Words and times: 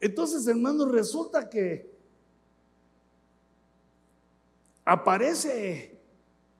Entonces, 0.00 0.46
hermanos, 0.46 0.90
resulta 0.90 1.48
que 1.48 1.90
aparece 4.84 5.98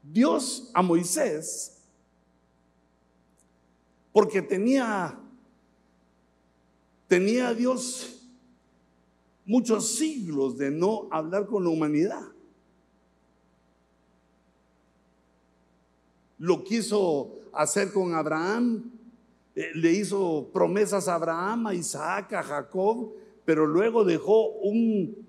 Dios 0.03 0.71
a 0.75 0.83
Moisés 0.83 1.79
porque 4.13 4.43
tenía 4.43 5.19
tenía 7.07 7.55
Dios 7.55 8.23
muchos 9.46 9.96
siglos 9.96 10.59
de 10.59 10.70
no 10.70 11.09
hablar 11.11 11.46
con 11.46 11.64
la 11.64 11.70
humanidad. 11.70 12.27
Lo 16.39 16.62
quiso 16.62 17.39
hacer 17.52 17.93
con 17.93 18.14
Abraham, 18.14 18.93
eh, 19.57 19.70
le 19.75 19.91
hizo 19.93 20.50
promesas 20.52 21.09
a 21.09 21.14
Abraham, 21.14 21.68
a 21.68 21.75
Isaac, 21.75 22.34
a 22.34 22.43
Jacob, 22.43 23.14
pero 23.48 23.66
luego 23.66 24.04
dejó 24.04 24.50
un 24.50 25.26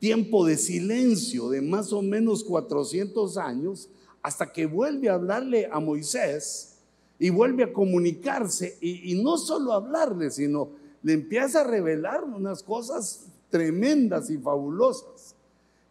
tiempo 0.00 0.44
de 0.44 0.56
silencio 0.56 1.48
de 1.48 1.62
más 1.62 1.92
o 1.92 2.02
menos 2.02 2.42
400 2.42 3.38
años 3.38 3.88
hasta 4.20 4.52
que 4.52 4.66
vuelve 4.66 5.08
a 5.08 5.14
hablarle 5.14 5.68
a 5.70 5.78
Moisés 5.78 6.78
y 7.16 7.30
vuelve 7.30 7.62
a 7.62 7.72
comunicarse 7.72 8.76
y, 8.80 9.14
no 9.22 9.38
solo 9.38 9.72
hablarle, 9.72 10.32
sino 10.32 10.70
le 11.04 11.12
empieza 11.12 11.60
a 11.60 11.64
revelar 11.64 12.24
unas 12.24 12.60
cosas 12.60 13.26
tremendas 13.50 14.28
y 14.28 14.36
fabulosas 14.36 15.36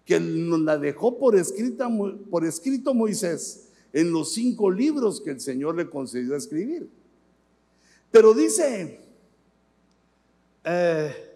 que 0.03 0.19
nos 0.19 0.59
la 0.59 0.77
dejó 0.77 1.17
por, 1.17 1.37
escrita, 1.37 1.87
por 2.29 2.43
escrito 2.43 2.93
Moisés 2.93 3.69
en 3.93 4.11
los 4.11 4.33
cinco 4.33 4.69
libros 4.69 5.21
que 5.21 5.29
el 5.31 5.39
Señor 5.39 5.77
le 5.77 5.89
concedió 5.89 6.35
escribir. 6.35 6.89
Pero 8.11 8.33
dice, 8.33 8.99
eh, 10.63 11.33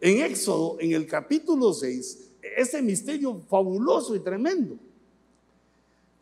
en 0.00 0.22
Éxodo, 0.22 0.76
en 0.80 0.92
el 0.92 1.06
capítulo 1.06 1.72
6, 1.72 2.30
ese 2.56 2.82
misterio 2.82 3.40
fabuloso 3.48 4.14
y 4.14 4.20
tremendo. 4.20 4.76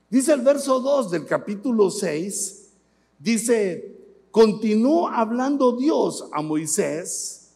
Dice 0.08 0.32
el 0.32 0.40
verso 0.40 0.80
2 0.80 1.10
del 1.10 1.26
capítulo 1.26 1.90
6, 1.90 2.70
dice, 3.18 3.96
continuó 4.30 5.08
hablando 5.08 5.76
Dios 5.76 6.28
a 6.32 6.42
Moisés 6.42 7.50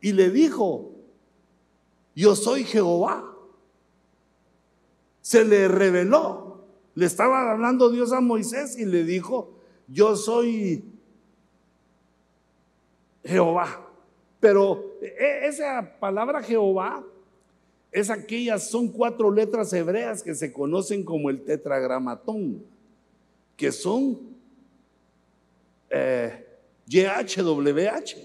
y 0.00 0.12
le 0.12 0.30
dijo, 0.30 0.92
yo 2.14 2.36
soy 2.36 2.64
Jehová. 2.64 3.30
Se 5.22 5.44
le 5.44 5.68
reveló, 5.68 6.58
le 6.94 7.06
estaba 7.06 7.50
hablando 7.50 7.90
Dios 7.90 8.12
a 8.12 8.20
Moisés 8.20 8.78
y 8.78 8.84
le 8.84 9.04
dijo, 9.04 9.54
yo 9.88 10.16
soy 10.16 10.84
Jehová. 13.24 13.88
Pero 14.40 14.98
e, 15.00 15.46
esa 15.46 15.98
palabra 15.98 16.42
Jehová 16.42 17.04
es 17.90 18.10
aquellas, 18.10 18.68
son 18.68 18.88
cuatro 18.88 19.30
letras 19.30 19.72
hebreas 19.72 20.22
que 20.22 20.34
se 20.34 20.52
conocen 20.52 21.04
como 21.04 21.30
el 21.30 21.42
tetragramatón, 21.42 22.62
que 23.56 23.72
son 23.72 24.18
eh, 25.88 26.44
YHWH, 26.86 28.16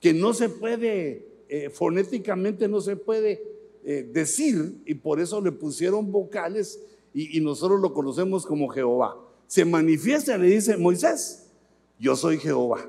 que 0.00 0.14
no 0.14 0.32
se 0.34 0.48
puede, 0.48 1.26
eh, 1.48 1.70
fonéticamente 1.70 2.68
no 2.68 2.80
se 2.80 2.96
puede 2.96 3.42
eh, 3.84 4.08
decir, 4.12 4.82
y 4.84 4.94
por 4.94 5.20
eso 5.20 5.40
le 5.40 5.50
pusieron 5.50 6.12
vocales 6.12 6.80
y, 7.14 7.38
y 7.38 7.40
nosotros 7.40 7.80
lo 7.80 7.94
conocemos 7.94 8.46
como 8.46 8.68
Jehová. 8.68 9.16
Se 9.46 9.64
manifiesta, 9.64 10.36
le 10.36 10.48
dice 10.48 10.76
Moisés, 10.76 11.50
yo 11.98 12.14
soy 12.14 12.38
Jehová 12.38 12.86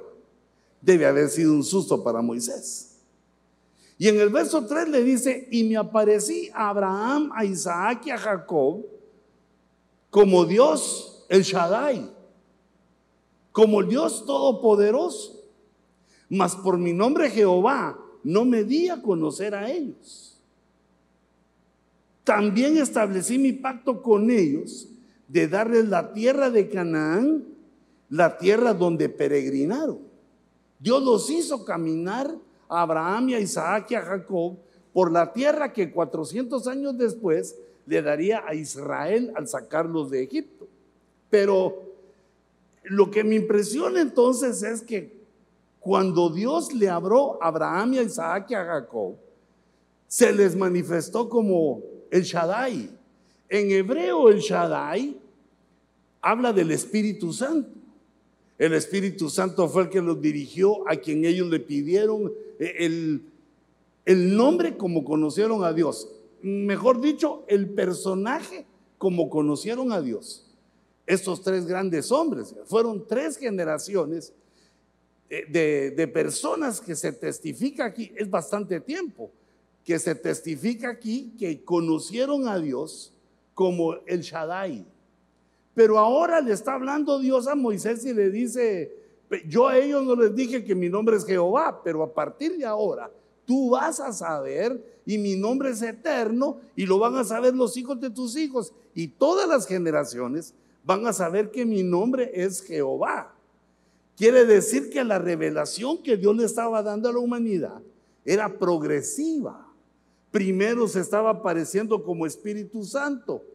debe 0.81 1.05
haber 1.05 1.29
sido 1.29 1.53
un 1.53 1.63
susto 1.63 2.03
para 2.03 2.21
Moisés. 2.21 2.97
Y 3.97 4.07
en 4.07 4.19
el 4.19 4.29
verso 4.29 4.65
3 4.65 4.89
le 4.89 5.03
dice, 5.03 5.47
y 5.51 5.63
me 5.65 5.75
aparecí 5.75 6.49
a 6.53 6.69
Abraham, 6.69 7.31
a 7.33 7.43
Isaac 7.43 8.05
y 8.05 8.11
a 8.11 8.17
Jacob 8.17 8.85
como 10.09 10.45
Dios, 10.45 11.25
el 11.29 11.43
Shaddai, 11.43 12.09
como 13.51 13.83
Dios 13.83 14.25
todopoderoso. 14.25 15.43
Mas 16.29 16.55
por 16.55 16.77
mi 16.77 16.93
nombre 16.93 17.29
Jehová 17.29 17.99
no 18.23 18.45
me 18.45 18.63
di 18.63 18.89
a 18.89 19.01
conocer 19.01 19.55
a 19.55 19.69
ellos. 19.69 20.41
También 22.23 22.77
establecí 22.77 23.37
mi 23.37 23.53
pacto 23.53 24.01
con 24.01 24.29
ellos 24.29 24.87
de 25.27 25.47
darles 25.47 25.87
la 25.87 26.13
tierra 26.13 26.49
de 26.49 26.69
Canaán, 26.69 27.45
la 28.09 28.37
tierra 28.37 28.73
donde 28.73 29.09
peregrinaron. 29.09 30.08
Dios 30.79 31.03
los 31.03 31.29
hizo 31.29 31.65
caminar 31.65 32.33
a 32.69 32.81
Abraham 32.81 33.29
y 33.29 33.33
a 33.35 33.39
Isaac 33.39 33.91
y 33.91 33.95
a 33.95 34.01
Jacob 34.01 34.57
por 34.93 35.11
la 35.11 35.31
tierra 35.33 35.73
que 35.73 35.91
400 35.91 36.65
años 36.67 36.97
después 36.97 37.55
le 37.85 38.01
daría 38.01 38.43
a 38.47 38.55
Israel 38.55 39.33
al 39.35 39.47
sacarlos 39.47 40.09
de 40.09 40.23
Egipto. 40.23 40.67
Pero 41.29 41.83
lo 42.83 43.11
que 43.11 43.23
me 43.23 43.35
impresiona 43.35 44.01
entonces 44.01 44.63
es 44.63 44.81
que 44.81 45.19
cuando 45.79 46.29
Dios 46.29 46.73
le 46.73 46.89
abrió 46.89 47.41
a 47.41 47.47
Abraham 47.47 47.93
y 47.93 47.97
a 47.99 48.03
Isaac 48.03 48.47
y 48.49 48.53
a 48.53 48.65
Jacob, 48.65 49.15
se 50.07 50.31
les 50.33 50.55
manifestó 50.55 51.29
como 51.29 51.81
el 52.09 52.23
Shaddai. 52.23 52.89
En 53.47 53.71
hebreo 53.71 54.29
el 54.29 54.39
Shaddai 54.39 55.17
habla 56.21 56.51
del 56.51 56.71
Espíritu 56.71 57.31
Santo. 57.31 57.78
El 58.59 58.73
Espíritu 58.73 59.29
Santo 59.29 59.69
fue 59.69 59.83
el 59.83 59.89
que 59.89 60.01
los 60.01 60.21
dirigió 60.21 60.87
a 60.87 60.97
quien 60.97 61.23
ellos 61.23 61.47
le 61.47 61.61
pidieron 61.61 62.33
eh, 62.59 62.75
el, 62.79 63.23
el 64.05 64.35
nombre 64.35 64.75
como 64.75 65.05
conocieron 65.05 65.63
a 65.63 65.71
Dios. 65.71 66.11
Mejor 66.41 66.99
dicho, 66.99 67.45
el 67.47 67.69
personaje 67.69 68.65
como 68.97 69.29
conocieron 69.29 69.93
a 69.93 70.01
Dios. 70.01 70.45
Estos 71.07 71.41
tres 71.41 71.65
grandes 71.65 72.11
hombres 72.11 72.53
fueron 72.65 73.07
tres 73.07 73.37
generaciones 73.37 74.33
de, 75.29 75.91
de, 75.91 76.07
personas 76.07 76.81
que 76.81 76.95
se 76.95 77.11
testifica 77.13 77.85
aquí, 77.85 78.11
es 78.15 78.29
bastante 78.29 78.79
tiempo, 78.79 79.31
que 79.83 79.99
se 79.99 80.15
testifica 80.15 80.89
aquí 80.89 81.33
que 81.37 81.63
conocieron 81.63 82.47
a 82.47 82.59
Dios 82.59 83.13
como 83.53 83.93
el 84.07 84.21
Shaddai. 84.21 84.85
Pero 85.79 85.97
ahora 85.97 86.41
le 86.41 86.51
está 86.51 86.73
hablando 86.73 87.19
Dios 87.19 87.47
a 87.47 87.55
Moisés 87.55 88.03
y 88.03 88.13
le 88.13 88.29
dice, 88.29 88.93
yo 89.47 89.69
a 89.69 89.77
ellos 89.77 90.03
no 90.03 90.13
les 90.13 90.35
dije 90.35 90.65
que 90.65 90.75
mi 90.75 90.89
nombre 90.89 91.15
es 91.15 91.23
Jehová, 91.23 91.79
pero 91.81 92.03
a 92.03 92.13
partir 92.13 92.57
de 92.57 92.65
ahora 92.65 93.09
tú 93.45 93.69
vas 93.69 94.01
a 94.01 94.11
saber 94.11 94.99
y 95.05 95.17
mi 95.17 95.37
nombre 95.37 95.69
es 95.69 95.81
eterno 95.81 96.57
y 96.75 96.85
lo 96.85 96.99
van 96.99 97.15
a 97.15 97.23
saber 97.23 97.55
los 97.55 97.77
hijos 97.77 97.97
de 98.01 98.09
tus 98.09 98.35
hijos 98.35 98.73
y 98.93 99.07
todas 99.07 99.47
las 99.47 99.65
generaciones 99.65 100.53
van 100.83 101.07
a 101.07 101.13
saber 101.13 101.49
que 101.49 101.65
mi 101.65 101.81
nombre 101.81 102.29
es 102.33 102.61
Jehová. 102.61 103.33
Quiere 104.17 104.43
decir 104.43 104.89
que 104.89 105.01
la 105.05 105.17
revelación 105.17 106.03
que 106.03 106.17
Dios 106.17 106.35
le 106.35 106.43
estaba 106.43 106.83
dando 106.83 107.07
a 107.07 107.13
la 107.13 107.19
humanidad 107.19 107.81
era 108.25 108.49
progresiva. 108.59 109.65
Primero 110.29 110.89
se 110.89 110.99
estaba 110.99 111.29
apareciendo 111.29 112.03
como 112.03 112.25
Espíritu 112.25 112.83
Santo 112.83 113.45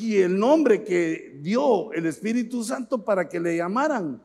y 0.00 0.16
el 0.16 0.38
nombre 0.38 0.82
que 0.82 1.38
dio 1.42 1.92
el 1.92 2.06
Espíritu 2.06 2.64
Santo 2.64 3.04
para 3.04 3.28
que 3.28 3.38
le 3.38 3.56
llamaran 3.56 4.22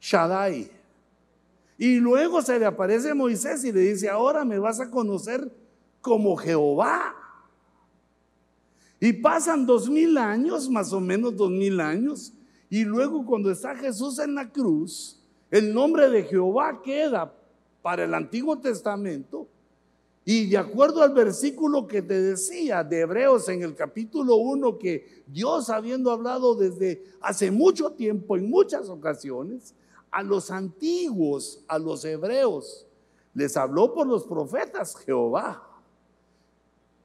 Shaddai. 0.00 0.70
Y 1.76 1.96
luego 1.96 2.42
se 2.42 2.58
le 2.58 2.66
aparece 2.66 3.12
Moisés 3.14 3.64
y 3.64 3.72
le 3.72 3.80
dice, 3.80 4.08
ahora 4.08 4.44
me 4.44 4.58
vas 4.58 4.80
a 4.80 4.90
conocer 4.90 5.50
como 6.00 6.36
Jehová. 6.36 7.14
Y 8.98 9.12
pasan 9.14 9.66
dos 9.66 9.88
mil 9.88 10.16
años, 10.18 10.68
más 10.68 10.92
o 10.92 11.00
menos 11.00 11.36
dos 11.36 11.50
mil 11.50 11.80
años, 11.80 12.32
y 12.68 12.84
luego 12.84 13.24
cuando 13.24 13.50
está 13.50 13.74
Jesús 13.74 14.18
en 14.18 14.34
la 14.34 14.50
cruz, 14.50 15.22
el 15.50 15.74
nombre 15.74 16.08
de 16.08 16.22
Jehová 16.22 16.80
queda 16.82 17.34
para 17.82 18.04
el 18.04 18.14
Antiguo 18.14 18.58
Testamento 18.58 19.48
y 20.24 20.46
de 20.50 20.58
acuerdo 20.58 21.02
al 21.02 21.14
versículo 21.14 21.86
que 21.86 22.02
te 22.02 22.20
decía 22.20 22.84
de 22.84 23.00
Hebreos 23.00 23.48
en 23.48 23.62
el 23.62 23.74
capítulo 23.74 24.36
1, 24.36 24.78
que 24.78 25.24
Dios 25.26 25.70
habiendo 25.70 26.10
hablado 26.10 26.54
desde 26.54 27.02
hace 27.20 27.50
mucho 27.50 27.92
tiempo, 27.92 28.36
en 28.36 28.50
muchas 28.50 28.88
ocasiones, 28.88 29.74
a 30.10 30.22
los 30.22 30.50
antiguos, 30.50 31.64
a 31.68 31.78
los 31.78 32.04
hebreos, 32.04 32.86
les 33.32 33.56
habló 33.56 33.94
por 33.94 34.06
los 34.06 34.24
profetas 34.24 34.96
Jehová. 34.96 35.66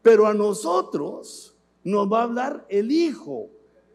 Pero 0.02 0.28
a 0.28 0.34
nosotros 0.34 1.56
nos 1.84 2.12
va 2.12 2.22
a 2.22 2.24
hablar 2.24 2.66
el 2.68 2.92
Hijo. 2.92 3.50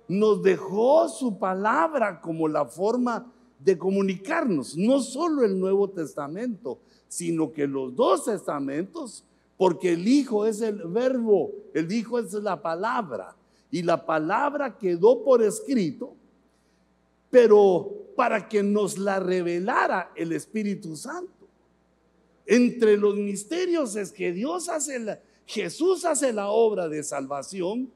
Nos 0.08 0.42
dejó 0.42 1.08
su 1.08 1.38
palabra 1.38 2.20
como 2.20 2.48
la 2.48 2.64
forma 2.64 3.32
de 3.58 3.76
comunicarnos, 3.76 4.76
no 4.76 5.00
solo 5.00 5.44
el 5.44 5.58
Nuevo 5.60 5.90
Testamento, 5.90 6.78
sino 7.10 7.52
que 7.52 7.66
los 7.66 7.94
dos 7.94 8.24
testamentos, 8.24 9.22
porque 9.58 9.92
el 9.92 10.08
Hijo 10.08 10.46
es 10.46 10.62
el 10.62 10.78
verbo, 10.84 11.52
el 11.74 11.92
Hijo 11.92 12.18
es 12.18 12.32
la 12.32 12.62
palabra, 12.62 13.36
y 13.70 13.82
la 13.82 14.06
palabra 14.06 14.78
quedó 14.78 15.22
por 15.22 15.42
escrito 15.42 16.14
pero 17.30 18.12
para 18.16 18.48
que 18.48 18.62
nos 18.62 18.98
la 18.98 19.20
revelara 19.20 20.12
el 20.16 20.32
Espíritu 20.32 20.96
Santo. 20.96 21.32
Entre 22.44 22.96
los 22.96 23.14
misterios 23.14 23.94
es 23.94 24.10
que 24.10 24.32
Dios 24.32 24.68
hace 24.68 24.98
la, 24.98 25.20
Jesús 25.46 26.04
hace 26.04 26.32
la 26.32 26.48
obra 26.48 26.88
de 26.88 27.02
salvación 27.04 27.90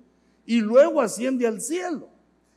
y 0.47 0.61
luego 0.61 1.01
asciende 1.01 1.47
al 1.47 1.61
cielo. 1.61 2.09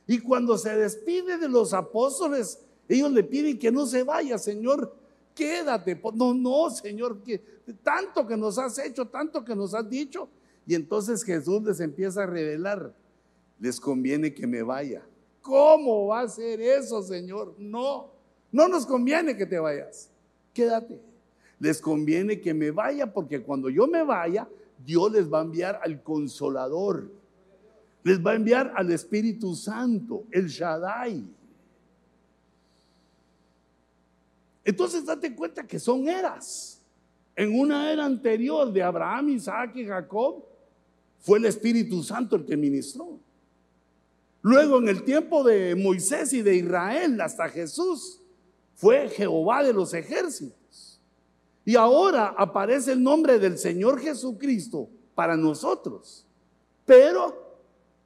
Y 0.06 0.20
cuando 0.20 0.56
se 0.56 0.74
despide 0.76 1.36
de 1.36 1.48
los 1.48 1.74
apóstoles, 1.74 2.60
ellos 2.88 3.10
le 3.12 3.24
piden 3.24 3.58
que 3.58 3.72
no 3.72 3.84
se 3.84 4.04
vaya, 4.04 4.38
Señor, 4.38 4.94
quédate. 5.38 6.00
No, 6.14 6.34
no, 6.34 6.68
Señor, 6.70 7.22
que 7.22 7.40
tanto 7.82 8.26
que 8.26 8.36
nos 8.36 8.58
has 8.58 8.76
hecho, 8.78 9.06
tanto 9.06 9.44
que 9.44 9.54
nos 9.54 9.72
has 9.72 9.88
dicho. 9.88 10.28
Y 10.66 10.74
entonces 10.74 11.22
Jesús 11.22 11.62
les 11.62 11.78
empieza 11.80 12.24
a 12.24 12.26
revelar, 12.26 12.92
les 13.60 13.80
conviene 13.80 14.34
que 14.34 14.46
me 14.46 14.62
vaya. 14.62 15.02
¿Cómo 15.40 16.08
va 16.08 16.22
a 16.22 16.28
ser 16.28 16.60
eso, 16.60 17.02
Señor? 17.02 17.54
No, 17.56 18.10
no 18.50 18.68
nos 18.68 18.84
conviene 18.84 19.36
que 19.36 19.46
te 19.46 19.58
vayas. 19.58 20.10
Quédate. 20.52 21.00
Les 21.60 21.80
conviene 21.80 22.40
que 22.40 22.52
me 22.52 22.70
vaya 22.70 23.12
porque 23.12 23.40
cuando 23.40 23.70
yo 23.70 23.86
me 23.86 24.02
vaya, 24.02 24.48
Dios 24.84 25.12
les 25.12 25.32
va 25.32 25.38
a 25.38 25.42
enviar 25.42 25.80
al 25.82 26.02
consolador. 26.02 27.10
Les 28.02 28.24
va 28.24 28.32
a 28.32 28.34
enviar 28.34 28.72
al 28.76 28.90
Espíritu 28.90 29.54
Santo, 29.54 30.24
el 30.30 30.48
Shaddai. 30.48 31.24
Entonces 34.68 35.06
date 35.06 35.34
cuenta 35.34 35.66
que 35.66 35.78
son 35.78 36.06
eras. 36.06 36.82
En 37.34 37.58
una 37.58 37.90
era 37.90 38.04
anterior 38.04 38.70
de 38.70 38.82
Abraham, 38.82 39.30
Isaac 39.30 39.74
y 39.76 39.86
Jacob, 39.86 40.44
fue 41.20 41.38
el 41.38 41.46
Espíritu 41.46 42.02
Santo 42.02 42.36
el 42.36 42.44
que 42.44 42.54
ministró. 42.54 43.18
Luego 44.42 44.76
en 44.76 44.90
el 44.90 45.04
tiempo 45.04 45.42
de 45.42 45.74
Moisés 45.74 46.34
y 46.34 46.42
de 46.42 46.56
Israel 46.56 47.18
hasta 47.22 47.48
Jesús, 47.48 48.20
fue 48.74 49.08
Jehová 49.08 49.62
de 49.62 49.72
los 49.72 49.94
ejércitos. 49.94 51.00
Y 51.64 51.74
ahora 51.74 52.34
aparece 52.36 52.92
el 52.92 53.02
nombre 53.02 53.38
del 53.38 53.56
Señor 53.56 53.98
Jesucristo 53.98 54.90
para 55.14 55.34
nosotros. 55.34 56.26
Pero 56.84 57.56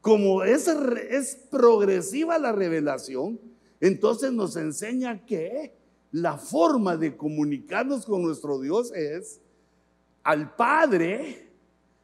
como 0.01 0.45
es, 0.45 0.69
es 0.69 1.35
progresiva 1.51 2.39
la 2.39 2.53
revelación, 2.53 3.41
entonces 3.81 4.33
nos 4.33 4.55
enseña 4.55 5.27
que 5.27 5.82
la 6.13 6.37
forma 6.37 6.97
de 6.97 7.17
comunicarnos 7.17 8.05
con 8.05 8.23
nuestro 8.23 8.61
Dios 8.61 8.93
es 8.93 9.41
al 10.23 10.55
Padre, 10.55 11.49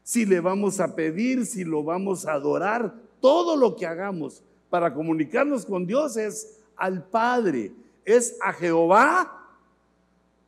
si 0.02 0.24
le 0.24 0.40
vamos 0.40 0.80
a 0.80 0.96
pedir, 0.96 1.44
si 1.44 1.62
lo 1.62 1.84
vamos 1.84 2.26
a 2.26 2.32
adorar, 2.32 2.94
todo 3.20 3.54
lo 3.54 3.76
que 3.76 3.86
hagamos 3.86 4.42
para 4.70 4.92
comunicarnos 4.92 5.66
con 5.66 5.86
Dios 5.86 6.16
es 6.16 6.58
al 6.74 7.04
Padre, 7.04 7.72
es 8.04 8.36
a 8.40 8.52
Jehová 8.54 9.46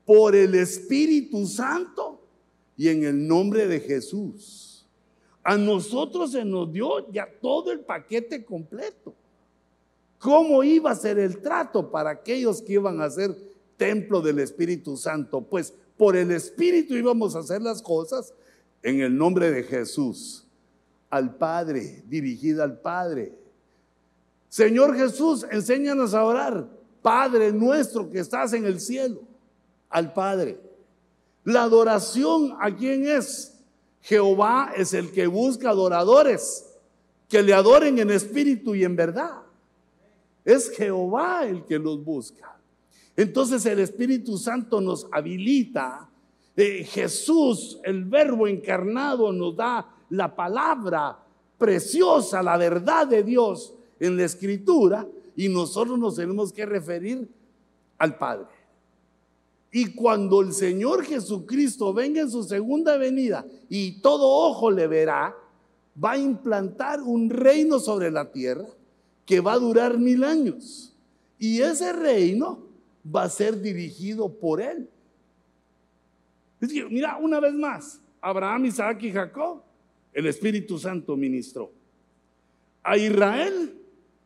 por 0.06 0.34
el 0.34 0.54
Espíritu 0.54 1.46
Santo 1.46 2.18
y 2.78 2.88
en 2.88 3.04
el 3.04 3.28
nombre 3.28 3.66
de 3.66 3.78
Jesús. 3.78 4.86
A 5.42 5.58
nosotros 5.58 6.32
se 6.32 6.44
nos 6.44 6.72
dio 6.72 7.10
ya 7.12 7.28
todo 7.40 7.72
el 7.72 7.80
paquete 7.80 8.42
completo. 8.42 9.14
¿Cómo 10.18 10.62
iba 10.64 10.90
a 10.90 10.96
ser 10.96 11.18
el 11.18 11.40
trato 11.40 11.90
para 11.90 12.10
aquellos 12.10 12.60
que 12.62 12.74
iban 12.74 13.00
a 13.00 13.10
ser 13.10 13.49
templo 13.80 14.20
del 14.20 14.40
Espíritu 14.40 14.98
Santo? 14.98 15.40
Pues 15.40 15.72
por 15.96 16.14
el 16.14 16.30
Espíritu 16.32 16.94
íbamos 16.94 17.34
a 17.34 17.38
hacer 17.38 17.62
las 17.62 17.80
cosas 17.80 18.34
en 18.82 19.00
el 19.00 19.16
nombre 19.16 19.50
de 19.50 19.62
Jesús 19.62 20.46
al 21.08 21.34
Padre, 21.36 22.04
dirigida 22.06 22.62
al 22.62 22.78
Padre. 22.78 23.34
Señor 24.50 24.94
Jesús, 24.96 25.46
enséñanos 25.50 26.12
a 26.12 26.24
orar. 26.24 26.68
Padre 27.00 27.52
nuestro 27.52 28.10
que 28.10 28.18
estás 28.18 28.52
en 28.52 28.66
el 28.66 28.78
cielo, 28.80 29.22
al 29.88 30.12
Padre. 30.12 30.60
La 31.44 31.62
adoración, 31.62 32.54
¿a 32.60 32.76
quién 32.76 33.08
es? 33.08 33.58
Jehová 34.02 34.72
es 34.76 34.92
el 34.92 35.10
que 35.10 35.26
busca 35.26 35.70
adoradores 35.70 36.66
que 37.28 37.42
le 37.42 37.54
adoren 37.54 37.98
en 37.98 38.10
espíritu 38.10 38.74
y 38.74 38.84
en 38.84 38.94
verdad. 38.94 39.38
Es 40.44 40.70
Jehová 40.70 41.46
el 41.46 41.64
que 41.64 41.78
los 41.78 42.04
busca. 42.04 42.59
Entonces 43.16 43.64
el 43.66 43.80
Espíritu 43.80 44.38
Santo 44.38 44.80
nos 44.80 45.06
habilita. 45.12 46.08
Eh, 46.56 46.84
Jesús, 46.84 47.78
el 47.84 48.04
verbo 48.04 48.46
encarnado, 48.46 49.32
nos 49.32 49.56
da 49.56 49.88
la 50.10 50.34
palabra 50.34 51.18
preciosa, 51.56 52.42
la 52.42 52.56
verdad 52.56 53.06
de 53.06 53.22
Dios 53.22 53.74
en 53.98 54.16
la 54.16 54.24
escritura 54.24 55.06
y 55.36 55.48
nosotros 55.48 55.98
nos 55.98 56.16
tenemos 56.16 56.52
que 56.52 56.66
referir 56.66 57.28
al 57.98 58.16
Padre. 58.16 58.48
Y 59.72 59.92
cuando 59.94 60.40
el 60.40 60.52
Señor 60.52 61.04
Jesucristo 61.04 61.94
venga 61.94 62.22
en 62.22 62.30
su 62.30 62.42
segunda 62.42 62.96
venida 62.96 63.46
y 63.68 64.00
todo 64.00 64.26
ojo 64.28 64.70
le 64.70 64.86
verá, 64.86 65.34
va 66.02 66.12
a 66.12 66.18
implantar 66.18 67.02
un 67.02 67.30
reino 67.30 67.78
sobre 67.78 68.10
la 68.10 68.32
tierra 68.32 68.66
que 69.24 69.40
va 69.40 69.52
a 69.52 69.58
durar 69.58 69.98
mil 69.98 70.24
años. 70.24 70.96
Y 71.38 71.60
ese 71.60 71.92
reino 71.92 72.69
va 73.04 73.24
a 73.24 73.28
ser 73.28 73.60
dirigido 73.60 74.32
por 74.32 74.60
Él. 74.60 74.88
mira, 76.90 77.16
una 77.16 77.40
vez 77.40 77.54
más, 77.54 78.00
Abraham, 78.20 78.66
Isaac 78.66 79.02
y 79.02 79.12
Jacob 79.12 79.62
el 80.12 80.26
Espíritu 80.26 80.78
Santo 80.78 81.16
ministró. 81.16 81.72
A 82.82 82.96
Israel, 82.96 83.74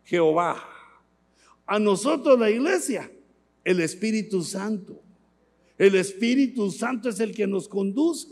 Jehová. 0.05 0.63
A 1.67 1.79
nosotros, 1.79 2.39
la 2.39 2.51
iglesia, 2.51 3.11
el 3.65 3.81
Espíritu 3.81 4.43
Santo. 4.43 5.01
El 5.77 5.95
Espíritu 5.97 6.71
Santo 6.71 7.09
es 7.09 7.21
el 7.21 7.35
que 7.35 7.47
nos 7.47 7.69
conduce 7.69 8.29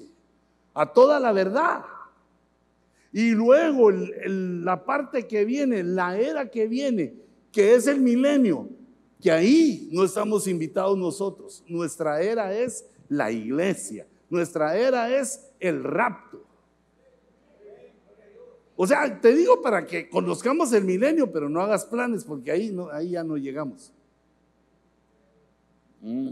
a 0.75 0.93
toda 0.93 1.19
la 1.19 1.33
verdad. 1.33 1.83
Y 3.13 3.33
luego 3.33 3.91
la 3.91 4.85
parte 4.85 5.27
que 5.27 5.45
viene, 5.45 5.83
la 5.83 6.19
era 6.19 6.51
que 6.51 6.67
viene, 6.67 7.15
que 7.51 7.75
es 7.75 7.87
el 7.87 8.01
milenio, 8.01 8.71
que 9.23 9.31
ahí 9.31 9.89
no 9.93 10.05
estamos 10.05 10.49
invitados 10.49 10.99
nosotros. 10.99 11.63
Nuestra 11.69 12.21
era 12.21 12.53
es 12.53 12.85
la 13.09 13.31
iglesia. 13.31 14.07
Nuestra 14.29 14.77
era 14.77 15.17
es 15.17 15.49
el 15.61 15.85
rapto. 15.85 16.45
O 18.75 18.85
sea, 18.87 19.21
te 19.21 19.33
digo 19.33 19.63
para 19.63 19.87
que 19.87 20.09
conozcamos 20.09 20.73
el 20.73 20.83
milenio, 20.85 21.31
pero 21.31 21.49
no 21.49 21.61
hagas 21.61 21.85
planes 21.85 22.25
porque 22.25 22.51
ahí, 22.51 22.73
no, 22.73 22.91
ahí 22.91 23.11
ya 23.11 23.23
no 23.23 23.37
llegamos. 23.37 23.93
Mm. 26.01 26.31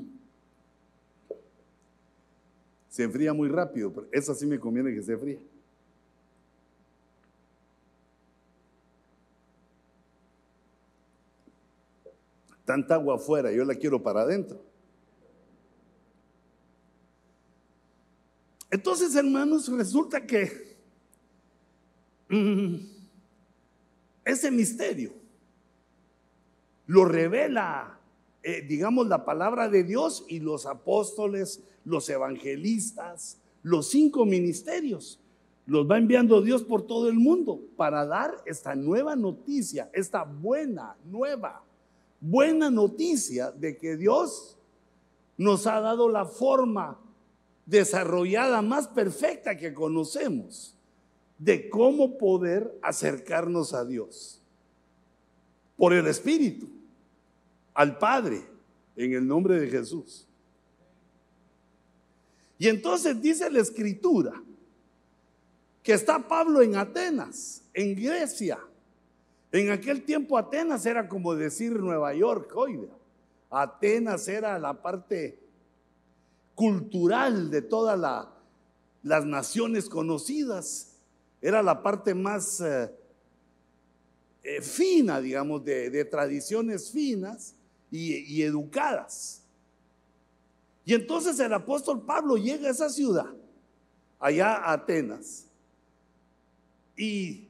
Se 2.89 3.05
enfría 3.05 3.33
muy 3.33 3.49
rápido, 3.49 3.93
pero 3.93 4.09
eso 4.11 4.35
sí 4.35 4.47
me 4.47 4.59
conviene 4.59 4.93
que 4.93 5.03
se 5.03 5.13
enfríe. 5.13 5.39
Tanta 12.71 12.95
agua 12.95 13.17
afuera, 13.17 13.51
yo 13.51 13.65
la 13.65 13.75
quiero 13.75 14.01
para 14.01 14.21
adentro. 14.21 14.63
Entonces, 18.71 19.13
hermanos, 19.17 19.67
resulta 19.77 20.25
que 20.25 20.77
Mm. 22.29 22.77
ese 24.25 24.53
misterio 24.53 25.11
lo 26.87 27.05
revela, 27.07 27.99
eh, 28.45 28.63
digamos, 28.63 29.09
la 29.09 29.25
palabra 29.25 29.69
de 29.69 29.83
Dios 29.83 30.25
y 30.29 30.39
los 30.39 30.65
apóstoles, 30.65 31.65
los 31.85 32.09
evangelistas, 32.09 33.41
los 33.65 33.89
cinco 33.89 34.25
ministerios. 34.25 35.19
Los 35.67 35.91
va 35.91 35.99
enviando 35.99 36.41
Dios 36.41 36.63
por 36.63 36.87
todo 36.87 37.09
el 37.09 37.17
mundo 37.17 37.61
para 37.77 38.07
dar 38.07 38.41
esta 38.47 38.77
nueva 38.77 39.17
noticia, 39.17 39.91
esta 39.93 40.23
buena, 40.23 40.97
nueva, 41.05 41.65
buena 42.21 42.71
noticia 42.71 43.51
de 43.51 43.77
que 43.77 43.97
Dios 43.97 44.57
nos 45.37 45.67
ha 45.67 45.81
dado 45.81 46.09
la 46.09 46.27
forma 46.27 47.01
desarrollada 47.67 48.63
más 48.63 48.89
perfecta 48.89 49.57
que 49.57 49.73
conocemos 49.73 50.75
de 51.39 51.71
cómo 51.71 52.19
poder 52.19 52.79
acercarnos 52.83 53.73
a 53.73 53.85
Dios. 53.85 54.43
Por 55.77 55.95
el 55.95 56.07
Espíritu, 56.07 56.69
al 57.73 57.97
Padre, 57.97 58.43
en 58.97 59.15
el 59.15 59.27
nombre 59.27 59.59
de 59.59 59.69
Jesús. 59.69 60.27
Y 62.59 62.69
entonces 62.69 63.23
dice 63.23 63.51
la 63.51 63.61
escritura 63.61 64.35
que 65.83 65.95
está 65.95 66.29
Pablo 66.29 66.61
en 66.61 66.77
Atenas, 66.77 67.63
en 67.73 67.95
Grecia. 67.95 68.59
En 69.53 69.71
aquel 69.71 70.05
tiempo 70.05 70.39
Atenas 70.39 70.87
era 70.87 71.09
como 71.09 71.35
decir 71.35 71.73
Nueva 71.73 72.15
York 72.15 72.53
hoy. 72.55 72.89
Atenas 73.51 74.29
era 74.29 74.59
la 74.59 74.81
parte 74.81 75.39
cultural 76.55 77.51
de 77.51 77.63
todas 77.63 77.99
las 79.03 79.25
naciones 79.27 79.89
conocidas 79.89 80.91
era 81.41 81.63
la 81.63 81.83
parte 81.83 82.15
más, 82.15 82.61
eh, 82.61 82.91
eh, 84.43 84.61
fina, 84.61 85.21
digamos, 85.21 85.65
de, 85.65 86.05
tradiciones 86.05 86.91
finas 86.91 87.55
y, 87.91 88.17
y 88.17 88.43
educadas. 88.43 89.43
Y 90.85 90.95
entonces 90.95 91.39
el 91.41 91.53
apóstol 91.53 92.05
Pablo 92.05 92.37
llega 92.37 92.69
a 92.69 92.73
esa 92.73 92.91
ciudad, 92.91 93.33
allá 94.19 94.57
a 94.57 94.73
Atenas. 94.73 95.47
Y 96.97 97.49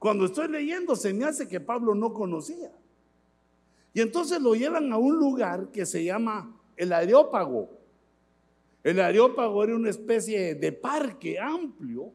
cuando 0.00 0.24
estoy 0.24 0.48
leyendo 0.48 0.96
se 0.96 1.12
me 1.12 1.26
hace 1.26 1.46
que 1.46 1.60
Pablo 1.60 1.94
no 1.94 2.14
conocía. 2.14 2.72
Y 3.92 4.00
entonces 4.00 4.40
lo 4.40 4.54
llevan 4.54 4.90
a 4.94 4.96
un 4.96 5.18
lugar 5.18 5.68
que 5.70 5.84
se 5.84 6.02
llama 6.02 6.56
el 6.74 6.94
Areópago. 6.94 7.68
El 8.82 8.98
Areópago 8.98 9.62
era 9.62 9.76
una 9.76 9.90
especie 9.90 10.54
de 10.54 10.72
parque 10.72 11.38
amplio 11.38 12.14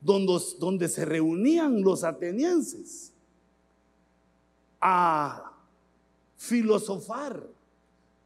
donde, 0.00 0.42
donde 0.58 0.88
se 0.88 1.04
reunían 1.04 1.82
los 1.82 2.02
atenienses 2.02 3.12
a 4.80 5.52
filosofar, 6.36 7.46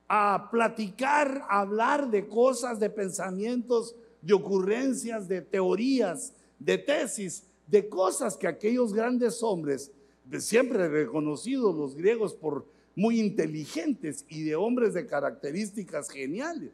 a 0.08 0.48
platicar, 0.50 1.44
a 1.50 1.60
hablar 1.60 2.10
de 2.10 2.26
cosas, 2.26 2.80
de 2.80 2.88
pensamientos, 2.88 3.94
de 4.22 4.32
ocurrencias, 4.32 5.28
de 5.28 5.42
teorías, 5.42 6.32
de 6.58 6.78
tesis, 6.78 7.44
de 7.66 7.88
cosas 7.88 8.36
que 8.36 8.46
aquellos 8.46 8.92
grandes 8.92 9.42
hombres, 9.42 9.90
siempre 10.38 10.88
reconocidos 10.88 11.74
los 11.74 11.94
griegos 11.94 12.34
por 12.34 12.66
muy 12.96 13.20
inteligentes 13.20 14.24
y 14.28 14.44
de 14.44 14.56
hombres 14.56 14.94
de 14.94 15.06
características 15.06 16.08
geniales. 16.10 16.72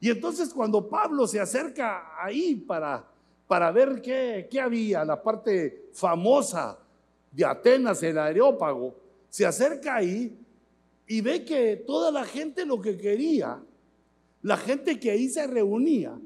Y 0.00 0.10
entonces 0.10 0.50
cuando 0.50 0.88
Pablo 0.88 1.26
se 1.26 1.40
acerca 1.40 2.22
ahí 2.22 2.56
para, 2.56 3.06
para 3.46 3.70
ver 3.70 4.00
qué, 4.00 4.48
qué 4.50 4.60
había, 4.60 5.04
la 5.04 5.22
parte 5.22 5.88
famosa 5.92 6.78
de 7.30 7.44
Atenas, 7.44 8.02
el 8.02 8.18
Areópago, 8.18 8.94
se 9.28 9.46
acerca 9.46 9.96
ahí 9.96 10.36
y 11.06 11.20
ve 11.20 11.44
que 11.44 11.76
toda 11.76 12.10
la 12.10 12.24
gente 12.24 12.64
lo 12.64 12.80
que 12.80 12.96
quería, 12.96 13.62
la 14.42 14.56
gente 14.56 14.98
que 14.98 15.10
ahí 15.10 15.28
se 15.28 15.46
reunía, 15.46 16.18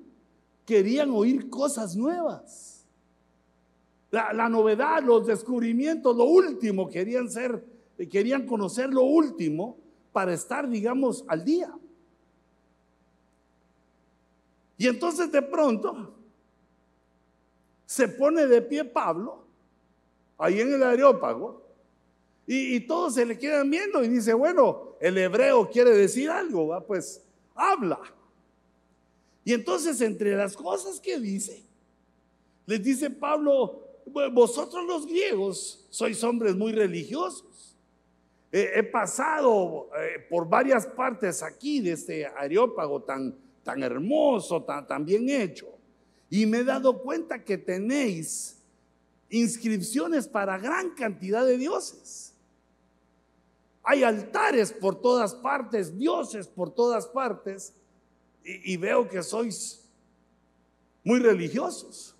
querían 0.64 1.10
oír 1.10 1.50
cosas 1.50 1.96
nuevas. 1.96 2.73
La, 4.14 4.48
novedad, 4.48 5.02
los 5.02 5.26
descubrimientos, 5.26 6.16
lo 6.16 6.24
último, 6.24 6.88
querían 6.88 7.28
ser 7.30 7.64
querían 8.10 8.46
conocer 8.46 8.88
lo 8.92 9.02
último 9.02 9.76
para 10.12 10.32
estar, 10.32 10.68
digamos, 10.68 11.24
al 11.28 11.44
día. 11.44 11.72
Y 14.76 14.88
entonces 14.88 15.30
de 15.30 15.42
pronto 15.42 16.14
se 17.86 18.08
pone 18.08 18.46
de 18.46 18.62
pie 18.62 18.84
Pablo, 18.84 19.44
ahí 20.38 20.60
en 20.60 20.74
el 20.74 20.82
Areópago, 20.82 21.62
y, 22.46 22.80
todos 22.80 23.14
se 23.14 23.24
le 23.24 23.38
quedan 23.38 23.70
viendo 23.70 24.04
y 24.04 24.08
dice, 24.08 24.34
bueno, 24.34 24.96
el 25.00 25.16
hebreo 25.16 25.70
quiere 25.70 25.92
decir 25.92 26.28
algo, 26.28 26.68
¿va? 26.68 26.84
pues 26.84 27.22
habla. 27.54 28.00
Y 29.44 29.54
entonces 29.54 30.00
entre 30.02 30.36
las 30.36 30.54
cosas 30.54 31.00
que 31.00 31.18
dice, 31.18 31.64
les 32.66 32.82
dice 32.82 33.08
Pablo, 33.08 33.84
vosotros 34.06 34.84
los 34.86 35.06
griegos 35.06 35.86
sois 35.90 36.22
hombres 36.22 36.54
muy 36.54 36.72
religiosos 36.72 37.74
he 38.56 38.84
pasado 38.84 39.88
eh, 39.98 40.24
por 40.30 40.48
varias 40.48 40.86
partes 40.86 41.42
aquí 41.42 41.80
de 41.80 41.92
este 41.92 42.24
areópago 42.24 43.02
tan, 43.02 43.36
tan 43.64 43.82
hermoso, 43.82 44.62
tan, 44.62 44.86
tan 44.86 45.04
bien 45.04 45.28
hecho, 45.28 45.66
y 46.30 46.46
me 46.46 46.58
he 46.58 46.64
dado 46.64 47.02
cuenta 47.02 47.42
que 47.42 47.58
tenéis 47.58 48.62
inscripciones 49.28 50.28
para 50.28 50.56
gran 50.56 50.90
cantidad 50.94 51.44
de 51.44 51.58
dioses. 51.58 52.32
Hay 53.82 54.04
altares 54.04 54.72
por 54.72 55.00
todas 55.00 55.34
partes, 55.34 55.98
dioses 55.98 56.46
por 56.46 56.72
todas 56.72 57.08
partes, 57.08 57.74
y, 58.44 58.74
y, 58.74 58.76
veo 58.76 59.08
que 59.08 59.22
sois 59.24 59.84
muy 61.02 61.18
religiosos. 61.18 62.13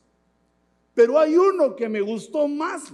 Pero 0.95 1.19
hay 1.19 1.37
uno 1.37 1.75
que 1.75 1.89
me 1.89 2.01
gustó 2.01 2.47
más, 2.47 2.93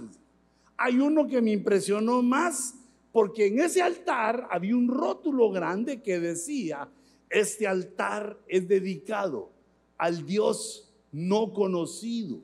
hay 0.75 0.99
uno 0.99 1.27
que 1.27 1.41
me 1.41 1.51
impresionó 1.51 2.21
más 2.21 2.75
porque 3.11 3.47
en 3.47 3.59
ese 3.59 3.81
altar 3.81 4.47
había 4.49 4.75
un 4.75 4.87
rótulo 4.87 5.51
grande 5.51 6.01
que 6.01 6.19
decía, 6.19 6.89
este 7.29 7.67
altar 7.67 8.39
es 8.47 8.67
dedicado 8.67 9.51
al 9.97 10.25
Dios 10.25 10.91
no 11.11 11.53
conocido. 11.53 12.39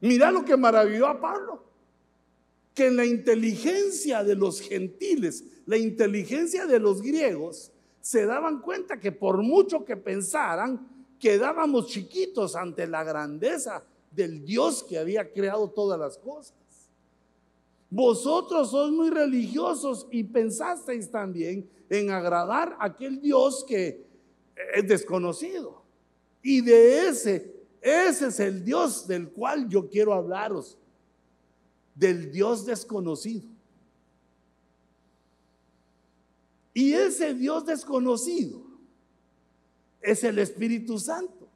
Mira 0.00 0.30
lo 0.30 0.44
que 0.44 0.56
maravilló 0.56 1.06
a 1.06 1.20
Pablo, 1.20 1.64
que 2.74 2.86
en 2.86 2.96
la 2.96 3.04
inteligencia 3.04 4.24
de 4.24 4.34
los 4.34 4.60
gentiles, 4.60 5.44
la 5.66 5.76
inteligencia 5.76 6.66
de 6.66 6.78
los 6.78 7.02
griegos, 7.02 7.72
se 8.00 8.24
daban 8.24 8.60
cuenta 8.60 8.98
que 8.98 9.12
por 9.12 9.42
mucho 9.42 9.84
que 9.84 9.96
pensaran, 9.96 10.97
quedábamos 11.18 11.86
chiquitos 11.86 12.54
ante 12.54 12.86
la 12.86 13.04
grandeza 13.04 13.84
del 14.10 14.44
Dios 14.44 14.82
que 14.82 14.98
había 14.98 15.30
creado 15.32 15.68
todas 15.68 15.98
las 15.98 16.16
cosas. 16.18 16.54
Vosotros 17.90 18.70
sois 18.70 18.92
muy 18.92 19.10
religiosos 19.10 20.06
y 20.10 20.24
pensasteis 20.24 21.10
también 21.10 21.68
en 21.88 22.10
agradar 22.10 22.76
a 22.78 22.86
aquel 22.86 23.20
Dios 23.20 23.64
que 23.64 24.06
es 24.74 24.86
desconocido. 24.86 25.82
Y 26.42 26.60
de 26.60 27.08
ese, 27.08 27.54
ese 27.80 28.26
es 28.28 28.40
el 28.40 28.64
Dios 28.64 29.06
del 29.06 29.30
cual 29.30 29.68
yo 29.68 29.88
quiero 29.88 30.12
hablaros, 30.12 30.76
del 31.94 32.30
Dios 32.30 32.66
desconocido. 32.66 33.48
Y 36.74 36.92
ese 36.92 37.34
Dios 37.34 37.64
desconocido 37.64 38.67
es 40.00 40.24
el 40.24 40.38
Espíritu 40.38 40.98
Santo, 40.98 41.48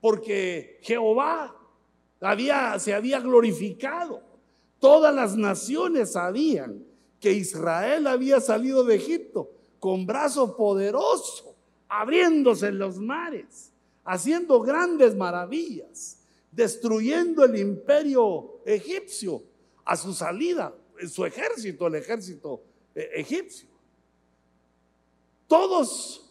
porque 0.00 0.78
Jehová 0.82 1.56
había, 2.20 2.78
se 2.78 2.94
había 2.94 3.20
glorificado 3.20 4.34
Todas 4.84 5.14
las 5.14 5.34
naciones 5.34 6.12
sabían 6.12 6.84
que 7.18 7.32
Israel 7.32 8.06
había 8.06 8.38
salido 8.38 8.84
de 8.84 8.96
Egipto 8.96 9.50
con 9.80 10.04
brazo 10.04 10.58
poderoso, 10.58 11.56
abriéndose 11.88 12.70
los 12.70 12.98
mares, 12.98 13.72
haciendo 14.04 14.60
grandes 14.60 15.16
maravillas, 15.16 16.18
destruyendo 16.52 17.46
el 17.46 17.56
imperio 17.56 18.60
egipcio 18.66 19.42
a 19.86 19.96
su 19.96 20.12
salida, 20.12 20.74
su 21.08 21.24
ejército, 21.24 21.86
el 21.86 21.94
ejército 21.94 22.60
eh, 22.94 23.08
egipcio. 23.14 23.70
Todos, 25.46 26.23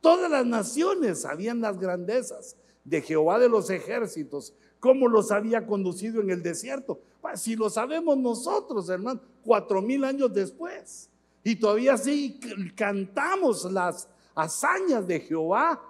todas 0.00 0.30
las 0.30 0.46
naciones 0.46 1.22
sabían 1.22 1.60
las 1.60 1.78
grandezas 1.78 2.56
de 2.84 3.02
Jehová 3.02 3.38
de 3.38 3.48
los 3.48 3.68
ejércitos, 3.70 4.54
cómo 4.80 5.08
los 5.08 5.32
había 5.32 5.66
conducido 5.66 6.20
en 6.20 6.30
el 6.30 6.42
desierto. 6.42 7.00
Si 7.34 7.56
lo 7.56 7.68
sabemos 7.68 8.16
nosotros, 8.16 8.88
hermano, 8.88 9.20
cuatro 9.44 9.82
mil 9.82 10.04
años 10.04 10.32
después. 10.32 11.10
Y 11.42 11.56
todavía 11.56 11.96
sí 11.96 12.40
cantamos 12.74 13.70
las 13.70 14.08
hazañas 14.34 15.06
de 15.06 15.20
Jehová 15.20 15.82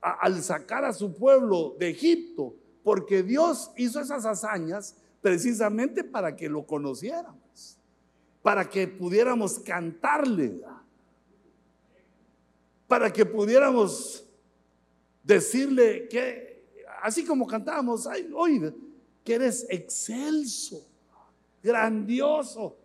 al 0.00 0.42
sacar 0.42 0.84
a 0.84 0.92
su 0.92 1.12
pueblo 1.12 1.76
de 1.78 1.90
Egipto, 1.90 2.54
porque 2.82 3.22
Dios 3.22 3.70
hizo 3.76 4.00
esas 4.00 4.24
hazañas 4.24 4.96
precisamente 5.20 6.02
para 6.02 6.34
que 6.34 6.48
lo 6.48 6.64
conociéramos, 6.64 7.76
para 8.42 8.68
que 8.68 8.88
pudiéramos 8.88 9.58
cantarle, 9.58 10.60
para 12.90 13.12
que 13.12 13.24
pudiéramos 13.24 14.26
decirle 15.22 16.08
que 16.08 16.74
así 17.00 17.24
como 17.24 17.46
cantábamos 17.46 18.04
hoy, 18.34 18.74
que 19.22 19.34
eres 19.34 19.64
excelso, 19.70 20.84
grandioso. 21.62 22.76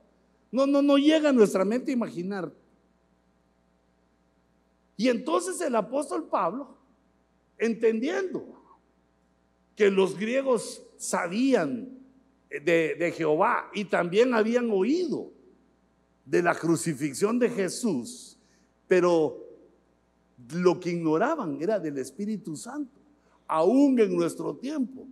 No, 0.51 0.67
no, 0.67 0.83
no 0.83 0.99
llega 0.99 1.29
a 1.29 1.33
nuestra 1.33 1.65
mente 1.65 1.91
imaginar. 1.91 2.53
Y 4.95 5.09
entonces 5.09 5.59
el 5.61 5.75
apóstol 5.75 6.27
Pablo, 6.27 6.77
entendiendo 7.57 8.45
que 9.75 9.89
los 9.89 10.15
griegos 10.15 10.83
sabían 10.97 11.97
de, 12.47 12.93
de, 12.93 13.11
Jehová 13.11 13.71
y 13.73 13.85
también 13.85 14.35
habían 14.35 14.69
oído 14.69 15.31
de 16.25 16.43
la 16.43 16.53
crucifixión 16.53 17.39
de 17.39 17.49
Jesús, 17.49 18.37
pero 18.87 19.44
lo 20.53 20.79
que 20.79 20.91
ignoraban 20.91 21.61
era 21.61 21.79
del 21.79 21.97
Espíritu 21.97 22.55
Santo 22.55 23.05
aún 23.47 23.99
en 23.99 24.15
nuestro 24.15 24.55
tiempo, 24.55 25.07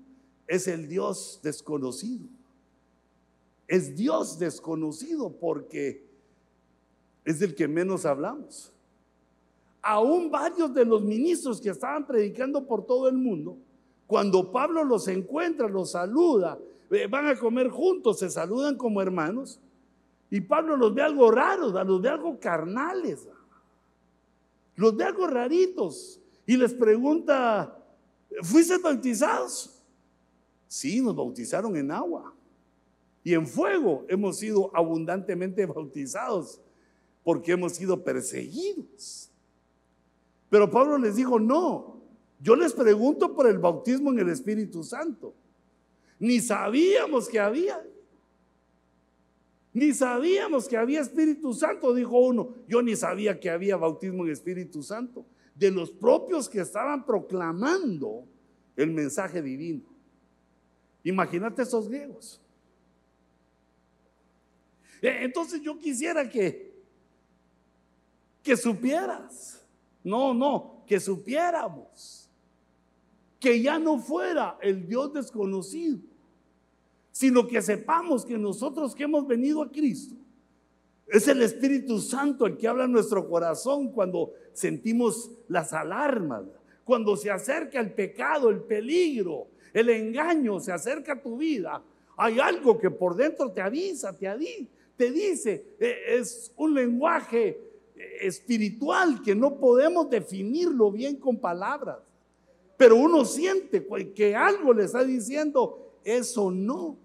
es 0.48 0.68
el 0.68 0.88
Dios 0.88 1.40
desconocido. 1.44 2.28
Es 3.68 3.96
Dios 3.96 4.38
desconocido 4.40 5.32
porque 5.32 6.06
es 7.24 7.40
del 7.40 7.56
que 7.56 7.68
menos 7.68 8.06
hablamos. 8.06 8.72
Aún 9.82 10.30
varios 10.30 10.74
de 10.74 10.86
los 10.86 11.02
ministros 11.02 11.60
que 11.60 11.70
estaban 11.70 12.06
predicando 12.06 12.66
por 12.66 12.86
todo 12.86 13.08
el 13.08 13.18
mundo, 13.18 13.58
Cuando 14.06 14.52
Pablo 14.52 14.84
los 14.84 15.08
encuentra, 15.08 15.68
los 15.68 15.92
saluda, 15.92 16.60
eh, 16.92 17.08
van 17.08 17.26
a 17.26 17.40
comer 17.40 17.70
juntos, 17.70 18.20
se 18.20 18.30
saludan 18.30 18.78
como 18.78 19.02
hermanos. 19.02 19.60
Y 20.30 20.42
Pablo 20.42 20.76
los 20.76 20.94
ve 20.94 21.02
algo 21.02 21.32
raros, 21.32 21.74
los 21.88 22.02
ve 22.02 22.10
algo 22.10 22.38
carnales, 22.38 23.28
los 24.76 24.96
ve 24.96 25.04
algo 25.04 25.28
raritos. 25.28 26.20
Y 26.46 26.58
les 26.58 26.74
pregunta, 26.74 27.78
¿fuiste 28.42 28.78
bautizados? 28.78 29.82
Sí, 30.68 31.02
nos 31.02 31.16
bautizaron 31.16 31.76
en 31.78 31.92
agua. 31.92 32.34
Y 33.24 33.34
en 33.34 33.48
fuego 33.48 34.06
hemos 34.10 34.38
sido 34.38 34.76
abundantemente 34.76 35.66
bautizados 35.66 36.60
porque 37.24 37.54
hemos 37.54 37.74
sido 37.74 38.04
perseguidos. 38.04 39.30
Pero 40.50 40.70
Pablo 40.70 40.98
les 40.98 41.16
dijo, 41.16 41.40
no, 41.40 42.02
yo 42.42 42.56
les 42.56 42.74
pregunto 42.74 43.34
por 43.34 43.48
el 43.48 43.58
bautismo 43.58 44.12
en 44.12 44.20
el 44.20 44.30
Espíritu 44.30 44.84
Santo. 44.84 45.34
Ni 46.20 46.40
sabíamos 46.40 47.30
que 47.30 47.40
había. 47.40 47.82
Ni 49.74 49.94
sabíamos 49.94 50.68
que 50.68 50.78
había 50.78 51.02
Espíritu 51.02 51.54
Santo, 51.54 51.94
dijo 51.94 52.18
uno. 52.20 52.54
Yo 52.68 52.82
ni 52.82 52.96
sabía 52.96 53.40
que 53.40 53.50
había 53.50 53.76
bautismo 53.76 54.24
en 54.26 54.32
Espíritu 54.32 54.84
Santo. 54.84 55.26
De 55.56 55.72
los 55.72 55.92
propios 55.92 56.48
que 56.48 56.62
estaban 56.62 57.06
proclamando 57.06 58.26
el 58.76 58.92
mensaje 58.92 59.42
divino. 59.42 59.84
Imagínate 61.04 61.64
esos 61.64 61.90
griegos. 61.90 62.40
Eh, 65.02 65.20
entonces 65.22 65.62
yo 65.62 65.78
quisiera 65.78 66.30
que, 66.30 66.74
que 68.42 68.56
supieras, 68.56 69.66
no, 70.04 70.34
no, 70.34 70.84
que 70.88 71.00
supiéramos 71.00 72.24
que 73.44 73.62
ya 73.62 73.78
no 73.78 74.00
fuera 74.00 74.58
el 74.62 74.88
Dios 74.88 75.12
desconocido, 75.12 76.00
sino 77.14 77.48
que 77.48 77.62
sepamos 77.62 78.26
que 78.26 78.38
nosotros 78.40 78.96
que 78.96 79.04
hemos 79.04 79.26
venido 79.28 79.62
a 79.62 79.72
Cristo, 79.72 80.16
es 81.08 81.28
el 81.28 81.44
Espíritu 81.44 82.00
Santo 82.00 82.48
el 82.48 82.58
que 82.58 82.68
habla 82.68 82.86
en 82.86 82.92
nuestro 82.92 83.30
corazón 83.30 83.92
cuando 83.92 84.34
sentimos 84.52 85.30
las 85.48 85.72
alarmas, 85.74 86.44
cuando 86.84 87.16
se 87.16 87.30
acerca 87.30 87.80
el 87.80 87.94
pecado, 87.94 88.50
el 88.50 88.62
peligro, 88.62 89.48
el 89.74 89.90
engaño, 89.90 90.60
se 90.60 90.72
acerca 90.72 91.14
a 91.14 91.22
tu 91.22 91.38
vida. 91.38 91.84
Hay 92.18 92.40
algo 92.40 92.80
que 92.80 92.90
por 92.90 93.16
dentro 93.16 93.52
te 93.52 93.62
avisa, 93.62 94.18
te, 94.18 94.28
avisa, 94.28 94.68
te 94.98 95.12
dice, 95.12 95.76
e, 95.80 96.16
es 96.18 96.52
un 96.58 96.74
lenguaje 96.74 97.60
espiritual 98.22 99.22
que 99.22 99.36
no 99.36 99.60
podemos 99.60 100.10
definirlo 100.10 100.92
bien 100.92 101.18
con 101.18 101.38
palabras. 101.38 102.00
Pero 102.76 102.96
uno 102.96 103.24
siente 103.24 103.86
que 104.16 104.36
algo 104.36 104.74
le 104.74 104.86
está 104.86 105.04
diciendo, 105.04 106.00
eso 106.04 106.50
no. 106.50 107.03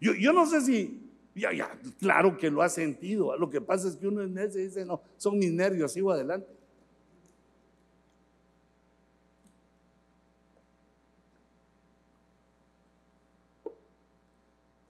Yo, 0.00 0.32
no 0.32 0.46
sé 0.46 0.62
si, 0.62 1.10
ya, 1.34 1.52
ya, 1.52 1.78
claro 1.98 2.36
que 2.38 2.50
lo 2.50 2.62
ha 2.62 2.68
sentido. 2.68 3.36
Lo 3.36 3.50
que 3.50 3.60
pasa 3.60 3.88
es 3.88 3.96
que 3.96 4.08
uno 4.08 4.22
en 4.22 4.36
ese 4.38 4.60
dice, 4.60 4.84
no, 4.84 5.02
son 5.16 5.38
mis 5.38 5.52
nervios, 5.52 5.92
sigo 5.92 6.10
adelante. 6.10 6.60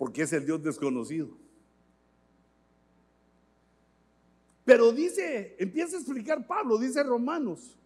porque 0.01 0.23
es 0.23 0.33
el 0.33 0.47
Dios 0.47 0.63
desconocido. 0.63 1.29
Pero 4.65 4.93
dice, 4.93 5.55
empieza 5.59 5.99
a 5.99 6.01
explicar 6.01 6.47
Pablo, 6.47 6.79
dice 6.79 7.03
Romanos, 7.03 7.77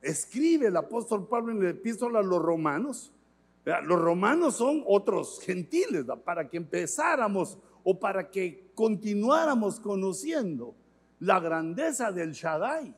escribe 0.00 0.66
el 0.66 0.76
apóstol 0.76 1.28
Pablo 1.28 1.52
en 1.52 1.62
la 1.62 1.70
epístola 1.70 2.18
a 2.18 2.22
los 2.24 2.42
romanos. 2.42 3.12
Los 3.64 4.00
romanos 4.00 4.56
son 4.56 4.82
otros 4.86 5.40
gentiles, 5.40 6.04
para 6.24 6.48
que 6.48 6.56
empezáramos 6.56 7.58
o 7.84 7.98
para 7.98 8.30
que 8.30 8.70
continuáramos 8.74 9.78
conociendo 9.78 10.74
la 11.20 11.38
grandeza 11.38 12.10
del 12.10 12.32
Shaddai, 12.32 12.94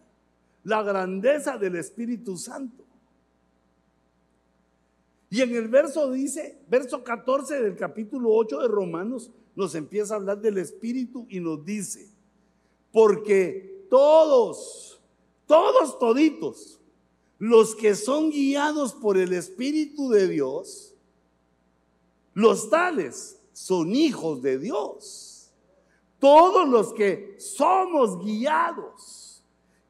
la 0.64 0.82
grandeza 0.82 1.58
del 1.58 1.76
Espíritu 1.76 2.36
Santo. 2.36 2.84
Y 5.28 5.42
en 5.42 5.54
el 5.54 5.68
verso 5.68 6.10
dice, 6.10 6.60
verso 6.68 7.02
14 7.02 7.60
del 7.60 7.76
capítulo 7.76 8.30
8 8.32 8.60
de 8.60 8.68
Romanos, 8.68 9.30
nos 9.54 9.74
empieza 9.74 10.14
a 10.14 10.16
hablar 10.16 10.40
del 10.40 10.58
Espíritu 10.58 11.26
y 11.28 11.40
nos 11.40 11.64
dice, 11.64 12.08
porque 12.92 13.86
todos, 13.90 15.00
todos 15.46 15.98
toditos, 15.98 16.80
los 17.38 17.74
que 17.74 17.94
son 17.94 18.30
guiados 18.30 18.94
por 18.94 19.16
el 19.16 19.32
Espíritu 19.32 20.10
de 20.10 20.28
Dios, 20.28 20.94
los 22.32 22.68
tales 22.70 23.40
son 23.52 23.94
hijos 23.94 24.42
de 24.42 24.58
Dios. 24.58 25.52
Todos 26.18 26.68
los 26.68 26.92
que 26.94 27.36
somos 27.38 28.24
guiados. 28.24 29.42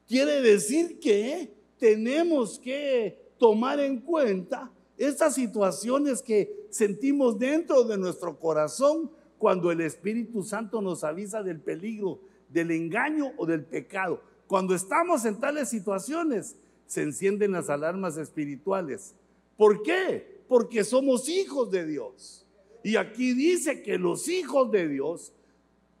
Quiere 0.07 0.41
decir 0.41 0.99
que 0.99 1.53
tenemos 1.79 2.59
que 2.59 3.33
tomar 3.37 3.79
en 3.79 3.99
cuenta 4.01 4.71
estas 4.97 5.35
situaciones 5.35 6.21
que 6.21 6.67
sentimos 6.69 7.37
dentro 7.37 7.83
de 7.83 7.97
nuestro 7.97 8.39
corazón 8.39 9.11
cuando 9.37 9.71
el 9.71 9.81
Espíritu 9.81 10.43
Santo 10.43 10.81
nos 10.81 11.03
avisa 11.03 11.43
del 11.43 11.59
peligro, 11.59 12.19
del 12.49 12.71
engaño 12.71 13.33
o 13.37 13.45
del 13.45 13.63
pecado. 13.63 14.21
Cuando 14.47 14.75
estamos 14.75 15.25
en 15.25 15.39
tales 15.39 15.69
situaciones, 15.69 16.55
se 16.87 17.01
encienden 17.01 17.51
las 17.51 17.69
alarmas 17.69 18.17
espirituales. 18.17 19.15
¿Por 19.57 19.83
qué? 19.83 20.43
Porque 20.47 20.83
somos 20.83 21.27
hijos 21.29 21.71
de 21.71 21.85
Dios. 21.85 22.45
Y 22.83 22.97
aquí 22.97 23.33
dice 23.33 23.81
que 23.81 23.97
los 23.97 24.27
hijos 24.27 24.71
de 24.71 24.87
Dios 24.87 25.33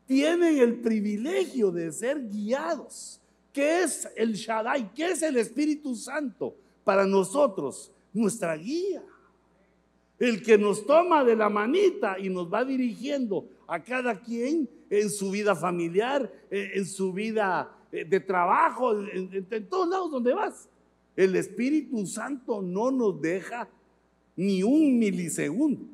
tienen 0.05 0.59
el 0.59 0.81
privilegio 0.81 1.71
de 1.71 1.91
ser 1.91 2.29
guiados. 2.29 3.19
¿Qué 3.51 3.83
es 3.83 4.07
el 4.15 4.33
Shaddai? 4.33 4.93
¿Qué 4.93 5.11
es 5.11 5.21
el 5.23 5.37
Espíritu 5.37 5.95
Santo 5.95 6.55
para 6.83 7.05
nosotros? 7.05 7.91
nuestra 8.15 8.55
guía. 8.55 9.03
El 10.17 10.41
que 10.41 10.57
nos 10.57 10.85
toma 10.85 11.23
de 11.23 11.35
la 11.35 11.49
manita 11.49 12.17
y 12.17 12.29
nos 12.29 12.51
va 12.51 12.63
dirigiendo 12.63 13.47
a 13.67 13.83
cada 13.83 14.19
quien 14.19 14.69
en 14.89 15.09
su 15.09 15.29
vida 15.29 15.55
familiar, 15.55 16.31
en 16.49 16.85
su 16.85 17.11
vida 17.11 17.69
eh, 17.91 18.05
de 18.05 18.19
trabajo, 18.21 18.97
en, 18.97 19.67
todos 19.67 19.89
lados 19.89 20.11
donde 20.11 20.33
vas. 20.33 20.69
El 21.15 21.35
Espíritu 21.35 22.05
Santo 22.05 22.61
no 22.61 22.91
nos 22.91 23.21
deja 23.21 23.69
ni 24.35 24.63
un 24.63 24.99
milisegundo. 24.99 25.85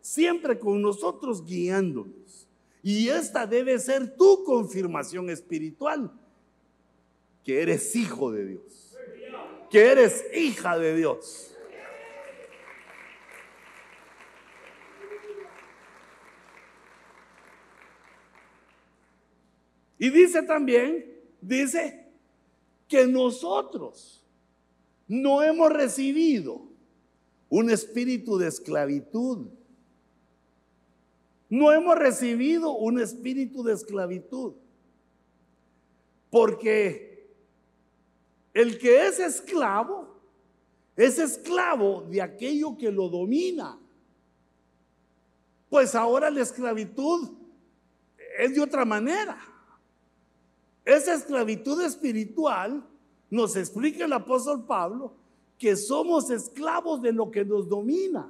Siempre 0.00 0.58
con 0.58 0.80
nosotros 0.82 1.44
guiándonos. 1.44 2.48
Y 2.82 3.08
esta 3.08 3.46
debe 3.46 3.78
ser 3.78 4.16
tu 4.16 4.42
confirmación 4.44 5.30
espiritual, 5.30 6.12
que 7.44 7.62
eres 7.62 7.94
hijo 7.94 8.32
de 8.32 8.46
Dios 8.46 8.92
que 9.72 9.90
eres 9.90 10.26
hija 10.34 10.78
de 10.78 10.94
Dios. 10.94 11.56
Y 19.98 20.10
dice 20.10 20.42
también, 20.42 21.06
dice 21.40 22.01
que 22.92 23.06
nosotros 23.06 24.22
no 25.08 25.42
hemos 25.42 25.72
recibido 25.72 26.68
un 27.48 27.70
espíritu 27.70 28.36
de 28.36 28.48
esclavitud. 28.48 29.48
No 31.48 31.72
hemos 31.72 31.96
recibido 31.96 32.72
un 32.72 33.00
espíritu 33.00 33.62
de 33.62 33.72
esclavitud. 33.72 34.52
Porque 36.28 37.34
el 38.52 38.78
que 38.78 39.06
es 39.06 39.18
esclavo 39.20 40.20
es 40.94 41.18
esclavo 41.18 42.02
de 42.10 42.20
aquello 42.20 42.76
que 42.76 42.92
lo 42.92 43.08
domina. 43.08 43.80
Pues 45.70 45.94
ahora 45.94 46.28
la 46.28 46.42
esclavitud 46.42 47.30
es 48.38 48.54
de 48.54 48.60
otra 48.60 48.84
manera. 48.84 49.51
Esa 50.84 51.14
esclavitud 51.14 51.82
espiritual 51.82 52.84
nos 53.30 53.56
explica 53.56 54.04
el 54.04 54.12
apóstol 54.12 54.64
Pablo 54.64 55.14
que 55.58 55.76
somos 55.76 56.28
esclavos 56.30 57.00
de 57.00 57.12
lo 57.12 57.30
que 57.30 57.44
nos 57.44 57.68
domina. 57.68 58.28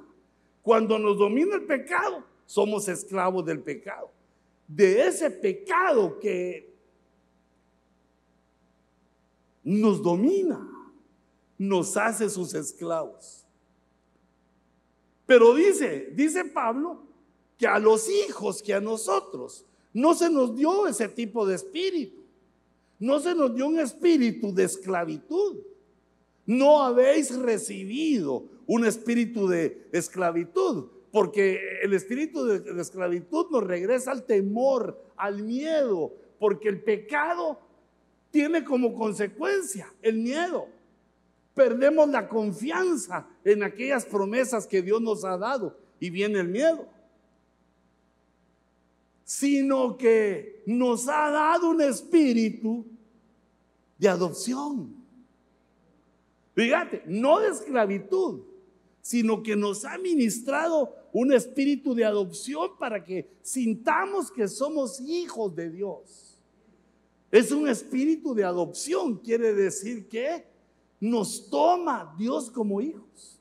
Cuando 0.61 0.99
nos 0.99 1.17
domina 1.17 1.55
el 1.55 1.65
pecado, 1.65 2.23
somos 2.45 2.87
esclavos 2.87 3.43
del 3.45 3.59
pecado. 3.59 4.11
De 4.67 5.07
ese 5.07 5.29
pecado 5.29 6.19
que 6.19 6.73
nos 9.63 10.01
domina, 10.01 10.69
nos 11.57 11.95
hace 11.97 12.29
sus 12.29 12.53
esclavos. 12.53 13.45
Pero 15.25 15.53
dice, 15.55 16.11
dice 16.13 16.45
Pablo, 16.45 17.03
que 17.57 17.67
a 17.67 17.79
los 17.79 18.09
hijos, 18.09 18.61
que 18.61 18.73
a 18.73 18.81
nosotros, 18.81 19.65
no 19.93 20.13
se 20.13 20.29
nos 20.29 20.55
dio 20.55 20.87
ese 20.87 21.07
tipo 21.07 21.45
de 21.45 21.55
espíritu. 21.55 22.22
No 23.03 23.19
se 23.19 23.35
nos 23.35 23.53
dio 23.53 23.67
un 23.67 23.79
espíritu 23.79 24.53
de 24.53 24.63
esclavitud. 24.63 25.57
no 26.45 26.81
habéis 26.81 27.35
recibido 27.35 28.45
un 28.65 28.85
espíritu 28.85 29.45
de 29.45 29.89
esclavitud, 29.91 30.87
porque 31.11 31.59
el 31.81 31.93
espíritu 31.93 32.45
de, 32.45 32.81
esclavitud 32.81 33.47
nos 33.51 33.65
regresa 33.65 34.11
al 34.11 34.23
temor, 34.23 35.03
al 35.17 35.43
miedo, 35.43 36.13
porque 36.39 36.69
el 36.69 36.81
pecado 36.81 37.59
tiene 38.31 38.63
como 38.63 38.93
consecuencia 38.93 39.93
el 40.01 40.19
miedo. 40.19 40.69
Perdemos 41.53 42.07
la 42.07 42.29
confianza 42.29 43.27
en 43.43 43.63
aquellas 43.63 44.05
promesas 44.05 44.65
que 44.65 44.81
Dios 44.81 45.01
nos 45.01 45.25
ha 45.25 45.37
dado 45.37 45.77
y 45.99 46.09
viene 46.09 46.39
el 46.39 46.47
miedo. 46.47 46.87
Sino 49.25 49.97
que 49.97 50.63
nos 50.65 51.09
ha 51.09 51.29
dado 51.29 51.69
un 51.69 51.81
espíritu 51.81 52.92
de 53.97 54.07
adopción. 54.07 54.95
Fíjate, 56.55 57.03
no 57.05 57.39
de 57.39 57.49
esclavitud, 57.49 58.41
sino 59.01 59.43
que 59.43 59.55
nos 59.55 59.85
ha 59.85 59.97
ministrado 59.97 60.93
un 61.11 61.33
espíritu 61.33 61.93
de 61.93 62.05
adopción 62.05 62.71
para 62.77 63.03
que 63.03 63.29
sintamos 63.41 64.31
que 64.31 64.47
somos 64.47 64.99
hijos 65.01 65.55
de 65.55 65.69
Dios. 65.69 66.37
Es 67.31 67.51
un 67.51 67.67
espíritu 67.67 68.33
de 68.33 68.43
adopción, 68.43 69.17
quiere 69.17 69.53
decir 69.53 70.07
que 70.07 70.45
nos 70.99 71.49
toma 71.49 72.15
Dios 72.17 72.49
como 72.49 72.79
hijos. 72.79 73.39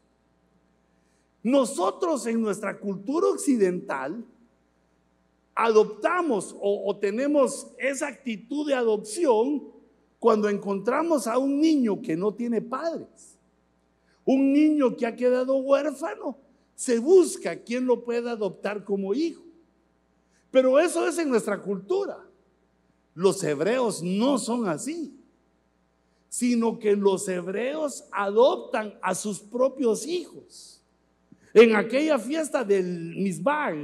Nosotros 1.42 2.26
en 2.26 2.40
nuestra 2.40 2.78
cultura 2.78 3.28
occidental 3.28 4.24
adoptamos 5.54 6.56
o, 6.58 6.88
o, 6.88 6.96
tenemos 6.96 7.68
esa 7.78 8.08
actitud 8.08 8.66
de 8.66 8.74
adopción 8.74 9.62
cuando 10.22 10.48
encontramos 10.48 11.26
a 11.26 11.36
un 11.36 11.58
niño 11.58 12.00
que 12.00 12.16
no 12.16 12.32
tiene 12.32 12.62
padres, 12.62 13.36
un 14.24 14.52
niño 14.52 14.96
que 14.96 15.04
ha 15.04 15.16
quedado 15.16 15.56
huérfano 15.56 16.38
se 16.76 17.00
busca 17.00 17.56
quien 17.56 17.86
lo 17.86 18.04
pueda 18.04 18.30
adoptar 18.30 18.84
como 18.84 19.14
hijo. 19.14 19.42
Pero 20.52 20.78
eso 20.78 21.08
es 21.08 21.18
en 21.18 21.28
nuestra 21.28 21.60
cultura. 21.60 22.24
Los 23.16 23.42
hebreos 23.42 24.00
no 24.00 24.38
son 24.38 24.68
así, 24.68 25.12
sino 26.28 26.78
que 26.78 26.94
los 26.94 27.26
hebreos 27.26 28.04
adoptan 28.12 28.96
a 29.02 29.16
sus 29.16 29.40
propios 29.40 30.06
hijos. 30.06 30.80
En 31.52 31.74
aquella 31.74 32.16
fiesta 32.20 32.62
del 32.62 33.16
Misbah, 33.16 33.74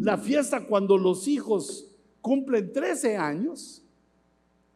la 0.00 0.16
fiesta 0.16 0.66
cuando 0.66 0.96
los 0.96 1.28
hijos 1.28 1.88
cumplen 2.22 2.72
13 2.72 3.18
años, 3.18 3.81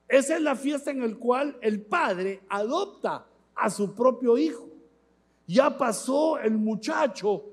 esa 0.09 0.37
es 0.37 0.43
la 0.43 0.55
fiesta 0.55 0.91
en 0.91 1.01
la 1.01 1.17
cual 1.17 1.57
el 1.61 1.81
padre 1.83 2.41
adopta 2.49 3.27
a 3.55 3.71
su 3.71 3.95
propio 3.95 4.39
hijo. 4.39 4.69
Ya 5.47 5.77
pasó 5.77 6.39
el 6.39 6.53
muchacho, 6.53 7.45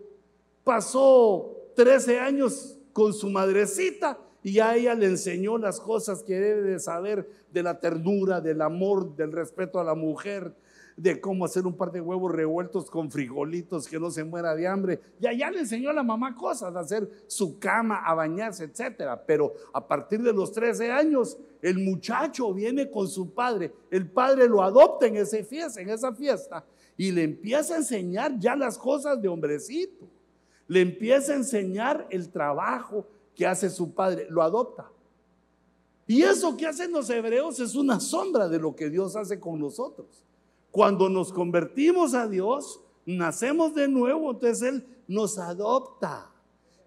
pasó 0.63 1.56
13 1.76 2.20
años 2.20 2.78
con 2.92 3.13
su 3.13 3.30
madrecita 3.30 4.20
y 4.44 4.54
ya 4.54 4.76
ella 4.76 4.94
le 4.94 5.08
enseñó 5.08 5.58
las 5.58 5.80
cosas 5.80 6.22
que 6.24 6.39
debe 6.39 6.62
de 6.62 6.80
saber 6.80 7.28
de 7.52 7.63
la 7.63 7.80
ternura, 7.80 8.42
del 8.42 8.62
amor, 8.62 9.16
del 9.16 9.32
respeto 9.32 9.80
a 9.80 9.84
la 9.84 9.96
mujer, 9.96 10.54
de 10.96 11.20
cómo 11.20 11.46
hacer 11.46 11.66
un 11.66 11.76
par 11.76 11.92
de 11.92 12.02
huevos 12.02 12.32
revueltos 12.32 12.90
con 12.90 13.10
frijolitos 13.10 13.88
que 13.88 14.00
no 14.00 14.12
se 14.12 14.24
muera 14.24 14.56
de 14.56 14.68
hambre. 14.68 15.02
Ya 15.20 15.34
ya 15.34 15.50
le 15.50 15.60
enseñó 15.60 15.90
a 15.90 15.94
la 15.94 16.04
mamá 16.04 16.36
cosas, 16.36 16.76
a 16.76 16.80
hacer 16.80 17.10
su 17.28 17.60
cama, 17.60 18.04
a 18.06 18.14
bañarse, 18.14 18.66
etcétera. 18.66 19.24
Pero 19.26 19.54
a 19.74 19.88
partir 19.88 20.22
de 20.22 20.34
los 20.34 20.52
13 20.52 20.92
años, 20.92 21.38
el 21.62 21.80
muchacho 21.80 22.54
viene 22.54 22.90
con 22.90 23.08
su 23.08 23.34
padre. 23.34 23.74
El 23.90 24.10
padre 24.10 24.48
lo 24.48 24.62
adopta 24.62 25.08
en 25.08 25.18
esa 25.18 25.44
fiesta, 25.44 25.82
en 25.82 25.90
esa 25.90 26.14
fiesta 26.14 26.66
y 26.98 27.12
le 27.12 27.24
empieza 27.24 27.74
a 27.74 27.78
enseñar 27.78 28.38
ya 28.40 28.56
las 28.56 28.78
cosas 28.78 29.22
de 29.22 29.28
hombrecito. 29.28 30.08
Le 30.68 30.82
empieza 30.82 31.34
a 31.34 31.38
enseñar 31.38 32.08
el 32.10 32.30
trabajo 32.30 33.08
que 33.36 33.46
hace 33.46 33.70
su 33.70 33.94
padre, 33.94 34.28
lo 34.30 34.42
adopta. 34.42 34.90
Y 36.06 36.22
eso 36.22 36.56
que 36.56 36.68
hacen 36.68 36.92
los 36.92 37.10
hebreos 37.10 37.60
es 37.60 37.76
una 37.76 38.00
sombra 38.00 38.48
de 38.48 38.60
lo 38.60 38.76
que 38.76 38.90
Dios 38.90 39.16
hace 39.16 39.40
con 39.40 39.60
nosotros. 39.60 40.24
Cuando 40.74 41.08
nos 41.08 41.32
convertimos 41.32 42.16
a 42.16 42.28
Dios, 42.28 42.82
nacemos 43.06 43.76
de 43.76 43.88
nuevo, 43.88 44.32
entonces 44.32 44.68
Él 44.68 44.88
nos 45.08 45.38
adopta 45.38 46.32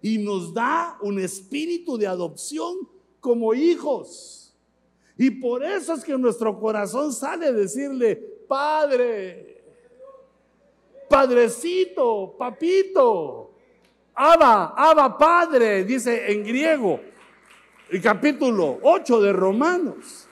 y 0.01 0.17
nos 0.17 0.53
da 0.53 0.97
un 0.99 1.17
espíritu 1.21 1.97
de 1.97 2.05
adopción 2.05 2.75
como 3.21 3.53
hijos. 3.53 4.53
Y 5.17 5.29
por 5.31 5.63
eso 5.63 5.93
es 5.93 6.03
que 6.03 6.17
nuestro 6.17 6.59
corazón 6.59 7.13
sale 7.13 7.45
a 7.45 7.53
decirle, 7.53 8.17
Padre, 8.45 9.63
Padrecito, 11.07 12.35
papito. 12.37 13.51
Abba, 14.13 14.73
Abba 14.75 15.17
Padre, 15.17 15.85
dice 15.85 16.29
en 16.29 16.43
griego, 16.43 16.99
el 17.89 18.01
capítulo 18.01 18.79
8 18.81 19.21
de 19.21 19.31
Romanos. 19.31 20.26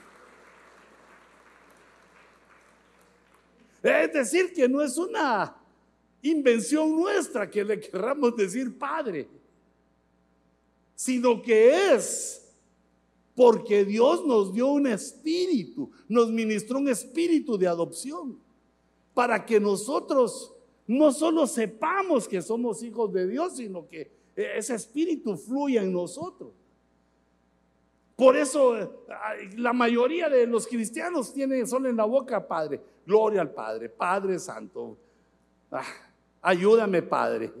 Es 3.86 4.12
decir, 4.12 4.52
que 4.52 4.68
no 4.68 4.82
es 4.82 4.96
una 4.98 5.56
invención 6.22 6.94
nuestra 6.96 7.48
que 7.48 7.64
le 7.64 7.78
querramos 7.78 8.36
decir 8.36 8.76
Padre, 8.76 9.28
sino 10.94 11.40
que 11.40 11.92
es 11.94 12.42
porque 13.34 13.84
Dios 13.84 14.24
nos 14.24 14.52
dio 14.52 14.68
un 14.68 14.86
espíritu, 14.86 15.90
nos 16.08 16.30
ministró 16.30 16.78
un 16.78 16.88
espíritu 16.88 17.58
de 17.58 17.68
adopción, 17.68 18.40
para 19.12 19.44
que 19.44 19.60
nosotros 19.60 20.54
no 20.86 21.12
solo 21.12 21.46
sepamos 21.46 22.26
que 22.26 22.40
somos 22.40 22.82
hijos 22.82 23.12
de 23.12 23.26
Dios, 23.28 23.56
sino 23.56 23.86
que 23.88 24.10
ese 24.34 24.74
espíritu 24.74 25.36
fluya 25.36 25.82
en 25.82 25.92
nosotros. 25.92 26.52
Por 28.16 28.36
eso 28.36 29.04
la 29.56 29.72
mayoría 29.74 30.28
de 30.30 30.46
los 30.46 30.66
cristianos 30.66 31.32
tienen 31.32 31.66
solo 31.66 31.88
en 31.88 31.96
la 31.96 32.04
boca 32.04 32.46
Padre, 32.46 32.80
gloria 33.06 33.40
al 33.40 33.50
Padre, 33.50 33.88
Padre 33.88 34.38
Santo. 34.38 34.98
Ah, 35.70 35.84
ayúdame 36.42 37.02
Padre. 37.02 37.52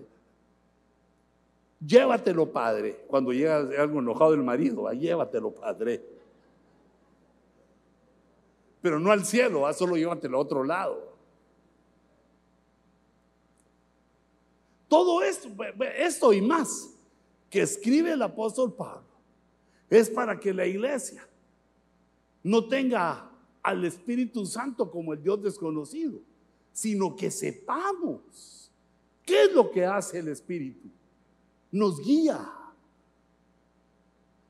Llévatelo 1.80 2.50
Padre. 2.50 3.04
Cuando 3.06 3.32
llega 3.32 3.56
algo 3.56 4.00
enojado 4.00 4.32
del 4.32 4.42
marido, 4.42 4.90
llévatelo 4.92 5.52
Padre. 5.52 6.04
Pero 8.82 8.98
no 8.98 9.12
al 9.12 9.24
cielo, 9.24 9.72
solo 9.72 9.96
llévatelo 9.96 10.38
a 10.38 10.40
otro 10.40 10.64
lado. 10.64 11.14
Todo 14.88 15.22
esto, 15.22 15.48
esto 15.96 16.32
y 16.32 16.40
más 16.40 16.90
que 17.50 17.62
escribe 17.62 18.12
el 18.12 18.22
apóstol 18.22 18.72
Pablo 18.72 19.06
es 19.90 20.08
para 20.10 20.38
que 20.38 20.52
la 20.52 20.66
iglesia 20.66 21.26
no 22.42 22.66
tenga 22.68 23.28
al 23.66 23.84
Espíritu 23.84 24.46
Santo 24.46 24.90
como 24.90 25.12
el 25.12 25.22
Dios 25.22 25.42
desconocido, 25.42 26.20
sino 26.72 27.16
que 27.16 27.30
sepamos 27.30 28.70
qué 29.24 29.44
es 29.44 29.52
lo 29.52 29.70
que 29.70 29.84
hace 29.84 30.20
el 30.20 30.28
Espíritu. 30.28 30.88
Nos 31.72 32.00
guía, 32.00 32.48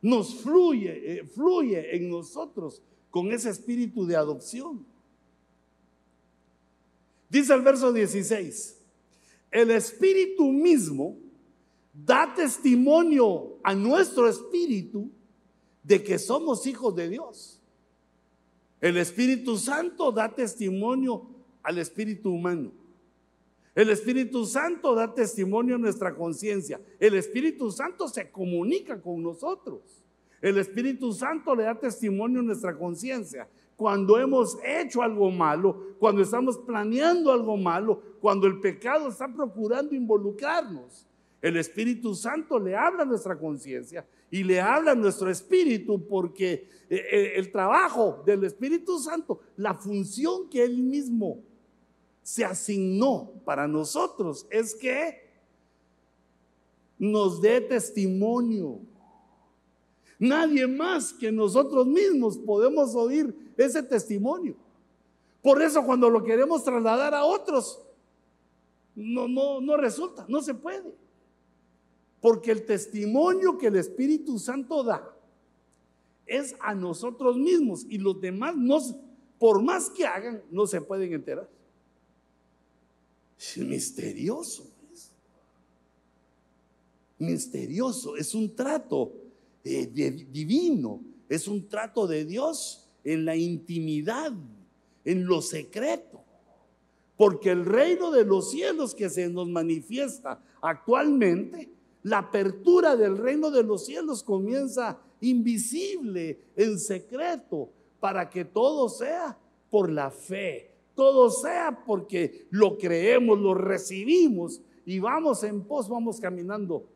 nos 0.03 0.35
fluye, 0.37 1.19
eh, 1.19 1.25
fluye 1.25 1.97
en 1.97 2.11
nosotros 2.11 2.83
con 3.11 3.33
ese 3.33 3.51
espíritu 3.51 4.05
de 4.07 4.17
adopción. 4.17 4.85
Dice 7.31 7.55
el 7.55 7.63
verso 7.63 7.93
16 7.93 8.77
el 9.51 9.71
Espíritu 9.71 10.53
mismo 10.53 11.17
da 11.95 12.35
testimonio 12.35 13.57
a 13.63 13.75
nuestro 13.75 14.29
espíritu 14.29 15.11
de 15.83 16.03
que 16.03 16.19
somos 16.19 16.67
hijos 16.67 16.95
de 16.95 17.09
Dios. 17.09 17.56
El 18.87 18.99
Espíritu 18.99 19.57
Santo 19.57 20.12
da 20.12 20.33
testimonio 20.33 21.27
al 21.64 21.79
espíritu 21.79 22.31
humano. 22.31 22.70
El 23.75 23.90
Espíritu 23.90 24.46
Santo 24.46 24.94
da 24.94 25.12
testimonio 25.12 25.75
a 25.75 25.79
nuestra 25.79 26.14
conciencia. 26.14 26.81
El 27.01 27.16
Espíritu 27.16 27.72
Santo 27.72 28.07
se 28.07 28.31
comunica 28.31 29.03
con 29.03 29.25
nosotros. 29.25 30.05
El 30.40 30.59
Espíritu 30.59 31.12
Santo 31.12 31.57
le 31.57 31.64
da 31.64 31.75
testimonio 31.75 32.38
a 32.38 32.44
nuestra 32.44 32.79
conciencia 32.79 33.49
cuando 33.75 34.18
hemos 34.18 34.57
hecho 34.64 35.03
algo 35.03 35.33
malo, 35.33 35.96
cuando 35.99 36.22
estamos 36.22 36.57
planeando 36.57 37.33
algo 37.33 37.57
malo, 37.57 38.01
cuando 38.20 38.46
el 38.46 38.61
pecado 38.61 39.09
está 39.09 39.27
procurando 39.27 39.96
involucrarnos. 39.96 41.05
El 41.42 41.57
Espíritu 41.57 42.14
Santo 42.14 42.59
le 42.59 42.75
habla 42.75 43.03
a 43.03 43.07
nuestra 43.07 43.38
conciencia 43.38 44.07
y 44.31 44.42
le 44.42 44.61
habla 44.61 44.92
a 44.92 44.94
nuestro 44.94 45.31
espíritu 45.31 46.07
porque 46.07 46.68
eh, 46.88 46.96
eh, 47.11 47.33
el 47.37 47.53
trabajo 47.53 48.22
del 48.25 48.44
Espíritu 48.44 48.99
Santo, 48.99 49.40
la 49.57 49.75
función 49.75 50.49
que 50.49 50.64
Él 50.64 50.83
mismo 50.83 51.42
se 52.22 52.44
asignó 52.44 53.33
para 53.44 53.68
nosotros 53.68 54.46
es 54.51 54.75
que 54.75 55.27
nos 56.99 57.40
dé 57.40 57.61
testimonio. 57.61 58.81
Nadie 60.18 60.66
más 60.66 61.12
que 61.12 61.31
nosotros 61.31 61.87
mismos 61.87 62.38
podemos 62.38 62.94
oír 62.94 63.53
ese 63.57 63.83
testimonio. 63.83 64.57
Por 65.42 65.62
eso 65.62 65.85
cuando 65.85 66.09
lo 66.11 66.25
queremos 66.25 66.64
trasladar 66.64 67.14
a 67.14 67.25
otros, 67.25 67.81
no, 68.94 69.29
no, 69.29 69.61
no 69.61 69.77
resulta, 69.77 70.25
no 70.27 70.42
se 70.42 70.55
puede. 70.55 71.06
Porque 72.27 72.51
el 72.51 72.67
testimonio 72.67 73.57
que 73.57 73.69
el 73.69 73.77
Espíritu 73.77 74.37
Santo 74.37 74.83
da 74.83 75.17
es 76.27 76.57
a 76.59 76.75
nosotros 76.75 77.37
mismos 77.37 77.87
y 77.89 77.99
los 77.99 78.21
demás, 78.21 78.57
por 79.39 79.62
más 79.62 79.89
que 79.91 80.05
hagan, 80.05 80.43
no 80.51 80.67
se 80.67 80.81
pueden 80.81 81.12
enterar. 81.12 81.49
Es 83.39 83.59
misterioso. 83.59 84.69
Misterioso. 87.21 88.17
Es 88.17 88.35
un 88.35 88.57
trato 88.57 89.12
eh, 89.62 89.87
divino. 89.87 91.01
Es 91.29 91.47
un 91.47 91.69
trato 91.69 92.09
de 92.09 92.25
Dios 92.25 92.89
en 93.05 93.25
la 93.25 93.37
intimidad, 93.37 94.33
en 95.05 95.27
lo 95.27 95.41
secreto. 95.41 96.25
Porque 97.17 97.53
el 97.53 97.65
reino 97.65 98.11
de 98.11 98.25
los 98.25 98.51
cielos 98.51 98.97
que 98.97 99.11
se 99.11 99.29
nos 99.29 99.49
manifiesta 99.49 100.43
actualmente, 100.61 101.76
la 102.07 102.19
apertura 102.19 102.95
del 102.95 103.19
reino 103.19 103.51
de 103.51 103.64
los 103.64 103.85
cielos 103.85 104.23
comienza 104.23 104.97
invisible, 105.23 106.38
en 106.55 106.79
secreto, 106.79 107.69
para 107.99 108.31
que 108.31 108.45
todo 108.45 108.88
sea 108.88 109.37
por 109.69 109.90
la 109.90 110.12
fe, 110.12 110.71
todo 110.95 111.31
sea 111.31 111.83
porque 111.85 112.47
lo 112.51 112.79
creemos, 112.79 113.40
lo 113.40 113.55
recibimos 113.55 114.61
y 114.85 115.01
vamos 115.01 115.42
en 115.42 115.64
pos, 115.64 115.88
vamos 115.88 116.21
caminando 116.21 116.87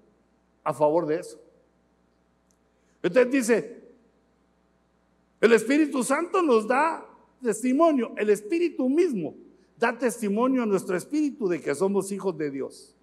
a 0.63 0.73
favor 0.73 1.07
de 1.07 1.19
eso. 1.19 1.41
Entonces 3.03 3.33
dice, 3.33 3.83
el 5.41 5.53
Espíritu 5.53 6.05
Santo 6.05 6.41
nos 6.41 6.69
da 6.69 7.05
testimonio, 7.43 8.13
el 8.17 8.31
Espíritu 8.31 8.89
mismo 8.89 9.35
da 9.77 9.99
testimonio 9.99 10.63
a 10.63 10.67
nuestro 10.67 10.97
espíritu 10.97 11.49
de 11.49 11.61
que 11.61 11.75
somos 11.75 12.13
hijos 12.13 12.39
de 12.39 12.51
Dios. 12.53 12.95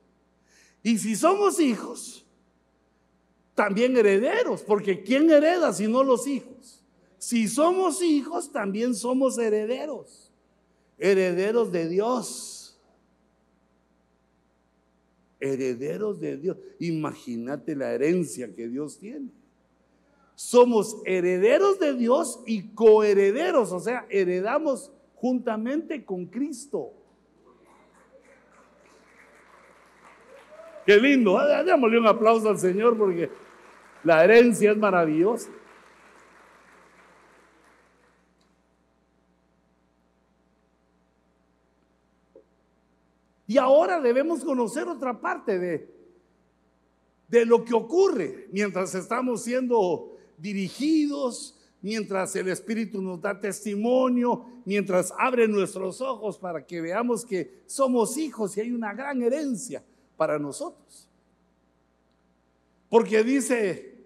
Y 0.87 0.97
si 0.99 1.17
somos 1.17 1.59
hijos, 1.59 2.25
también 3.53 3.97
herederos, 3.97 4.61
porque 4.61 5.03
¿quién 5.03 5.29
hereda 5.29 5.73
si 5.73 5.85
no 5.85 6.01
los 6.01 6.25
hijos? 6.27 6.81
Si 7.17 7.49
somos 7.49 8.01
hijos, 8.01 8.53
también 8.53 8.95
somos 8.95 9.37
herederos, 9.37 10.31
herederos 10.97 11.73
de 11.73 11.89
Dios. 11.89 12.79
Herederos 15.41 16.21
de 16.21 16.37
Dios. 16.37 16.57
Imagínate 16.79 17.75
la 17.75 17.91
herencia 17.91 18.55
que 18.55 18.69
Dios 18.69 18.97
tiene. 18.97 19.29
Somos 20.35 21.01
herederos 21.03 21.79
de 21.79 21.95
Dios 21.95 22.39
y 22.45 22.69
coherederos, 22.69 23.73
o 23.73 23.81
sea, 23.81 24.07
heredamos 24.09 24.89
juntamente 25.15 26.05
con 26.05 26.27
Cristo. 26.27 26.93
Qué 30.87 30.95
lindo, 31.01 31.37
démosle 31.65 31.99
un 31.99 32.07
aplauso 32.07 32.47
al 32.47 32.57
Señor 32.57 32.97
porque 32.97 33.29
la 34.05 34.23
herencia 34.23 34.71
es 34.71 34.77
maravillosa. 34.77 35.49
Y 43.47 43.57
ahora 43.57 43.99
debemos 43.99 44.45
conocer 44.45 44.87
otra 44.87 45.19
parte 45.19 45.59
de, 45.59 45.93
de 47.27 47.45
lo 47.45 47.65
que 47.65 47.73
ocurre 47.73 48.47
mientras 48.53 48.95
estamos 48.95 49.43
siendo 49.43 50.17
dirigidos, 50.37 51.59
mientras 51.81 52.33
el 52.37 52.47
Espíritu 52.47 53.01
nos 53.01 53.19
da 53.19 53.37
testimonio, 53.37 54.45
mientras 54.63 55.13
abre 55.17 55.49
nuestros 55.49 55.99
ojos 55.99 56.37
para 56.37 56.65
que 56.65 56.79
veamos 56.79 57.25
que 57.25 57.63
somos 57.65 58.15
hijos 58.15 58.55
y 58.55 58.61
hay 58.61 58.71
una 58.71 58.93
gran 58.93 59.21
herencia 59.21 59.83
para 60.17 60.37
nosotros. 60.37 61.07
Porque 62.89 63.23
dice 63.23 63.97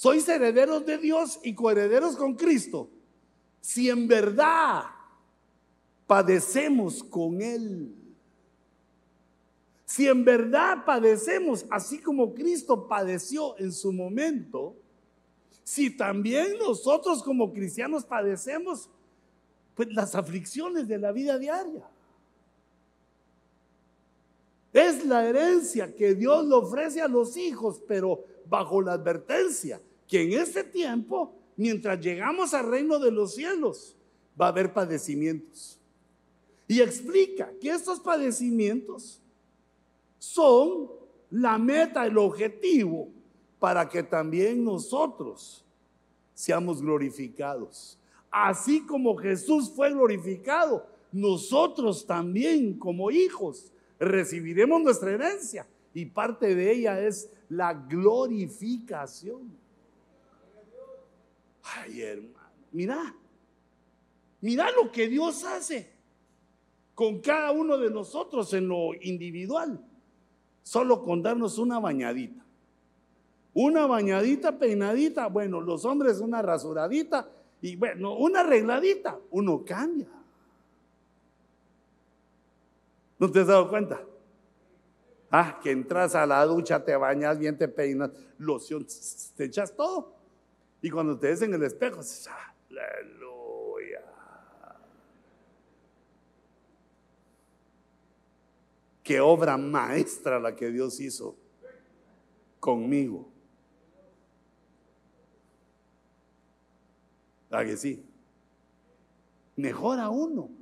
sois 0.00 0.26
herederos 0.26 0.86
de 0.86 0.96
Dios 0.96 1.38
y 1.42 1.54
coherederos 1.54 2.16
con 2.16 2.34
Cristo. 2.34 2.88
Si 3.60 3.90
en 3.90 4.08
verdad 4.08 4.84
padecemos 6.06 7.04
con 7.04 7.42
Él. 7.42 7.94
Si 9.84 10.08
en 10.08 10.24
verdad 10.24 10.86
padecemos 10.86 11.66
así 11.68 11.98
como 11.98 12.32
Cristo 12.32 12.88
padeció 12.88 13.58
en 13.58 13.72
su 13.72 13.92
momento, 13.92 14.74
si 15.62 15.94
también 15.94 16.56
nosotros 16.58 17.22
como 17.22 17.52
cristianos 17.52 18.06
padecemos 18.06 18.88
pues 19.74 19.92
las 19.92 20.14
aflicciones 20.14 20.88
de 20.88 20.96
la 20.96 21.12
vida 21.12 21.38
diaria. 21.38 21.89
Es 24.72 25.04
la 25.04 25.28
herencia 25.28 25.94
que 25.94 26.14
Dios 26.14 26.46
le 26.46 26.54
ofrece 26.54 27.00
a 27.00 27.08
los 27.08 27.36
hijos, 27.36 27.82
pero 27.86 28.24
bajo 28.46 28.80
la 28.80 28.92
advertencia 28.92 29.80
que 30.06 30.22
en 30.22 30.40
este 30.40 30.64
tiempo, 30.64 31.32
mientras 31.56 32.00
llegamos 32.00 32.54
al 32.54 32.68
reino 32.68 32.98
de 32.98 33.10
los 33.10 33.34
cielos, 33.34 33.96
va 34.40 34.46
a 34.46 34.48
haber 34.50 34.72
padecimientos. 34.72 35.78
Y 36.66 36.80
explica 36.80 37.50
que 37.60 37.70
estos 37.70 38.00
padecimientos 38.00 39.20
son 40.18 40.90
la 41.30 41.58
meta, 41.58 42.06
el 42.06 42.18
objetivo, 42.18 43.08
para 43.58 43.88
que 43.88 44.02
también 44.02 44.64
nosotros 44.64 45.64
seamos 46.34 46.80
glorificados. 46.80 47.98
Así 48.30 48.80
como 48.86 49.16
Jesús 49.16 49.70
fue 49.74 49.90
glorificado, 49.90 50.86
nosotros 51.12 52.06
también 52.06 52.78
como 52.78 53.10
hijos 53.10 53.72
recibiremos 54.00 54.82
nuestra 54.82 55.12
herencia 55.12 55.68
y 55.92 56.06
parte 56.06 56.54
de 56.54 56.72
ella 56.72 56.98
es 57.00 57.30
la 57.50 57.74
glorificación. 57.74 59.56
Ay, 61.62 62.00
hermano, 62.00 62.50
mira, 62.72 63.14
mira 64.40 64.70
lo 64.72 64.90
que 64.90 65.08
Dios 65.08 65.44
hace 65.44 65.92
con 66.94 67.20
cada 67.20 67.52
uno 67.52 67.78
de 67.78 67.90
nosotros 67.90 68.52
en 68.54 68.68
lo 68.68 68.94
individual. 69.00 69.84
Solo 70.62 71.02
con 71.02 71.22
darnos 71.22 71.58
una 71.58 71.78
bañadita. 71.78 72.44
Una 73.52 73.86
bañadita 73.86 74.58
peinadita, 74.58 75.26
bueno, 75.26 75.60
los 75.60 75.84
hombres 75.84 76.20
una 76.20 76.40
rasuradita 76.40 77.28
y 77.60 77.76
bueno, 77.76 78.16
una 78.16 78.40
arregladita, 78.40 79.18
uno 79.30 79.64
cambia. 79.64 80.08
¿No 83.20 83.30
te 83.30 83.40
has 83.40 83.46
dado 83.46 83.68
cuenta? 83.68 84.00
Ah, 85.30 85.60
que 85.62 85.70
entras 85.70 86.14
a 86.14 86.24
la 86.24 86.42
ducha, 86.46 86.82
te 86.82 86.96
bañas 86.96 87.38
bien, 87.38 87.56
te 87.56 87.68
peinas, 87.68 88.10
loción, 88.38 88.86
te 89.36 89.44
echas 89.44 89.76
todo. 89.76 90.14
Y 90.80 90.88
cuando 90.88 91.18
te 91.18 91.28
ves 91.28 91.42
en 91.42 91.52
el 91.52 91.62
espejo, 91.62 91.98
dices, 91.98 92.30
aleluya. 92.70 94.02
Qué 99.02 99.20
obra 99.20 99.58
maestra 99.58 100.40
la 100.40 100.56
que 100.56 100.70
Dios 100.70 100.98
hizo 100.98 101.36
conmigo. 102.58 103.28
¿A 107.50 107.64
que 107.64 107.76
sí? 107.76 108.02
Mejora 109.56 110.08
uno. 110.08 110.59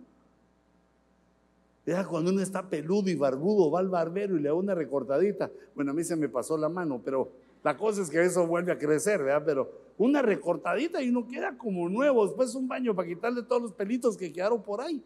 Ya 1.89 2.07
cuando 2.07 2.31
uno 2.31 2.43
está 2.43 2.69
peludo 2.69 3.09
y 3.09 3.15
barbudo, 3.15 3.71
va 3.71 3.81
al 3.81 3.89
barbero 3.89 4.37
y 4.37 4.41
le 4.41 4.49
da 4.49 4.55
una 4.55 4.75
recortadita. 4.75 5.51
Bueno, 5.75 5.93
a 5.93 5.95
mí 5.95 6.05
se 6.05 6.17
me 6.17 6.29
pasó 6.29 6.59
la 6.59 6.69
mano, 6.69 7.01
pero 7.03 7.33
la 7.65 7.79
cosa 7.79 8.03
es 8.03 8.11
que 8.11 8.23
eso 8.23 8.47
vuelve 8.47 8.73
a 8.73 8.79
crecer, 8.79 9.23
¿verdad? 9.23 9.43
Pero 9.47 9.73
una 9.97 10.21
recortadita 10.21 11.03
y 11.03 11.09
uno 11.09 11.27
queda 11.27 11.57
como 11.57 11.89
nuevo. 11.89 12.27
Después 12.27 12.55
un 12.55 12.69
baño 12.69 12.95
para 12.95 13.09
quitarle 13.09 13.43
todos 13.43 13.63
los 13.63 13.73
pelitos 13.73 14.19
que 14.19 14.31
quedaron 14.31 14.63
por 14.63 14.83
ahí, 14.83 15.03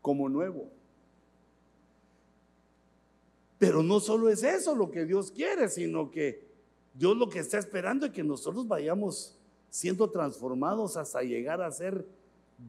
como 0.00 0.26
nuevo. 0.30 0.70
Pero 3.58 3.82
no 3.82 4.00
solo 4.00 4.30
es 4.30 4.42
eso 4.42 4.74
lo 4.74 4.90
que 4.90 5.04
Dios 5.04 5.30
quiere, 5.30 5.68
sino 5.68 6.10
que 6.10 6.46
Dios 6.94 7.14
lo 7.14 7.28
que 7.28 7.40
está 7.40 7.58
esperando 7.58 8.06
es 8.06 8.12
que 8.12 8.24
nosotros 8.24 8.66
vayamos 8.66 9.36
siendo 9.68 10.08
transformados 10.08 10.96
hasta 10.96 11.20
llegar 11.20 11.60
a 11.60 11.70
ser 11.70 12.06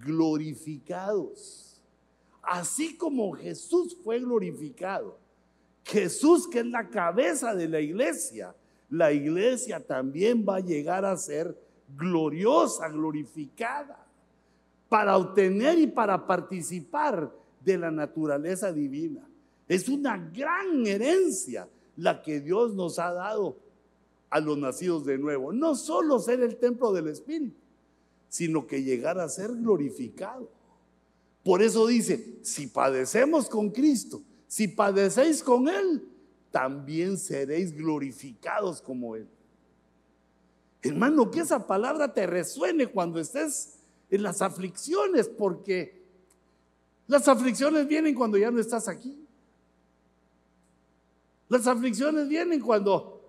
glorificados. 0.04 1.67
Así 2.48 2.98
como 2.98 3.34
Jesús 3.34 3.96
fue 4.04 4.20
glorificado. 4.20 5.20
Jesús 5.84 6.48
que 6.48 6.60
es 6.60 6.66
la 6.66 6.90
cabeza 6.90 7.54
de 7.54 7.68
la 7.68 7.80
iglesia 7.80 8.56
la 8.90 9.12
iglesia 9.12 9.86
también 9.86 10.46
va 10.48 10.58
a 10.58 10.62
llegar 10.62 11.04
a 11.04 11.18
ser 11.18 11.58
gloriosa, 11.96 12.88
glorificada, 12.90 14.06
para 14.88 15.18
obtener 15.18 15.78
y 15.78 15.88
para 15.88 16.26
participar 16.26 17.32
de 17.64 17.78
la 17.78 17.92
naturaleza 17.92 18.72
divina. 18.72 19.28
Es 19.68 19.90
una 19.90 20.18
gran 20.18 20.86
herencia 20.88 21.68
la 21.98 22.22
que 22.22 22.40
Dios 22.40 22.74
nos 22.74 23.00
ha 23.00 23.12
dado 23.12 23.58
a 24.30 24.40
los 24.40 24.58
nacidos 24.58 25.06
de 25.06 25.18
nuevo. 25.18 25.52
No 25.52 25.76
solo 25.76 26.20
ser 26.20 26.42
el 26.42 26.56
templo 26.56 26.94
del 26.94 27.10
Espíritu, 27.10 27.58
sino 28.30 28.66
que 28.66 28.84
llegar 28.84 29.20
a 29.20 29.28
ser 29.28 29.52
glorificado. 29.52 30.50
Por 31.48 31.62
eso 31.62 31.88
dice, 31.88 32.40
si 32.42 32.68
padecemos 32.68 33.48
con 33.48 33.70
Cristo, 33.70 34.22
si 34.48 34.68
padecéis 34.68 35.42
con 35.42 35.70
Él, 35.70 36.06
también 36.52 37.18
seréis 37.18 37.74
glorificados 37.74 38.82
como 38.82 39.16
Él. 39.16 39.30
Hermano, 40.82 41.32
que 41.32 41.40
esa 41.40 41.66
palabra 41.66 42.14
te 42.14 42.28
resuene 42.28 42.88
cuando 42.88 43.22
estés 43.22 43.78
en 44.10 44.24
las 44.24 44.42
aflicciones, 44.42 45.30
porque 45.30 46.04
las 47.08 47.30
aflicciones 47.30 47.88
vienen 47.88 48.14
cuando 48.14 48.38
ya 48.38 48.52
no 48.52 48.60
estás 48.60 48.90
aquí. 48.90 49.18
Las 51.48 51.66
aflicciones 51.66 52.28
vienen 52.28 52.60
cuando 52.60 53.22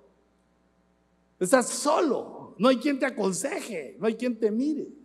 estás 1.38 1.68
solo, 1.68 2.56
no 2.58 2.66
hay 2.66 2.78
quien 2.78 2.98
te 2.98 3.06
aconseje, 3.06 3.96
no 4.00 4.08
hay 4.08 4.16
quien 4.16 4.36
te 4.36 4.50
mire. 4.50 4.97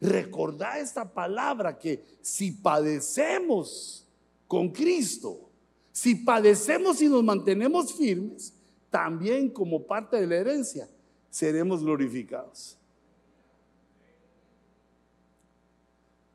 Recordá 0.00 0.78
esta 0.78 1.10
palabra 1.12 1.78
que 1.78 2.04
si 2.20 2.52
padecemos 2.52 4.06
con 4.46 4.70
Cristo, 4.70 5.48
si 5.92 6.14
padecemos 6.14 7.00
y 7.00 7.08
nos 7.08 7.24
mantenemos 7.24 7.94
firmes, 7.94 8.52
también 8.90 9.50
como 9.50 9.86
parte 9.86 10.20
de 10.20 10.26
la 10.26 10.36
herencia 10.36 10.88
seremos 11.30 11.82
glorificados. 11.82 12.78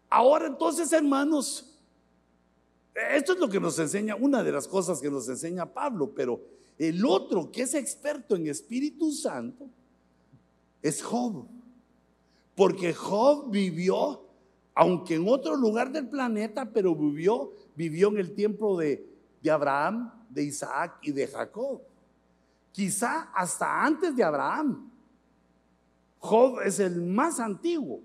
Ahora 0.10 0.48
entonces, 0.48 0.92
hermanos, 0.92 1.72
esto 2.94 3.34
es 3.34 3.40
lo 3.40 3.48
que 3.48 3.60
nos 3.60 3.80
enseña, 3.80 4.16
una 4.16 4.44
de 4.44 4.52
las 4.52 4.68
cosas 4.68 5.00
que 5.00 5.10
nos 5.10 5.30
enseña 5.30 5.72
Pablo, 5.72 6.12
pero 6.14 6.42
el 6.78 7.06
otro 7.06 7.52
que 7.52 7.62
es 7.62 7.74
experto 7.74 8.36
en 8.36 8.48
Espíritu 8.48 9.12
Santo 9.12 9.70
es 10.82 11.02
Job. 11.02 11.46
Porque 12.56 12.94
Job 12.94 13.50
vivió, 13.50 14.26
aunque 14.76 15.16
en 15.16 15.28
otro 15.28 15.56
lugar 15.56 15.92
del 15.92 16.08
planeta, 16.10 16.70
pero 16.72 16.96
vivió, 16.96 17.54
vivió 17.76 18.10
en 18.10 18.18
el 18.18 18.34
tiempo 18.34 18.78
de, 18.78 19.08
de 19.42 19.52
Abraham, 19.52 20.12
de 20.30 20.44
Isaac 20.44 21.00
y 21.02 21.12
de 21.12 21.28
Jacob. 21.28 21.82
Quizá 22.72 23.32
hasta 23.34 23.84
antes 23.84 24.16
de 24.16 24.24
Abraham. 24.24 24.90
Job 26.20 26.62
es 26.64 26.80
el 26.80 27.02
más 27.02 27.40
antiguo 27.40 28.02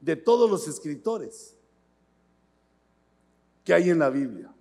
de 0.00 0.16
todos 0.16 0.50
los 0.50 0.66
escritores 0.66 1.54
que 3.64 3.74
hay 3.74 3.90
en 3.90 3.98
la 3.98 4.08
Biblia. 4.08 4.52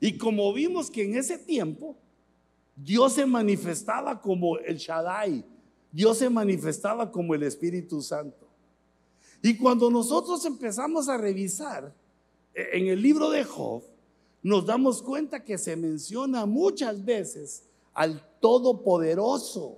Y 0.00 0.18
como 0.18 0.52
vimos 0.52 0.90
que 0.90 1.04
en 1.04 1.16
ese 1.16 1.38
tiempo 1.38 1.96
Dios 2.76 3.14
se 3.14 3.24
manifestaba 3.24 4.20
como 4.20 4.58
el 4.58 4.76
Shaddai, 4.76 5.44
Dios 5.94 6.18
se 6.18 6.28
manifestaba 6.28 7.12
como 7.12 7.36
el 7.36 7.44
Espíritu 7.44 8.02
Santo. 8.02 8.48
Y 9.40 9.56
cuando 9.56 9.88
nosotros 9.88 10.44
empezamos 10.44 11.08
a 11.08 11.16
revisar 11.16 11.94
eh, 12.52 12.66
en 12.72 12.88
el 12.88 13.00
libro 13.00 13.30
de 13.30 13.44
Job, 13.44 13.84
nos 14.42 14.66
damos 14.66 15.00
cuenta 15.00 15.44
que 15.44 15.56
se 15.56 15.76
menciona 15.76 16.46
muchas 16.46 17.04
veces 17.04 17.62
al 17.92 18.28
Todopoderoso. 18.40 19.76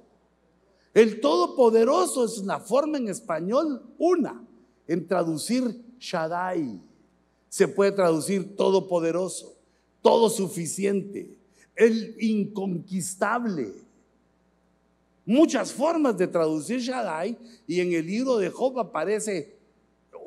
El 0.94 1.20
Todopoderoso 1.20 2.24
es 2.24 2.38
una 2.38 2.60
forma 2.60 2.96
en 2.96 3.10
español, 3.10 3.82
una, 3.98 4.42
en 4.88 5.06
traducir 5.06 5.84
Shaddai. 6.00 6.80
Se 7.50 7.68
puede 7.68 7.92
traducir 7.92 8.56
Todopoderoso, 8.56 9.54
todo 10.00 10.30
suficiente, 10.30 11.36
el 11.74 12.16
inconquistable 12.18 13.85
muchas 15.26 15.72
formas 15.72 16.16
de 16.16 16.28
traducir 16.28 16.80
Shaddai 16.80 17.36
y 17.66 17.80
en 17.80 17.92
el 17.92 18.06
libro 18.06 18.38
de 18.38 18.48
Job 18.48 18.78
aparece, 18.78 19.58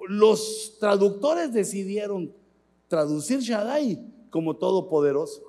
los 0.08 0.78
traductores 0.80 1.54
decidieron 1.54 2.34
traducir 2.90 3.40
Shaddai 3.40 4.00
como 4.30 4.58
todopoderoso. 4.58 5.42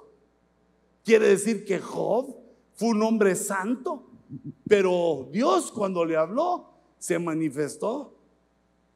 Quiere 1.04 1.28
decir 1.28 1.64
que 1.64 1.80
Job 1.80 2.36
fue 2.74 2.90
un 2.90 3.02
hombre 3.02 3.34
santo, 3.34 4.04
pero 4.68 5.28
Dios 5.32 5.72
cuando 5.72 6.04
le 6.04 6.16
habló 6.16 6.70
se 6.98 7.18
manifestó 7.18 8.14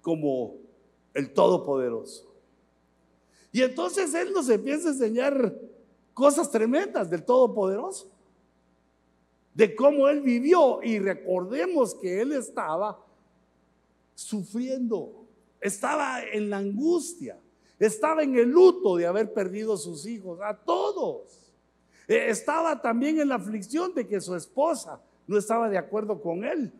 como 0.00 0.56
el 1.12 1.32
todopoderoso. 1.32 2.32
Y 3.50 3.62
entonces 3.62 4.14
él 4.14 4.32
nos 4.32 4.48
empieza 4.48 4.88
a 4.88 4.92
enseñar 4.92 5.58
cosas 6.12 6.50
tremendas 6.50 7.10
del 7.10 7.24
todopoderoso 7.24 8.13
de 9.54 9.74
cómo 9.74 10.08
él 10.08 10.20
vivió 10.20 10.82
y 10.82 10.98
recordemos 10.98 11.94
que 11.94 12.20
él 12.20 12.32
estaba 12.32 13.00
sufriendo, 14.14 15.26
estaba 15.60 16.22
en 16.24 16.50
la 16.50 16.58
angustia, 16.58 17.38
estaba 17.78 18.22
en 18.22 18.36
el 18.36 18.50
luto 18.50 18.96
de 18.96 19.06
haber 19.06 19.32
perdido 19.32 19.76
sus 19.76 20.06
hijos, 20.06 20.40
a 20.42 20.54
todos. 20.56 21.52
Eh, 22.08 22.26
estaba 22.28 22.82
también 22.82 23.20
en 23.20 23.28
la 23.28 23.36
aflicción 23.36 23.94
de 23.94 24.06
que 24.06 24.20
su 24.20 24.34
esposa 24.34 25.00
no 25.26 25.38
estaba 25.38 25.68
de 25.68 25.78
acuerdo 25.78 26.20
con 26.20 26.44
él. 26.44 26.72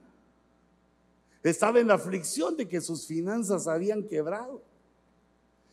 Estaba 1.42 1.78
en 1.78 1.88
la 1.88 1.94
aflicción 1.94 2.56
de 2.56 2.66
que 2.66 2.80
sus 2.80 3.06
finanzas 3.06 3.66
habían 3.66 4.02
quebrado. 4.02 4.62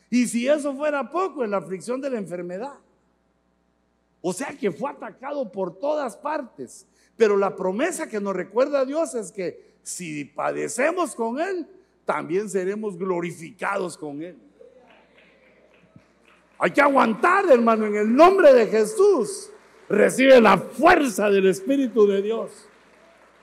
Y 0.10 0.28
si 0.28 0.48
eso 0.48 0.76
fuera 0.76 1.10
poco, 1.10 1.44
en 1.44 1.52
la 1.52 1.58
aflicción 1.58 2.02
de 2.02 2.10
la 2.10 2.18
enfermedad. 2.18 2.74
O 4.22 4.34
sea 4.34 4.56
que 4.58 4.72
fue 4.72 4.92
atacado 4.92 5.52
por 5.52 5.78
todas 5.78 6.16
partes. 6.16 6.88
Pero 7.18 7.38
la 7.38 7.56
promesa 7.56 8.08
que 8.08 8.20
nos 8.20 8.36
recuerda 8.36 8.86
Dios 8.86 9.16
es 9.16 9.32
que 9.32 9.76
si 9.84 10.26
padecemos 10.26 11.16
con 11.16 11.40
Él, 11.40 11.68
también 12.06 12.50
seremos 12.50 12.98
glorificados 12.98 13.98
con 13.98 14.22
Él. 14.22 14.38
Hay 16.58 16.72
que 16.72 16.82
aguantar, 16.82 17.46
hermano, 17.50 17.88
en 17.88 17.96
el 17.96 18.16
nombre 18.16 18.54
de 18.54 18.68
Jesús. 18.68 19.50
Recibe 19.90 20.40
la 20.40 20.58
fuerza 20.58 21.30
del 21.30 21.48
Espíritu 21.48 22.06
de 22.06 22.22
Dios, 22.22 22.52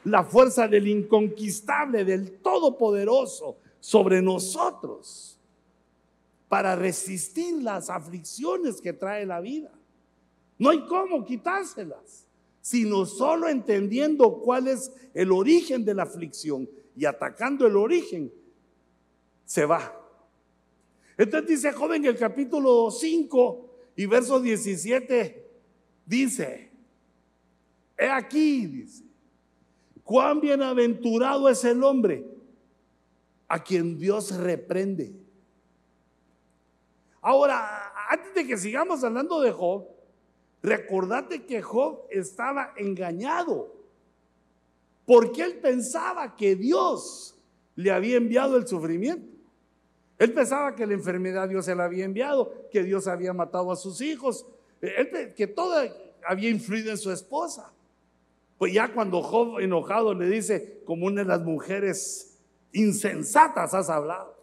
la 0.04 0.22
fuerza 0.22 0.68
del 0.68 0.86
inconquistable, 0.86 2.04
del 2.04 2.38
Todopoderoso 2.40 3.58
sobre 3.80 4.22
nosotros 4.22 5.38
para 6.48 6.74
resistir 6.76 7.62
las 7.62 7.90
aflicciones 7.90 8.80
que 8.80 8.92
trae 8.92 9.26
la 9.26 9.40
vida. 9.40 9.70
No 10.58 10.70
hay 10.70 10.84
cómo 10.86 11.24
quitárselas 11.24 12.28
sino 12.68 13.06
solo 13.06 13.48
entendiendo 13.48 14.40
cuál 14.40 14.68
es 14.68 14.92
el 15.14 15.32
origen 15.32 15.86
de 15.86 15.94
la 15.94 16.02
aflicción 16.02 16.68
y 16.94 17.06
atacando 17.06 17.66
el 17.66 17.78
origen, 17.78 18.30
se 19.46 19.64
va. 19.64 19.98
Entonces 21.16 21.48
dice 21.48 21.72
joven 21.72 22.04
en 22.04 22.10
el 22.10 22.18
capítulo 22.18 22.90
5 22.90 23.70
y 23.96 24.04
verso 24.04 24.38
17, 24.38 25.50
dice, 26.04 26.70
he 27.96 28.10
aquí, 28.10 28.66
dice, 28.66 29.02
cuán 30.04 30.38
bienaventurado 30.38 31.48
es 31.48 31.64
el 31.64 31.82
hombre 31.82 32.26
a 33.48 33.64
quien 33.64 33.98
Dios 33.98 34.36
reprende. 34.36 35.14
Ahora, 37.22 37.94
antes 38.10 38.34
de 38.34 38.46
que 38.46 38.58
sigamos 38.58 39.02
hablando 39.02 39.40
de 39.40 39.52
Job, 39.52 39.97
Recordate 40.62 41.44
que 41.44 41.62
Job 41.62 42.06
estaba 42.10 42.72
engañado 42.76 43.74
porque 45.04 45.42
él 45.42 45.54
pensaba 45.56 46.36
que 46.36 46.54
Dios 46.54 47.34
le 47.76 47.90
había 47.90 48.16
enviado 48.16 48.56
el 48.56 48.66
sufrimiento. 48.66 49.26
Él 50.18 50.32
pensaba 50.32 50.74
que 50.74 50.86
la 50.86 50.94
enfermedad 50.94 51.48
Dios 51.48 51.64
se 51.64 51.74
la 51.74 51.84
había 51.84 52.04
enviado, 52.04 52.68
que 52.70 52.82
Dios 52.82 53.06
había 53.06 53.32
matado 53.32 53.70
a 53.70 53.76
sus 53.76 54.00
hijos, 54.00 54.46
que 55.36 55.46
todo 55.46 55.76
había 56.26 56.50
influido 56.50 56.90
en 56.90 56.98
su 56.98 57.12
esposa. 57.12 57.72
Pues 58.58 58.72
ya 58.72 58.92
cuando 58.92 59.22
Job 59.22 59.60
enojado 59.60 60.12
le 60.12 60.28
dice, 60.28 60.82
como 60.84 61.06
una 61.06 61.22
de 61.22 61.28
las 61.28 61.40
mujeres 61.40 62.38
insensatas 62.72 63.72
has 63.74 63.88
hablado. 63.88 64.36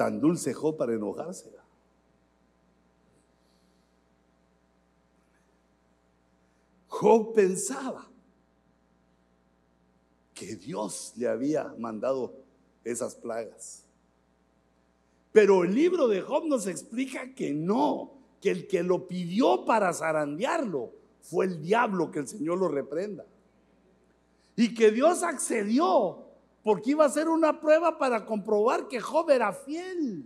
Tan 0.00 0.18
dulce 0.18 0.54
Job 0.54 0.78
para 0.78 0.94
enojarse. 0.94 1.52
Job 6.88 7.34
pensaba 7.34 8.10
que 10.32 10.56
Dios 10.56 11.12
le 11.16 11.28
había 11.28 11.74
mandado 11.76 12.32
esas 12.82 13.14
plagas. 13.14 13.84
Pero 15.32 15.64
el 15.64 15.74
libro 15.74 16.08
de 16.08 16.22
Job 16.22 16.46
nos 16.46 16.66
explica 16.66 17.34
que 17.34 17.52
no, 17.52 18.14
que 18.40 18.52
el 18.52 18.68
que 18.68 18.82
lo 18.82 19.06
pidió 19.06 19.66
para 19.66 19.92
zarandearlo 19.92 20.94
fue 21.20 21.44
el 21.44 21.60
diablo, 21.60 22.10
que 22.10 22.20
el 22.20 22.26
Señor 22.26 22.56
lo 22.56 22.68
reprenda. 22.68 23.26
Y 24.56 24.72
que 24.72 24.92
Dios 24.92 25.22
accedió 25.22 26.29
porque 26.62 26.90
iba 26.90 27.04
a 27.04 27.10
ser 27.10 27.28
una 27.28 27.60
prueba 27.60 27.98
para 27.98 28.24
comprobar 28.26 28.88
que 28.88 29.00
Job 29.00 29.30
era 29.30 29.52
fiel, 29.52 30.24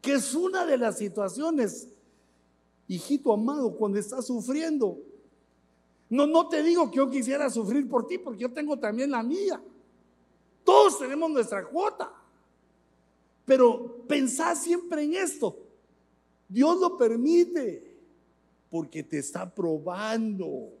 que 0.00 0.14
es 0.14 0.34
una 0.34 0.64
de 0.64 0.78
las 0.78 0.98
situaciones, 0.98 1.88
hijito 2.88 3.32
amado, 3.32 3.76
cuando 3.76 3.98
estás 3.98 4.26
sufriendo. 4.26 4.98
No, 6.08 6.26
no 6.26 6.48
te 6.48 6.62
digo 6.62 6.90
que 6.90 6.98
yo 6.98 7.10
quisiera 7.10 7.50
sufrir 7.50 7.88
por 7.88 8.06
ti, 8.06 8.18
porque 8.18 8.40
yo 8.40 8.52
tengo 8.52 8.78
también 8.78 9.10
la 9.10 9.22
mía. 9.22 9.62
Todos 10.62 10.98
tenemos 10.98 11.30
nuestra 11.30 11.66
cuota. 11.66 12.12
Pero 13.44 14.04
pensá 14.06 14.54
siempre 14.54 15.02
en 15.02 15.14
esto. 15.14 15.58
Dios 16.48 16.78
lo 16.78 16.96
permite 16.96 17.98
porque 18.70 19.02
te 19.02 19.18
está 19.18 19.52
probando. 19.54 20.72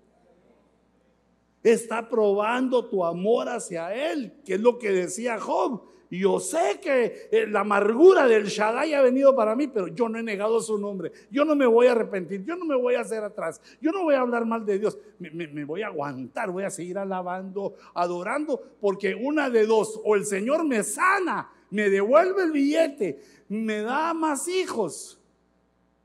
Está 1.64 2.08
probando 2.08 2.88
tu 2.88 3.04
amor 3.04 3.48
hacia 3.48 4.12
Él, 4.12 4.34
que 4.44 4.54
es 4.54 4.60
lo 4.60 4.78
que 4.78 4.92
decía 4.92 5.40
Job. 5.40 5.82
Yo 6.10 6.38
sé 6.38 6.78
que 6.80 7.28
eh, 7.32 7.46
la 7.48 7.60
amargura 7.60 8.26
del 8.28 8.44
Shaddai 8.44 8.94
ha 8.94 9.02
venido 9.02 9.34
para 9.34 9.56
mí, 9.56 9.66
pero 9.66 9.88
yo 9.88 10.08
no 10.08 10.18
he 10.18 10.22
negado 10.22 10.60
su 10.60 10.78
nombre. 10.78 11.10
Yo 11.30 11.44
no 11.44 11.56
me 11.56 11.66
voy 11.66 11.86
a 11.86 11.92
arrepentir, 11.92 12.44
yo 12.44 12.54
no 12.54 12.64
me 12.64 12.76
voy 12.76 12.94
a 12.94 13.00
hacer 13.00 13.24
atrás, 13.24 13.60
yo 13.80 13.90
no 13.90 14.02
voy 14.04 14.14
a 14.14 14.20
hablar 14.20 14.44
mal 14.44 14.64
de 14.64 14.78
Dios. 14.78 14.98
Me, 15.18 15.30
me 15.30 15.64
voy 15.64 15.82
a 15.82 15.86
aguantar, 15.86 16.50
voy 16.50 16.64
a 16.64 16.70
seguir 16.70 16.98
alabando, 16.98 17.74
adorando, 17.94 18.76
porque 18.80 19.14
una 19.14 19.50
de 19.50 19.66
dos, 19.66 20.00
o 20.04 20.14
el 20.14 20.26
Señor 20.26 20.64
me 20.64 20.84
sana, 20.84 21.50
me 21.70 21.90
devuelve 21.90 22.44
el 22.44 22.52
billete, 22.52 23.20
me 23.48 23.80
da 23.80 24.14
más 24.14 24.46
hijos. 24.46 25.20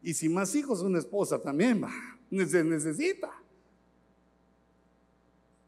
Y 0.01 0.13
si 0.13 0.29
más 0.29 0.55
hijos, 0.55 0.81
una 0.81 0.99
esposa 0.99 1.41
también 1.41 1.83
va, 1.83 1.91
se 2.47 2.63
necesita. 2.63 3.38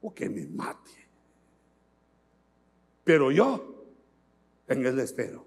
O 0.02 0.14
que 0.14 0.30
me 0.30 0.47
mate. 0.47 0.91
Pero 3.04 3.32
yo 3.32 3.72
en 4.68 4.86
él 4.86 4.99
espero. 4.99 5.45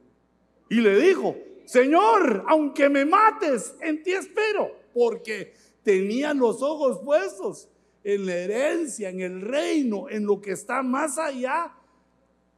Y 0.68 0.80
le 0.80 0.98
dijo, 0.98 1.36
Señor, 1.64 2.44
aunque 2.48 2.88
me 2.88 3.04
mates, 3.04 3.74
en 3.80 4.02
ti 4.02 4.12
espero, 4.12 4.70
porque 4.92 5.54
tenía 5.82 6.34
los 6.34 6.62
ojos 6.62 7.00
puestos 7.02 7.68
en 8.02 8.26
la 8.26 8.36
herencia, 8.36 9.08
en 9.08 9.20
el 9.20 9.40
reino, 9.40 10.08
en 10.08 10.26
lo 10.26 10.40
que 10.40 10.52
está 10.52 10.82
más 10.82 11.18
allá 11.18 11.74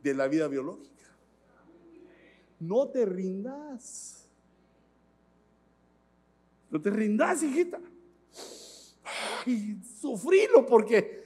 de 0.03 0.15
la 0.15 0.27
vida 0.29 0.49
biológica. 0.49 0.93
No 2.59 2.89
te 2.89 3.05
rindas. 3.07 4.29
No 6.71 6.81
te 6.81 6.91
rindas, 6.91 7.43
hijita. 7.43 7.81
Y 9.47 9.77
sufrilo 10.01 10.67
porque 10.67 11.26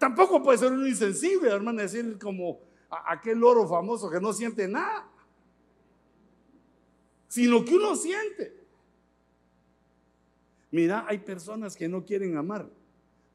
tampoco 0.00 0.42
puede 0.42 0.56
ser 0.56 0.72
un 0.72 0.88
insensible, 0.88 1.50
hermano, 1.50 1.82
decir 1.82 2.18
como 2.18 2.58
aquel 2.88 3.38
loro 3.38 3.68
famoso 3.68 4.10
que 4.10 4.18
no 4.18 4.32
siente 4.32 4.66
nada, 4.66 5.06
sino 7.28 7.62
que 7.62 7.76
uno 7.76 7.94
siente. 7.94 8.56
Mira, 10.70 11.04
hay 11.06 11.18
personas 11.18 11.76
que 11.76 11.86
no 11.86 12.02
quieren 12.02 12.38
amar, 12.38 12.66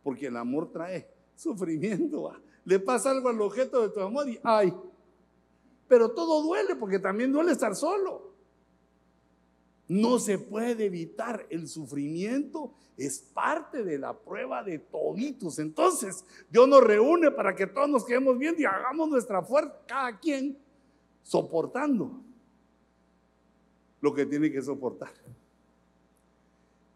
porque 0.04 0.26
el 0.26 0.36
amor 0.38 0.72
trae 0.72 1.08
sufrimiento. 1.36 2.34
Le 2.64 2.80
pasa 2.80 3.12
algo 3.12 3.30
al 3.30 3.40
objeto 3.42 3.84
de 3.84 3.90
tu 3.90 4.00
amor 4.00 4.28
y 4.28 4.40
ay, 4.44 4.74
pero 5.88 6.10
todo 6.10 6.42
duele 6.42 6.76
porque 6.76 6.98
también 6.98 7.32
duele 7.32 7.52
estar 7.52 7.76
solo. 7.76 8.34
No 9.88 10.18
se 10.18 10.40
puede 10.40 10.86
evitar 10.86 11.46
el 11.50 11.68
sufrimiento, 11.68 12.74
es 12.98 13.20
parte 13.20 13.84
de 13.84 14.00
la 14.00 14.18
prueba 14.18 14.64
de 14.64 14.80
toditos. 14.80 15.60
Entonces, 15.60 16.26
Dios 16.50 16.68
nos 16.68 16.84
reúne 16.84 17.30
para 17.32 17.56
que 17.56 17.68
todos 17.68 17.90
nos 17.90 18.06
quedemos 18.06 18.38
bien 18.38 18.56
y 18.58 18.66
hagamos 18.66 19.10
nuestra 19.10 19.44
fuerza, 19.44 19.76
cada 19.88 20.20
quien 20.20 20.58
soportando 21.22 22.22
lo 24.02 24.14
que 24.14 24.26
tiene 24.26 24.52
que 24.52 24.62
soportar. 24.62 25.14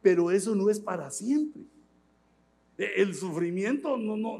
Pero 0.02 0.32
eso 0.32 0.56
no 0.56 0.70
es 0.70 0.80
para 0.80 1.12
siempre. 1.12 1.64
E, 2.78 3.02
el 3.02 3.14
sufrimiento 3.14 3.98
no, 3.98 4.16
no, 4.16 4.40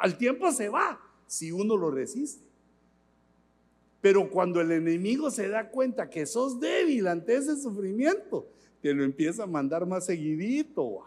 al 0.00 0.18
tiempo 0.18 0.52
se 0.52 0.68
va 0.68 1.00
si 1.26 1.50
uno 1.50 1.76
lo 1.76 1.90
resiste. 1.90 2.49
Pero 4.00 4.30
cuando 4.30 4.60
el 4.60 4.72
enemigo 4.72 5.30
se 5.30 5.48
da 5.48 5.68
cuenta 5.68 6.08
que 6.08 6.24
sos 6.24 6.58
débil 6.58 7.06
ante 7.06 7.36
ese 7.36 7.56
sufrimiento, 7.56 8.48
te 8.80 8.94
lo 8.94 9.04
empieza 9.04 9.42
a 9.42 9.46
mandar 9.46 9.86
más 9.86 10.06
seguidito, 10.06 11.04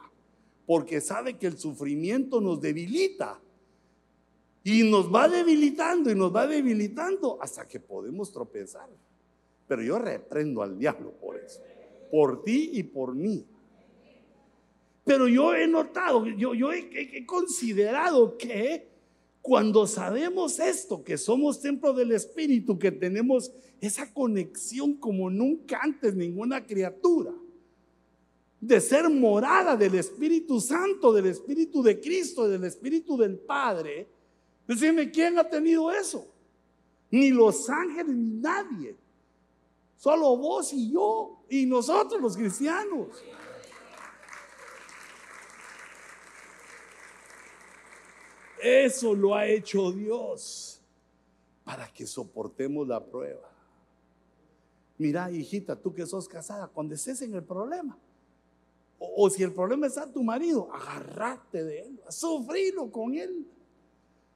porque 0.66 1.02
sabe 1.02 1.38
que 1.38 1.48
el 1.48 1.58
sufrimiento 1.58 2.40
nos 2.40 2.62
debilita. 2.62 3.40
Y 4.66 4.90
nos 4.90 5.14
va 5.14 5.28
debilitando 5.28 6.10
y 6.10 6.16
nos 6.16 6.34
va 6.34 6.48
debilitando 6.48 7.38
hasta 7.42 7.68
que 7.68 7.82
podemos 7.82 8.32
tropezar. 8.32 8.88
Pero 9.68 9.82
yo 9.82 10.00
reprendo 10.00 10.62
al 10.62 10.78
diablo 10.78 11.12
por 11.12 11.36
eso, 11.36 11.60
por 12.10 12.44
ti 12.44 12.70
y 12.74 12.84
por 12.84 13.14
mí. 13.14 13.46
Pero 15.04 15.28
yo 15.28 15.54
he 15.54 15.68
notado, 15.68 16.26
yo, 16.28 16.54
yo 16.54 16.72
he 16.72 17.26
considerado 17.26 18.38
que 18.38 18.93
cuando 19.44 19.86
sabemos 19.86 20.58
esto, 20.58 21.04
que 21.04 21.18
somos 21.18 21.60
templo 21.60 21.92
del 21.92 22.14
Espíritu, 22.14 22.80
que 22.80 22.94
tenemos 22.94 23.52
esa 23.82 24.12
conexión 24.14 24.94
como 24.94 25.30
nunca 25.30 25.82
antes 25.84 26.16
ninguna 26.16 26.66
criatura, 26.66 27.34
de 28.62 28.80
ser 28.80 29.10
morada 29.10 29.76
del 29.76 29.96
Espíritu 29.96 30.62
Santo, 30.62 31.12
del 31.12 31.26
Espíritu 31.26 31.84
de 31.84 32.00
Cristo, 32.00 32.48
del 32.48 32.64
Espíritu 32.64 33.18
del 33.18 33.38
Padre, 33.38 34.08
decime, 34.66 35.12
¿quién 35.12 35.38
ha 35.38 35.44
tenido 35.44 35.92
eso? 35.92 36.26
Ni 37.12 37.30
los 37.30 37.70
ángeles, 37.70 38.16
ni 38.16 38.40
nadie. 38.40 38.96
Solo 39.98 40.38
vos 40.38 40.72
y 40.72 40.90
yo 40.90 41.44
y 41.50 41.66
nosotros 41.66 42.22
los 42.22 42.38
cristianos. 42.38 43.08
Eso 48.64 49.14
lo 49.14 49.36
ha 49.36 49.46
hecho 49.46 49.92
Dios 49.92 50.82
para 51.66 51.92
que 51.92 52.08
soportemos 52.08 52.88
la 52.88 53.04
prueba. 53.04 53.50
Mira, 54.98 55.30
hijita, 55.30 55.76
tú 55.76 55.94
que 55.94 56.06
sos 56.06 56.30
casada, 56.30 56.68
cuando 56.68 56.96
estés 56.96 57.22
en 57.24 57.34
el 57.34 57.44
problema, 57.44 57.98
o, 58.98 59.30
si 59.30 59.44
el 59.44 59.52
problema 59.52 59.88
está 59.88 60.10
tu 60.10 60.24
marido, 60.24 60.70
agarrate 60.74 61.66
de 61.66 61.82
él, 61.82 62.00
sufrilo 62.08 62.90
con 62.90 63.14
él. 63.16 63.46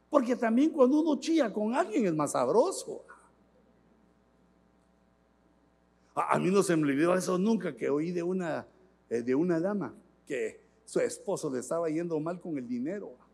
Porque 0.10 0.36
también 0.36 0.72
cuando 0.72 1.00
uno 1.00 1.18
chilla 1.22 1.54
con 1.54 1.74
alguien 1.74 2.06
es 2.06 2.14
más 2.14 2.34
sabroso. 2.34 3.06
A, 6.14 6.38
mí 6.38 6.50
no 6.50 6.64
se 6.64 6.76
me 6.76 6.84
olvidó 6.84 7.16
eso 7.16 7.38
nunca 7.38 7.76
que 7.78 7.90
oí 7.90 8.12
de 8.12 8.24
una, 8.24 8.68
eh, 9.10 9.22
de 9.22 9.36
una 9.36 9.60
dama 9.62 9.94
que 10.26 10.60
su 10.84 11.00
esposo 11.00 11.50
le 11.50 11.60
estaba 11.60 11.90
yendo 11.90 12.20
mal 12.20 12.42
con 12.42 12.58
el 12.58 12.68
dinero. 12.68 13.27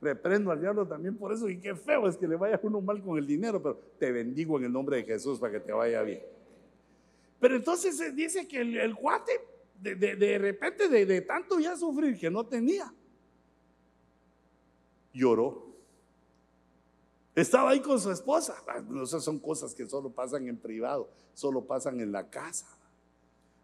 Reprendo 0.00 0.50
al 0.50 0.60
diablo 0.60 0.86
también 0.86 1.16
por 1.16 1.32
eso. 1.32 1.48
Y 1.48 1.60
qué 1.60 1.74
feo 1.74 2.08
es 2.08 2.16
que 2.16 2.26
le 2.26 2.36
vaya 2.36 2.58
uno 2.62 2.80
mal 2.80 3.02
con 3.02 3.18
el 3.18 3.26
dinero, 3.26 3.62
pero 3.62 3.76
te 3.98 4.10
bendigo 4.10 4.58
en 4.58 4.64
el 4.64 4.72
nombre 4.72 4.96
de 4.96 5.04
Jesús 5.04 5.38
para 5.38 5.52
que 5.52 5.60
te 5.60 5.72
vaya 5.72 6.02
bien. 6.02 6.22
Pero 7.38 7.56
entonces 7.56 7.96
se 7.96 8.12
dice 8.12 8.46
que 8.48 8.60
el, 8.60 8.94
cuate, 8.94 9.32
de, 9.80 10.38
repente, 10.38 10.88
de, 10.88 11.20
tanto 11.22 11.58
ya 11.58 11.76
sufrir 11.76 12.18
que 12.18 12.30
no 12.30 12.46
tenía, 12.46 12.92
lloró. 15.12 15.70
Estaba 17.34 17.70
ahí 17.70 17.80
con 17.80 17.98
su 18.00 18.10
esposa. 18.10 18.54
Esas 19.02 19.22
son 19.22 19.38
cosas 19.38 19.74
que 19.74 19.86
solo 19.86 20.10
pasan 20.10 20.48
en 20.48 20.56
privado, 20.56 21.10
solo 21.34 21.64
pasan 21.64 22.00
en 22.00 22.12
la 22.12 22.28
casa. 22.28 22.66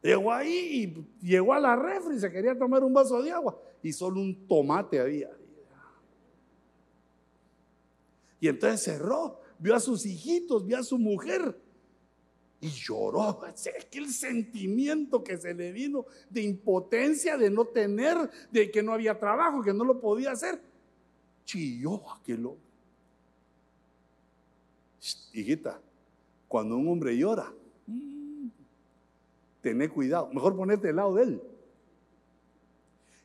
Llegó 0.03 0.32
ahí 0.32 1.07
y 1.20 1.26
llegó 1.26 1.53
a 1.53 1.61
la 1.61 1.76
refri, 1.76 2.18
se 2.18 2.30
quería 2.30 2.57
tomar 2.57 2.84
un 2.84 2.93
vaso 2.93 3.22
de 3.22 3.30
agua 3.30 3.59
y 3.82 3.93
solo 3.93 4.20
un 4.20 4.47
tomate 4.47 5.01
había. 5.01 5.30
Y 8.41 8.49
entonces 8.49 8.82
cerró, 8.82 9.41
vio 9.59 9.74
a 9.74 9.80
sus 9.80 10.05
hijitos, 10.05 10.66
vio 10.66 10.78
a 10.78 10.82
su 10.82 10.99
mujer 10.99 11.57
y 12.61 12.68
lloró. 12.68 13.43
Aquel 13.45 14.12
sentimiento 14.12 15.22
que 15.22 15.37
se 15.37 15.55
le 15.55 15.72
vino 15.72 16.07
de 16.30 16.43
impotencia, 16.43 17.37
de 17.37 17.51
no 17.51 17.66
tener, 17.66 18.16
de 18.51 18.70
que 18.70 18.82
no 18.82 18.93
había 18.93 19.18
trabajo, 19.18 19.62
que 19.62 19.72
no 19.72 19.84
lo 19.84 20.01
podía 20.01 20.32
hacer. 20.32 20.61
Chilló 21.45 22.11
aquel 22.12 22.47
hombre. 22.47 22.66
Hijita, 25.32 25.80
cuando 26.49 26.76
un 26.76 26.89
hombre 26.89 27.16
llora, 27.16 27.53
mm, 27.87 28.49
tené 29.61 29.89
cuidado, 29.89 30.28
mejor 30.32 30.57
ponerte 30.57 30.89
del 30.89 30.97
lado 30.97 31.14
de 31.14 31.22
él. 31.22 31.43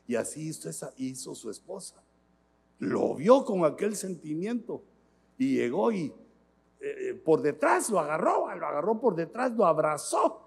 Y 0.06 0.14
así 0.14 0.48
hizo, 0.48 0.68
esa, 0.68 0.92
hizo 0.96 1.34
su 1.34 1.50
esposa. 1.50 2.02
Lo 2.78 3.14
vio 3.14 3.44
con 3.44 3.64
aquel 3.64 3.96
sentimiento 3.96 4.84
y 5.42 5.56
llegó 5.56 5.90
y 5.90 6.12
eh, 6.80 7.20
por 7.24 7.42
detrás 7.42 7.90
lo 7.90 7.98
agarró, 7.98 8.54
lo 8.54 8.66
agarró 8.66 9.00
por 9.00 9.16
detrás, 9.16 9.52
lo 9.52 9.66
abrazó. 9.66 10.40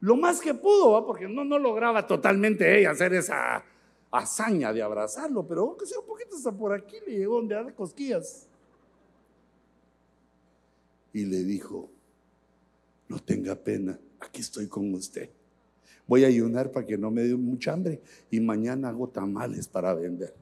Lo 0.00 0.16
más 0.16 0.40
que 0.40 0.52
pudo, 0.52 1.06
porque 1.06 1.26
no, 1.26 1.42
no 1.42 1.58
lograba 1.58 2.06
totalmente 2.06 2.78
ella 2.78 2.90
hacer 2.90 3.14
esa 3.14 3.64
hazaña 4.10 4.72
de 4.72 4.82
abrazarlo, 4.82 5.46
pero 5.46 5.62
aunque 5.62 5.86
sea 5.86 6.00
un 6.00 6.06
poquito 6.06 6.36
hasta 6.36 6.52
por 6.52 6.74
aquí 6.74 6.96
le 7.06 7.18
llegó 7.18 7.36
donde 7.36 7.54
dar 7.54 7.74
cosquillas. 7.74 8.46
Y 11.14 11.24
le 11.24 11.42
dijo, 11.44 11.90
no 13.08 13.18
tenga 13.18 13.54
pena, 13.54 13.98
aquí 14.20 14.42
estoy 14.42 14.68
con 14.68 14.92
usted. 14.92 15.30
voy 16.06 16.24
a 16.24 16.26
ayunar 16.26 16.70
para 16.70 16.84
que 16.84 16.98
no 16.98 17.10
me 17.10 17.22
dé 17.22 17.34
mucha 17.34 17.72
hambre 17.72 18.02
y 18.30 18.38
mañana 18.38 18.90
hago 18.90 19.08
tamales 19.08 19.66
para 19.66 19.94
vender. 19.94 20.34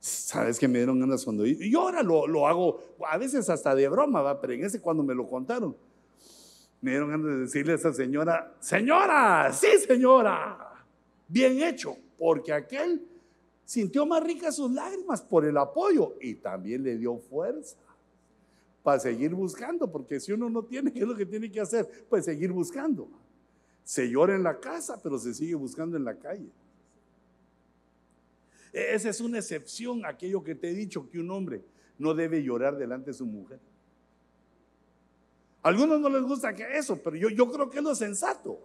¿Sabes 0.00 0.58
que 0.58 0.68
me 0.68 0.78
dieron 0.78 1.00
ganas 1.00 1.24
cuando 1.24 1.44
y 1.44 1.74
ahora 1.74 2.02
lo, 2.02 2.46
hago, 2.46 2.80
a 3.06 3.18
veces 3.18 3.50
hasta 3.50 3.74
de 3.74 3.88
broma, 3.88 4.22
¿va? 4.22 4.40
pero 4.40 4.52
en 4.52 4.64
ese 4.64 4.80
cuando 4.80 5.02
me 5.02 5.14
lo 5.14 5.28
contaron, 5.28 5.76
me 6.80 6.92
dieron 6.92 7.10
ganas 7.10 7.26
de 7.26 7.38
decirle 7.38 7.72
a 7.72 7.76
esa 7.76 7.92
señora, 7.92 8.54
señora, 8.60 9.52
sí 9.52 9.66
señora, 9.86 10.84
bien 11.26 11.60
hecho, 11.62 11.96
porque 12.16 12.52
aquel 12.52 13.04
sintió 13.64 14.06
más 14.06 14.22
ricas 14.22 14.56
sus 14.56 14.70
lágrimas 14.70 15.20
por 15.20 15.44
el 15.44 15.56
apoyo 15.56 16.14
y 16.20 16.34
también 16.34 16.84
le 16.84 16.96
dio 16.96 17.18
fuerza 17.18 17.76
para 18.84 19.00
seguir 19.00 19.34
buscando, 19.34 19.90
porque 19.90 20.20
si 20.20 20.32
uno 20.32 20.48
no 20.48 20.62
tiene, 20.62 20.92
¿qué 20.92 21.00
es 21.00 21.08
lo 21.08 21.16
que 21.16 21.26
tiene 21.26 21.50
que 21.50 21.60
hacer? 21.60 22.06
Pues 22.08 22.24
seguir 22.24 22.52
buscando. 22.52 23.08
Se 23.82 24.08
llora 24.08 24.34
en 24.34 24.42
la 24.42 24.60
casa, 24.60 24.98
pero 25.02 25.18
se 25.18 25.34
sigue 25.34 25.54
buscando 25.54 25.96
en 25.96 26.04
la 26.04 26.14
calle. 26.14 26.48
Esa 28.72 29.10
es 29.10 29.20
una 29.20 29.38
excepción, 29.38 30.04
aquello 30.04 30.42
que 30.42 30.54
te 30.54 30.70
he 30.70 30.74
dicho, 30.74 31.08
que 31.08 31.18
un 31.18 31.30
hombre 31.30 31.62
no 31.98 32.14
debe 32.14 32.42
llorar 32.42 32.76
delante 32.76 33.10
de 33.10 33.14
su 33.14 33.26
mujer. 33.26 33.58
A 35.62 35.68
algunos 35.68 36.00
no 36.00 36.08
les 36.08 36.22
gusta 36.22 36.54
que 36.54 36.76
eso, 36.76 37.00
pero 37.02 37.16
yo, 37.16 37.28
yo 37.28 37.50
creo 37.50 37.68
que 37.68 37.78
es 37.78 37.84
lo 37.84 37.94
sensato. 37.94 38.60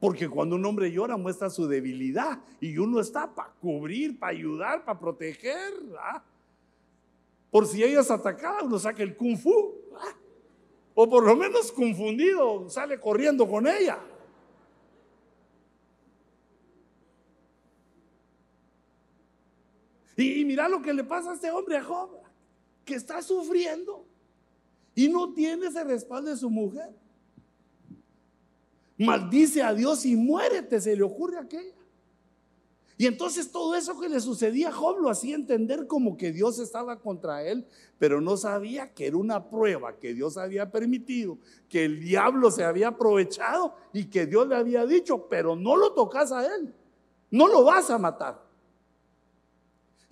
Porque 0.00 0.28
cuando 0.28 0.56
un 0.56 0.64
hombre 0.66 0.90
llora 0.90 1.16
muestra 1.16 1.48
su 1.48 1.66
debilidad 1.66 2.38
y 2.60 2.76
uno 2.76 3.00
está 3.00 3.34
para 3.34 3.50
cubrir, 3.60 4.18
para 4.18 4.32
ayudar, 4.32 4.84
para 4.84 4.98
proteger. 4.98 5.72
Por 7.50 7.66
si 7.66 7.82
ella 7.82 8.00
es 8.00 8.10
atacada, 8.10 8.62
uno 8.62 8.78
saca 8.78 9.02
el 9.02 9.16
kung 9.16 9.38
fu. 9.38 9.74
O 10.94 11.08
por 11.08 11.24
lo 11.24 11.34
menos 11.34 11.72
confundido, 11.72 12.68
sale 12.68 13.00
corriendo 13.00 13.48
con 13.48 13.66
ella. 13.66 13.98
Y, 20.16 20.44
mira 20.44 20.68
lo 20.68 20.80
que 20.80 20.92
le 20.92 21.04
pasa 21.04 21.32
a 21.32 21.34
este 21.34 21.50
hombre, 21.50 21.76
a 21.76 21.82
Job, 21.82 22.10
que 22.84 22.94
está 22.94 23.20
sufriendo 23.22 24.04
y 24.94 25.08
no 25.08 25.32
tiene 25.32 25.66
ese 25.66 25.82
respaldo 25.82 26.30
de 26.30 26.36
su 26.36 26.48
mujer. 26.48 26.90
Maldice 28.96 29.62
a 29.62 29.74
Dios 29.74 30.06
y 30.06 30.14
muérete, 30.14 30.80
se 30.80 30.94
le 30.94 31.02
ocurre 31.02 31.38
aquella. 31.38 31.74
Y 32.96 33.06
entonces 33.06 33.50
todo 33.50 33.74
eso 33.74 33.98
que 33.98 34.08
le 34.08 34.20
sucedía 34.20 34.68
a 34.68 34.72
Job 34.72 35.00
lo 35.00 35.10
hacía 35.10 35.34
entender 35.34 35.88
como 35.88 36.16
que 36.16 36.30
Dios 36.30 36.60
estaba 36.60 37.00
contra 37.00 37.42
él, 37.42 37.66
pero 37.98 38.20
no 38.20 38.36
sabía 38.36 38.94
que 38.94 39.08
era 39.08 39.16
una 39.16 39.48
prueba 39.48 39.96
que 39.98 40.14
Dios 40.14 40.36
había 40.36 40.70
permitido, 40.70 41.38
que 41.68 41.84
el 41.86 41.98
diablo 41.98 42.52
se 42.52 42.62
había 42.62 42.88
aprovechado 42.88 43.74
y 43.92 44.04
que 44.04 44.26
Dios 44.26 44.46
le 44.46 44.54
había 44.54 44.86
dicho, 44.86 45.26
pero 45.28 45.56
no 45.56 45.76
lo 45.76 45.92
tocas 45.92 46.30
a 46.30 46.46
él, 46.54 46.72
no 47.32 47.48
lo 47.48 47.64
vas 47.64 47.90
a 47.90 47.98
matar. 47.98 48.43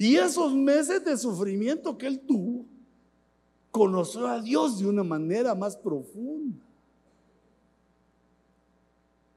Y 0.03 0.17
esos 0.17 0.53
meses 0.53 1.05
de 1.05 1.17
sufrimiento 1.17 1.97
que 1.97 2.09
él 2.09 2.19
tuvo, 2.27 2.67
conoció 3.71 4.27
a 4.27 4.41
Dios 4.41 4.81
de 4.81 4.89
una 4.89 5.05
manera 5.05 5.55
más 5.55 5.77
profunda. 5.77 6.61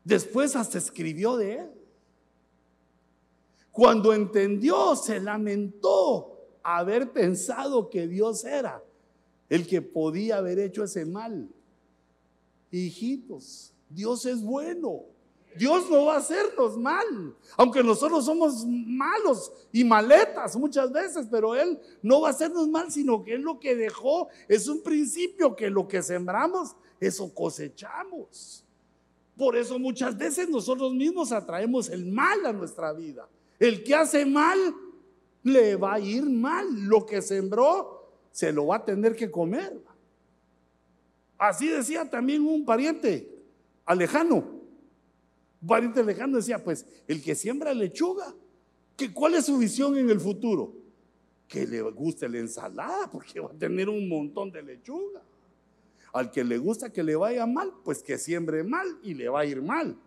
Después 0.03 0.55
hasta 0.55 0.79
escribió 0.79 1.37
de 1.37 1.57
él. 1.59 1.71
Cuando 3.71 4.11
entendió, 4.11 4.95
se 4.95 5.19
lamentó 5.19 6.35
haber 6.63 7.13
pensado 7.13 7.87
que 7.87 8.07
Dios 8.07 8.43
era 8.43 8.83
el 9.49 9.67
que 9.67 9.83
podía 9.83 10.37
haber 10.37 10.57
hecho 10.57 10.83
ese 10.83 11.05
mal. 11.05 11.47
Hijitos, 12.71 13.71
Dios 13.87 14.25
es 14.25 14.41
bueno. 14.41 15.03
Dios 15.57 15.89
no 15.89 16.05
va 16.05 16.15
a 16.15 16.17
hacernos 16.17 16.77
mal, 16.77 17.35
aunque 17.55 17.83
nosotros 17.83 18.25
somos 18.25 18.65
malos 18.65 19.51
y 19.71 19.83
maletas 19.83 20.55
muchas 20.55 20.91
veces, 20.91 21.27
pero 21.29 21.55
Él 21.55 21.79
no 22.01 22.21
va 22.21 22.29
a 22.29 22.31
hacernos 22.31 22.67
mal, 22.67 22.91
sino 22.91 23.23
que 23.23 23.35
Él 23.35 23.41
lo 23.41 23.59
que 23.59 23.75
dejó 23.75 24.27
es 24.47 24.67
un 24.67 24.83
principio 24.83 25.55
que 25.55 25.69
lo 25.69 25.87
que 25.87 26.01
sembramos, 26.01 26.75
eso 26.99 27.33
cosechamos. 27.33 28.63
Por 29.37 29.55
eso 29.55 29.77
muchas 29.79 30.17
veces 30.17 30.49
nosotros 30.49 30.93
mismos 30.93 31.31
atraemos 31.31 31.89
el 31.89 32.05
mal 32.05 32.45
a 32.45 32.53
nuestra 32.53 32.93
vida. 32.93 33.27
El 33.59 33.83
que 33.83 33.95
hace 33.95 34.25
mal, 34.25 34.57
le 35.43 35.75
va 35.75 35.95
a 35.95 35.99
ir 35.99 36.23
mal. 36.23 36.65
Lo 36.85 37.05
que 37.05 37.21
sembró, 37.21 38.09
se 38.31 38.51
lo 38.51 38.67
va 38.67 38.77
a 38.77 38.85
tener 38.85 39.15
que 39.15 39.29
comer. 39.29 39.77
Así 41.37 41.67
decía 41.67 42.09
también 42.09 42.45
un 42.45 42.65
pariente 42.65 43.29
alejano 43.85 44.54
pariente 45.67 46.03
lejano 46.03 46.37
decía, 46.37 46.63
pues 46.63 46.85
el 47.07 47.21
que 47.21 47.35
siembra 47.35 47.73
lechuga, 47.73 48.33
que 48.95 49.13
¿cuál 49.13 49.35
es 49.35 49.45
su 49.45 49.57
visión 49.57 49.97
en 49.97 50.09
el 50.09 50.19
futuro? 50.19 50.73
Que 51.47 51.65
le 51.65 51.81
guste 51.81 52.27
la 52.29 52.39
ensalada, 52.39 53.09
porque 53.11 53.39
va 53.39 53.51
a 53.51 53.53
tener 53.53 53.89
un 53.89 54.07
montón 54.07 54.51
de 54.51 54.61
lechuga. 54.61 55.21
Al 56.13 56.31
que 56.31 56.43
le 56.43 56.57
gusta 56.57 56.91
que 56.91 57.03
le 57.03 57.15
vaya 57.15 57.45
mal, 57.45 57.73
pues 57.83 58.01
que 58.01 58.17
siembre 58.17 58.63
mal 58.63 58.87
y 59.03 59.13
le 59.13 59.27
va 59.27 59.41
a 59.41 59.45
ir 59.45 59.61
mal. 59.61 59.97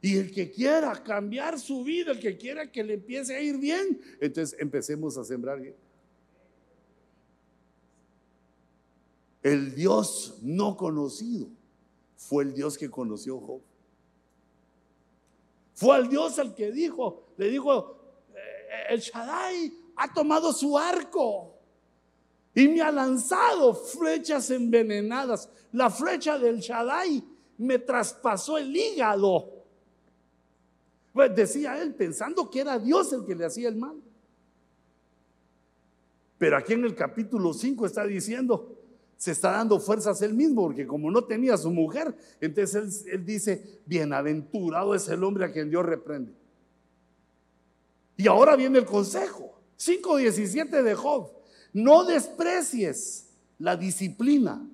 Y 0.00 0.16
el 0.18 0.30
que 0.30 0.50
quiera 0.50 1.02
cambiar 1.02 1.58
su 1.58 1.82
vida, 1.82 2.12
el 2.12 2.20
que 2.20 2.36
quiera 2.36 2.70
que 2.70 2.84
le 2.84 2.94
empiece 2.94 3.34
a 3.34 3.40
ir 3.40 3.56
bien, 3.58 4.00
entonces 4.20 4.58
empecemos 4.60 5.16
a 5.16 5.24
sembrar. 5.24 5.60
El 9.42 9.74
Dios 9.74 10.38
no 10.42 10.76
conocido 10.76 11.48
fue 12.16 12.44
el 12.44 12.52
Dios 12.52 12.76
que 12.76 12.90
conoció 12.90 13.40
Job. 13.40 13.62
Fue 15.78 15.94
al 15.94 16.08
Dios 16.08 16.36
el 16.38 16.54
que 16.54 16.72
dijo, 16.72 17.28
le 17.36 17.50
dijo, 17.50 18.00
eh, 18.34 18.86
el 18.94 18.98
Shaddai 18.98 19.72
ha 19.94 20.12
tomado 20.12 20.52
su 20.52 20.76
arco 20.76 21.54
y 22.52 22.66
me 22.66 22.82
ha 22.82 22.90
lanzado 22.90 23.72
flechas 23.72 24.50
envenenadas. 24.50 25.48
La 25.70 25.88
flecha 25.88 26.36
del 26.36 26.58
Shaddai 26.58 27.22
me 27.58 27.78
traspasó 27.78 28.58
el 28.58 28.76
hígado. 28.76 29.52
Pues 31.12 31.32
decía 31.36 31.80
él, 31.80 31.94
pensando 31.94 32.50
que 32.50 32.60
era 32.62 32.76
Dios 32.76 33.12
el 33.12 33.24
que 33.24 33.36
le 33.36 33.44
hacía 33.44 33.68
el 33.68 33.76
mal. 33.76 34.02
Pero 36.38 36.56
aquí 36.56 36.72
en 36.72 36.86
el 36.86 36.96
capítulo 36.96 37.54
5 37.54 37.86
está 37.86 38.04
diciendo, 38.04 38.77
se 39.18 39.32
está 39.32 39.50
dando 39.50 39.80
fuerzas 39.80 40.22
él 40.22 40.32
mismo, 40.32 40.62
porque 40.62 40.86
como 40.86 41.10
no 41.10 41.24
tenía 41.24 41.56
su 41.56 41.72
mujer, 41.72 42.16
entonces 42.40 43.04
él, 43.06 43.26
dice, 43.26 43.80
bienaventurado 43.84 44.94
es 44.94 45.08
el 45.08 45.24
hombre 45.24 45.44
a 45.44 45.52
quien 45.52 45.68
Dios 45.68 45.84
reprende. 45.84 46.32
Y 48.16 48.28
ahora 48.28 48.54
viene 48.54 48.78
el 48.78 48.84
consejo, 48.84 49.60
5.17 49.76 50.82
de 50.82 50.94
Job, 50.94 51.32
no 51.72 52.04
desprecies 52.04 53.30
la 53.58 53.76
disciplina 53.76 54.64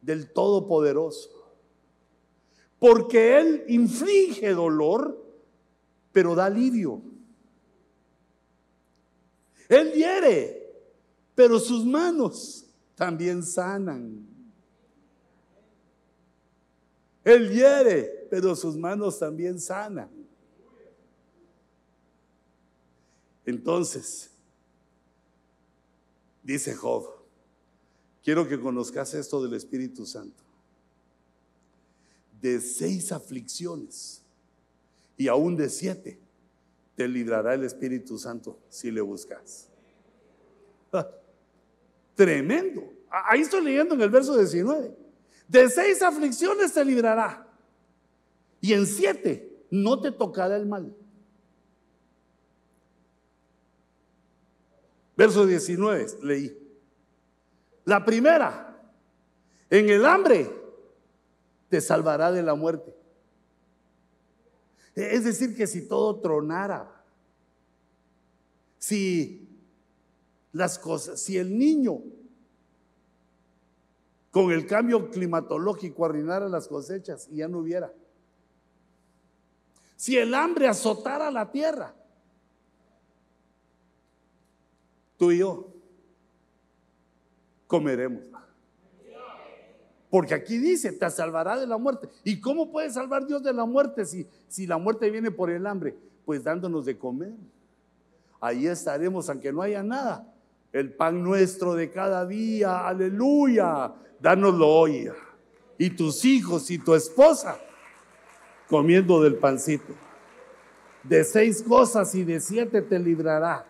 del 0.00 0.32
Todopoderoso, 0.32 1.30
porque 2.80 3.38
Él 3.38 3.64
inflige 3.68 4.50
dolor, 4.50 5.16
pero 6.10 6.34
da 6.34 6.46
alivio. 6.46 7.00
Él 9.68 9.92
hiere, 9.92 10.74
pero 11.36 11.60
sus 11.60 11.84
manos 11.86 12.61
también 13.02 13.42
sanan. 13.42 14.24
Él 17.24 17.50
hiere, 17.50 18.28
pero 18.30 18.54
sus 18.54 18.76
manos 18.76 19.18
también 19.18 19.58
sanan. 19.58 20.08
Entonces, 23.44 24.30
dice 26.44 26.76
Job, 26.76 27.08
quiero 28.22 28.46
que 28.46 28.60
conozcas 28.60 29.14
esto 29.14 29.42
del 29.42 29.54
Espíritu 29.54 30.06
Santo. 30.06 30.44
De 32.40 32.60
seis 32.60 33.10
aflicciones 33.10 34.22
y 35.16 35.26
aún 35.26 35.56
de 35.56 35.68
siete 35.68 36.20
te 36.94 37.08
librará 37.08 37.54
el 37.54 37.64
Espíritu 37.64 38.16
Santo 38.16 38.60
si 38.68 38.92
le 38.92 39.00
buscas. 39.00 39.68
Tremendo. 42.14 42.92
Ahí 43.10 43.40
estoy 43.40 43.62
leyendo 43.64 43.94
en 43.94 44.00
el 44.00 44.10
verso 44.10 44.36
19. 44.36 44.96
De 45.48 45.68
seis 45.68 46.02
aflicciones 46.02 46.72
te 46.72 46.84
librará. 46.84 47.46
Y 48.60 48.72
en 48.72 48.86
siete 48.86 49.66
no 49.70 50.00
te 50.00 50.12
tocará 50.12 50.56
el 50.56 50.66
mal. 50.66 50.94
Verso 55.16 55.46
19 55.46 56.06
leí. 56.22 56.58
La 57.84 58.04
primera, 58.04 58.80
en 59.68 59.88
el 59.88 60.06
hambre 60.06 60.50
te 61.68 61.80
salvará 61.80 62.30
de 62.30 62.42
la 62.42 62.54
muerte. 62.54 62.94
Es 64.94 65.24
decir, 65.24 65.56
que 65.56 65.66
si 65.66 65.88
todo 65.88 66.20
tronara, 66.20 67.02
si 68.78 69.41
las 70.52 70.78
cosas. 70.78 71.20
Si 71.20 71.38
el 71.38 71.56
niño 71.58 72.00
con 74.32 74.50
el 74.50 74.66
cambio 74.66 75.10
climatológico 75.10 76.06
arruinara 76.06 76.48
las 76.48 76.66
cosechas 76.66 77.28
y 77.30 77.36
ya 77.36 77.48
no 77.48 77.58
hubiera. 77.58 77.92
Si 79.96 80.16
el 80.16 80.34
hambre 80.34 80.66
azotara 80.66 81.30
la 81.30 81.50
tierra, 81.50 81.94
tú 85.18 85.30
y 85.30 85.38
yo 85.38 85.68
comeremos. 87.66 88.24
Porque 90.08 90.34
aquí 90.34 90.58
dice, 90.58 90.92
te 90.92 91.08
salvará 91.10 91.58
de 91.58 91.66
la 91.66 91.78
muerte. 91.78 92.08
¿Y 92.24 92.40
cómo 92.40 92.70
puede 92.70 92.90
salvar 92.90 93.26
Dios 93.26 93.42
de 93.42 93.52
la 93.52 93.64
muerte 93.64 94.04
si, 94.04 94.26
si 94.48 94.66
la 94.66 94.76
muerte 94.76 95.10
viene 95.10 95.30
por 95.30 95.50
el 95.50 95.66
hambre? 95.66 95.96
Pues 96.24 96.42
dándonos 96.42 96.84
de 96.84 96.98
comer. 96.98 97.32
Ahí 98.40 98.66
estaremos, 98.66 99.28
aunque 99.30 99.52
no 99.52 99.62
haya 99.62 99.82
nada. 99.82 100.31
El 100.72 100.94
pan 100.94 101.22
nuestro 101.22 101.74
de 101.74 101.90
cada 101.90 102.26
día, 102.26 102.86
aleluya, 102.86 103.92
dánoslo 104.18 104.68
hoy. 104.68 105.10
Y 105.76 105.90
tus 105.90 106.24
hijos 106.24 106.70
y 106.70 106.78
tu 106.78 106.94
esposa 106.94 107.58
comiendo 108.68 109.22
del 109.22 109.34
pancito. 109.34 109.92
De 111.02 111.24
seis 111.24 111.62
cosas 111.62 112.14
y 112.14 112.24
de 112.24 112.40
siete 112.40 112.80
te 112.80 112.98
librará. 112.98 113.66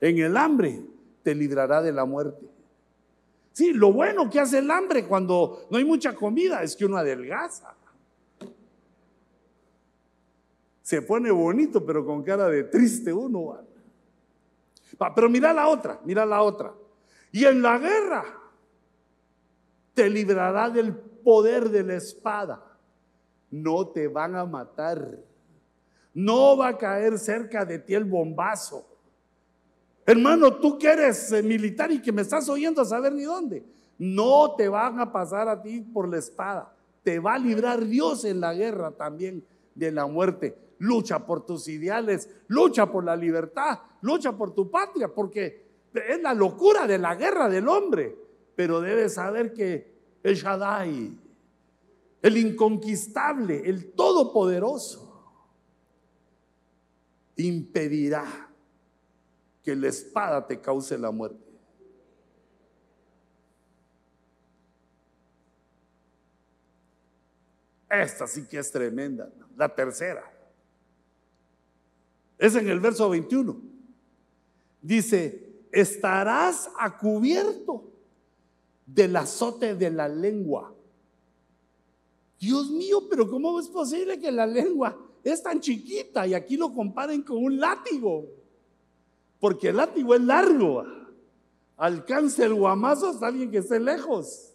En 0.00 0.18
el 0.18 0.36
hambre 0.36 0.80
te 1.22 1.34
librará 1.34 1.82
de 1.82 1.92
la 1.92 2.04
muerte. 2.04 2.46
Sí, 3.52 3.72
lo 3.72 3.92
bueno 3.92 4.28
que 4.30 4.40
hace 4.40 4.58
el 4.58 4.70
hambre 4.70 5.04
cuando 5.04 5.66
no 5.70 5.78
hay 5.78 5.84
mucha 5.84 6.14
comida 6.14 6.62
es 6.62 6.74
que 6.74 6.86
uno 6.86 6.96
adelgaza. 6.96 7.74
Se 10.82 11.02
pone 11.02 11.30
bonito, 11.30 11.84
pero 11.84 12.04
con 12.06 12.22
cara 12.22 12.48
de 12.48 12.64
triste 12.64 13.12
uno. 13.12 13.67
Pero 15.14 15.28
mira 15.28 15.52
la 15.52 15.68
otra, 15.68 16.00
mira 16.04 16.24
la 16.24 16.42
otra. 16.42 16.72
Y 17.32 17.44
en 17.44 17.62
la 17.62 17.78
guerra 17.78 18.24
te 19.94 20.08
librará 20.08 20.70
del 20.70 20.94
poder 20.94 21.68
de 21.68 21.82
la 21.82 21.94
espada. 21.94 22.62
No 23.50 23.88
te 23.88 24.08
van 24.08 24.36
a 24.36 24.44
matar. 24.44 25.18
No 26.14 26.56
va 26.56 26.68
a 26.68 26.78
caer 26.78 27.18
cerca 27.18 27.64
de 27.64 27.78
ti 27.78 27.94
el 27.94 28.04
bombazo. 28.04 28.86
Hermano, 30.06 30.56
tú 30.56 30.78
que 30.78 30.88
eres 30.88 31.32
eh, 31.32 31.42
militar 31.42 31.90
y 31.92 32.00
que 32.00 32.12
me 32.12 32.22
estás 32.22 32.48
oyendo 32.48 32.80
a 32.80 32.84
saber 32.84 33.12
ni 33.12 33.24
dónde, 33.24 33.62
no 33.98 34.54
te 34.56 34.68
van 34.68 34.98
a 35.00 35.12
pasar 35.12 35.48
a 35.48 35.60
ti 35.60 35.80
por 35.80 36.08
la 36.08 36.18
espada. 36.18 36.72
Te 37.02 37.18
va 37.18 37.34
a 37.34 37.38
librar 37.38 37.84
Dios 37.84 38.24
en 38.24 38.40
la 38.40 38.54
guerra 38.54 38.90
también 38.92 39.44
de 39.74 39.92
la 39.92 40.06
muerte. 40.06 40.56
Lucha 40.78 41.26
por 41.26 41.44
tus 41.44 41.68
ideales, 41.68 42.28
lucha 42.46 42.90
por 42.90 43.04
la 43.04 43.16
libertad, 43.16 43.78
lucha 44.02 44.36
por 44.36 44.54
tu 44.54 44.70
patria, 44.70 45.12
porque 45.12 45.66
es 45.92 46.22
la 46.22 46.34
locura 46.34 46.86
de 46.86 46.98
la 46.98 47.14
guerra 47.14 47.48
del 47.48 47.68
hombre. 47.68 48.16
Pero 48.54 48.80
debes 48.80 49.14
saber 49.14 49.52
que 49.52 49.98
el 50.22 50.34
Shaddai, 50.34 51.18
el 52.22 52.36
inconquistable, 52.36 53.68
el 53.68 53.92
todopoderoso, 53.92 55.08
impedirá 57.36 58.24
que 59.62 59.76
la 59.76 59.88
espada 59.88 60.46
te 60.46 60.60
cause 60.60 60.96
la 60.98 61.10
muerte. 61.10 61.48
Esta 67.88 68.26
sí 68.26 68.46
que 68.46 68.58
es 68.58 68.70
tremenda. 68.70 69.30
La 69.56 69.74
tercera. 69.74 70.37
Es 72.38 72.54
en 72.54 72.68
el 72.68 72.80
verso 72.80 73.10
21. 73.10 73.60
Dice, 74.80 75.48
estarás 75.72 76.70
a 76.78 76.96
cubierto 76.96 77.90
del 78.86 79.16
azote 79.16 79.74
de 79.74 79.90
la 79.90 80.08
lengua. 80.08 80.74
Dios 82.38 82.70
mío, 82.70 83.08
pero 83.10 83.28
¿cómo 83.28 83.58
es 83.58 83.68
posible 83.68 84.18
que 84.18 84.30
la 84.30 84.46
lengua 84.46 84.96
es 85.24 85.42
tan 85.42 85.60
chiquita 85.60 86.26
y 86.26 86.34
aquí 86.34 86.56
lo 86.56 86.72
comparen 86.72 87.22
con 87.22 87.38
un 87.38 87.58
látigo? 87.58 88.26
Porque 89.40 89.68
el 89.68 89.76
látigo 89.76 90.14
es 90.14 90.20
largo. 90.20 90.84
Alcanza 91.76 92.44
el 92.44 92.54
guamazo 92.54 93.08
hasta 93.08 93.26
alguien 93.26 93.50
que 93.50 93.58
esté 93.58 93.80
lejos. 93.80 94.52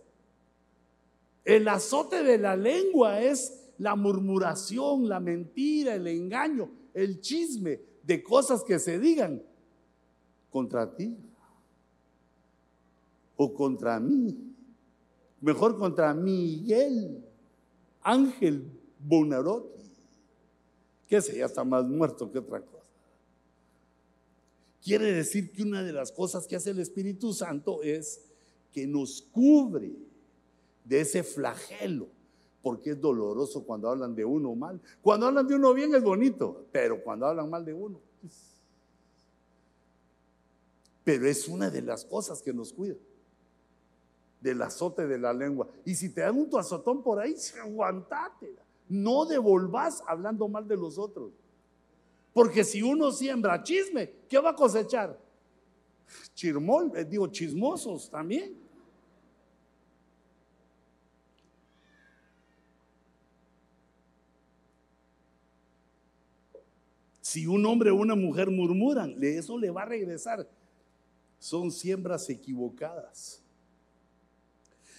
El 1.45 1.67
azote 1.67 2.23
de 2.23 2.38
la 2.38 2.55
lengua 2.55 3.21
es 3.21 3.71
la 3.77 3.95
murmuración, 3.95 5.09
la 5.09 5.19
mentira, 5.19 5.95
el 5.95 6.07
engaño, 6.07 6.69
el 6.93 7.21
chisme 7.21 7.79
de 8.03 8.21
cosas 8.21 8.63
que 8.63 8.79
se 8.79 8.99
digan 8.99 9.41
contra 10.51 10.95
ti 10.95 11.17
o 13.35 13.53
contra 13.53 13.99
mí. 13.99 14.37
Mejor 15.41 15.77
contra 15.77 16.13
Miguel 16.13 17.23
Ángel 18.01 18.69
Bonarotti, 18.99 19.83
que 21.07 21.17
ese 21.17 21.37
ya 21.37 21.45
está 21.45 21.63
más 21.63 21.85
muerto 21.85 22.31
que 22.31 22.39
otra 22.39 22.61
cosa. 22.61 22.83
Quiere 24.81 25.13
decir 25.13 25.51
que 25.51 25.63
una 25.63 25.81
de 25.81 25.93
las 25.93 26.11
cosas 26.11 26.45
que 26.45 26.57
hace 26.57 26.71
el 26.71 26.79
Espíritu 26.79 27.33
Santo 27.33 27.81
es 27.83 28.21
que 28.73 28.85
nos 28.85 29.21
cubre 29.21 29.93
de 30.83 31.01
ese 31.01 31.23
flagelo, 31.23 32.09
porque 32.64 32.91
es 32.91 33.01
doloroso 33.01 33.64
cuando 33.64 33.89
hablan 33.89 34.16
de 34.16 34.24
uno 34.24 34.55
mal. 34.55 34.82
Cuando 35.01 35.28
hablan 35.28 35.45
de 35.45 35.55
uno 35.55 35.74
bien 35.74 35.93
es 35.93 36.01
bonito, 36.01 36.66
pero 36.72 37.03
cuando 37.03 37.28
hablan 37.28 37.49
mal 37.49 37.64
de 37.64 37.74
uno. 37.74 37.99
Pero 41.03 41.28
es 41.28 41.47
una 41.49 41.70
de 41.70 41.82
las 41.82 42.05
cosas 42.05 42.41
que 42.41 42.53
nos 42.53 42.72
cuida 42.72 42.95
del 44.39 44.61
azote 44.61 45.05
de 45.05 45.18
la 45.18 45.34
lengua. 45.34 45.68
Y 45.86 45.93
si 45.95 46.09
te 46.09 46.22
dan 46.22 46.38
un 46.38 46.49
azotón 46.57 47.03
por 47.03 47.20
ahí, 47.20 47.36
aguantate. 47.61 48.55
No 48.88 49.26
devolvás 49.26 50.01
hablando 50.07 50.47
mal 50.47 50.68
de 50.68 50.78
los 50.78 50.97
otros. 50.97 51.32
Porque 52.34 52.64
si 52.64 52.82
uno 52.82 53.11
siembra 53.11 53.61
chisme, 53.61 54.11
¿qué 54.28 54.39
va 54.39 54.51
a 54.51 54.55
cosechar? 54.55 55.20
Chirmol, 56.34 56.91
eh, 56.95 57.05
digo, 57.05 57.28
chismosos 57.28 58.09
también. 58.09 58.62
Si 67.34 67.47
un 67.47 67.65
hombre 67.65 67.89
o 67.89 67.95
una 67.95 68.13
mujer 68.13 68.51
murmuran, 68.51 69.15
eso 69.19 69.57
le 69.57 69.71
va 69.71 69.81
a 69.81 69.86
regresar. 69.86 70.47
Son 71.39 71.71
siembras 71.71 72.29
equivocadas. 72.29 73.41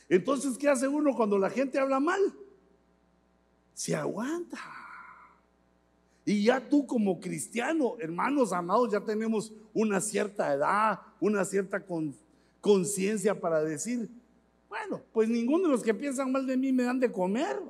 Entonces, 0.09 0.59
¿qué 0.59 0.69
hace 0.69 0.89
uno 0.89 1.15
cuando 1.15 1.39
la 1.39 1.49
gente 1.49 1.79
habla 1.79 2.01
mal? 2.01 2.21
Se 3.73 3.95
aguanta. 3.95 4.59
Y 6.25 6.43
ya 6.43 6.69
tú 6.69 6.85
como 6.89 7.21
cristiano, 7.21 7.95
hermanos 8.01 8.53
amados, 8.53 8.91
ya 8.91 9.01
tenemos 9.01 9.53
una 9.73 10.01
cierta 10.01 10.53
edad, 10.53 10.99
una 11.21 11.45
cierta 11.45 11.87
conciencia 12.61 13.39
para 13.39 13.63
decir, 13.63 14.11
bueno, 14.69 15.01
pues 15.13 15.29
ninguno 15.29 15.69
de 15.69 15.75
los 15.75 15.85
que 15.85 15.95
piensan 15.95 16.33
mal 16.33 16.45
de 16.49 16.57
mí 16.57 16.73
me 16.73 16.83
dan 16.83 16.99
de 16.99 17.13
comer. 17.13 17.63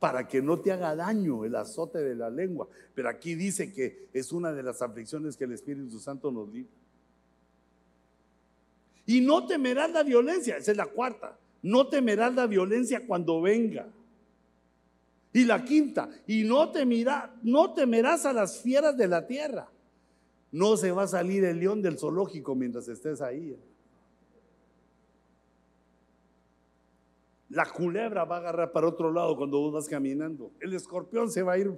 Para 0.00 0.26
que 0.26 0.42
no 0.42 0.58
te 0.58 0.72
haga 0.72 0.96
daño 0.96 1.44
el 1.44 1.54
azote 1.54 1.98
de 1.98 2.16
la 2.16 2.28
lengua. 2.28 2.66
Pero 2.94 3.08
aquí 3.08 3.36
dice 3.36 3.72
que 3.72 4.08
es 4.12 4.32
una 4.32 4.52
de 4.52 4.64
las 4.64 4.82
aflicciones 4.82 5.36
que 5.36 5.44
el 5.44 5.52
Espíritu 5.52 6.00
Santo 6.00 6.32
nos 6.32 6.52
dio. 6.52 6.66
Y 9.06 9.20
no 9.20 9.46
temerás 9.46 9.92
la 9.92 10.02
violencia, 10.02 10.56
esa 10.56 10.72
es 10.72 10.76
la 10.76 10.86
cuarta. 10.86 11.38
No 11.62 11.88
temerás 11.88 12.34
la 12.34 12.46
violencia 12.46 13.06
cuando 13.06 13.40
venga. 13.40 13.88
Y 15.32 15.44
la 15.44 15.64
quinta, 15.64 16.08
y 16.26 16.42
no, 16.42 16.72
no 17.42 17.74
temerás 17.74 18.26
a 18.26 18.32
las 18.32 18.60
fieras 18.60 18.96
de 18.96 19.06
la 19.06 19.26
tierra. 19.26 19.70
No 20.50 20.76
se 20.76 20.90
va 20.90 21.04
a 21.04 21.08
salir 21.08 21.44
el 21.44 21.60
león 21.60 21.82
del 21.82 21.98
zoológico 21.98 22.56
mientras 22.56 22.88
estés 22.88 23.20
ahí. 23.20 23.56
La 27.50 27.66
culebra 27.66 28.24
va 28.24 28.36
a 28.36 28.38
agarrar 28.38 28.72
para 28.72 28.88
otro 28.88 29.12
lado 29.12 29.36
cuando 29.36 29.58
vos 29.58 29.72
vas 29.72 29.88
caminando. 29.88 30.52
El 30.60 30.72
escorpión 30.72 31.30
se 31.30 31.42
va 31.42 31.54
a 31.54 31.58
ir. 31.58 31.72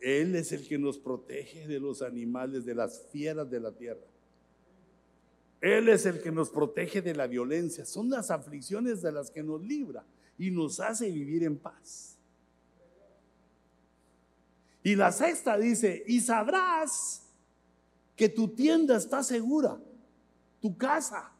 Él 0.00 0.36
es 0.36 0.52
el 0.52 0.66
que 0.66 0.78
nos 0.78 0.96
protege 0.96 1.66
de 1.66 1.80
los 1.80 2.02
animales, 2.02 2.64
de 2.64 2.74
las 2.74 3.08
fieras 3.10 3.50
de 3.50 3.58
la 3.58 3.72
tierra. 3.72 4.06
Él 5.60 5.88
es 5.88 6.06
el 6.06 6.22
que 6.22 6.30
nos 6.30 6.50
protege 6.50 7.02
de 7.02 7.16
la 7.16 7.26
violencia. 7.26 7.84
Son 7.84 8.08
las 8.08 8.30
aflicciones 8.30 9.02
de 9.02 9.10
las 9.10 9.30
que 9.30 9.42
nos 9.42 9.60
libra 9.60 10.04
y 10.38 10.52
nos 10.52 10.78
hace 10.78 11.10
vivir 11.10 11.42
en 11.42 11.58
paz. 11.58 12.16
Y 14.84 14.94
la 14.94 15.10
sexta 15.10 15.58
dice, 15.58 16.04
y 16.06 16.20
sabrás 16.20 17.28
que 18.14 18.28
tu 18.28 18.48
tienda 18.48 18.96
está 18.96 19.24
segura, 19.24 19.80
tu 20.60 20.76
casa. 20.76 21.32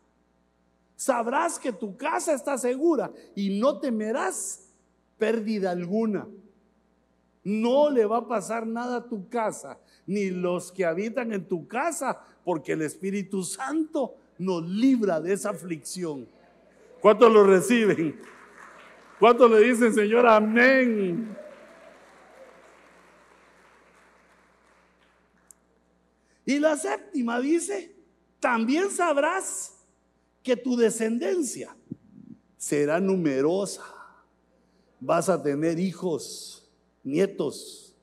Sabrás 0.99 1.61
que 1.61 1.71
tu 1.71 1.97
casa 1.97 2.35
está 2.35 2.59
segura 2.59 3.13
y 3.37 3.61
no 3.61 3.79
temerás 3.79 4.69
pérdida 5.17 5.71
alguna. 5.71 6.27
No 7.45 7.89
le 7.89 8.05
va 8.05 8.17
a 8.17 8.27
pasar 8.27 8.67
nada 8.67 8.97
a 8.97 9.09
tu 9.09 9.29
casa, 9.29 9.79
ni 10.07 10.31
los 10.31 10.73
que 10.73 10.85
habitan 10.85 11.33
en 11.33 11.47
tu 11.47 11.69
casa, 11.69 12.21
porque 12.45 12.73
el 12.73 12.83
Espíritu 12.83 13.45
Santo 13.45 14.17
nos 14.39 14.69
libra 14.69 15.21
de 15.21 15.35
esa 15.35 15.51
aflicción. 15.51 16.27
¿Cuántos 17.01 17.33
lo 17.33 17.45
reciben? 17.45 18.21
¿Cuántos 19.21 19.49
le 19.53 19.61
dicen, 19.61 19.95
Señor, 19.95 20.27
amén? 20.27 21.39
Y 26.45 26.59
la 26.59 26.77
séptima 26.77 27.39
dice, 27.39 27.95
también 28.41 28.91
sabrás 28.91 29.78
que 30.49 30.57
tu 30.57 30.77
descendencia 30.77 31.77
será 32.57 32.99
numerosa. 32.99 33.85
Vas 34.99 35.29
a 35.29 35.43
tener 35.43 35.79
hijos, 35.79 36.67
nietos, 37.05 37.95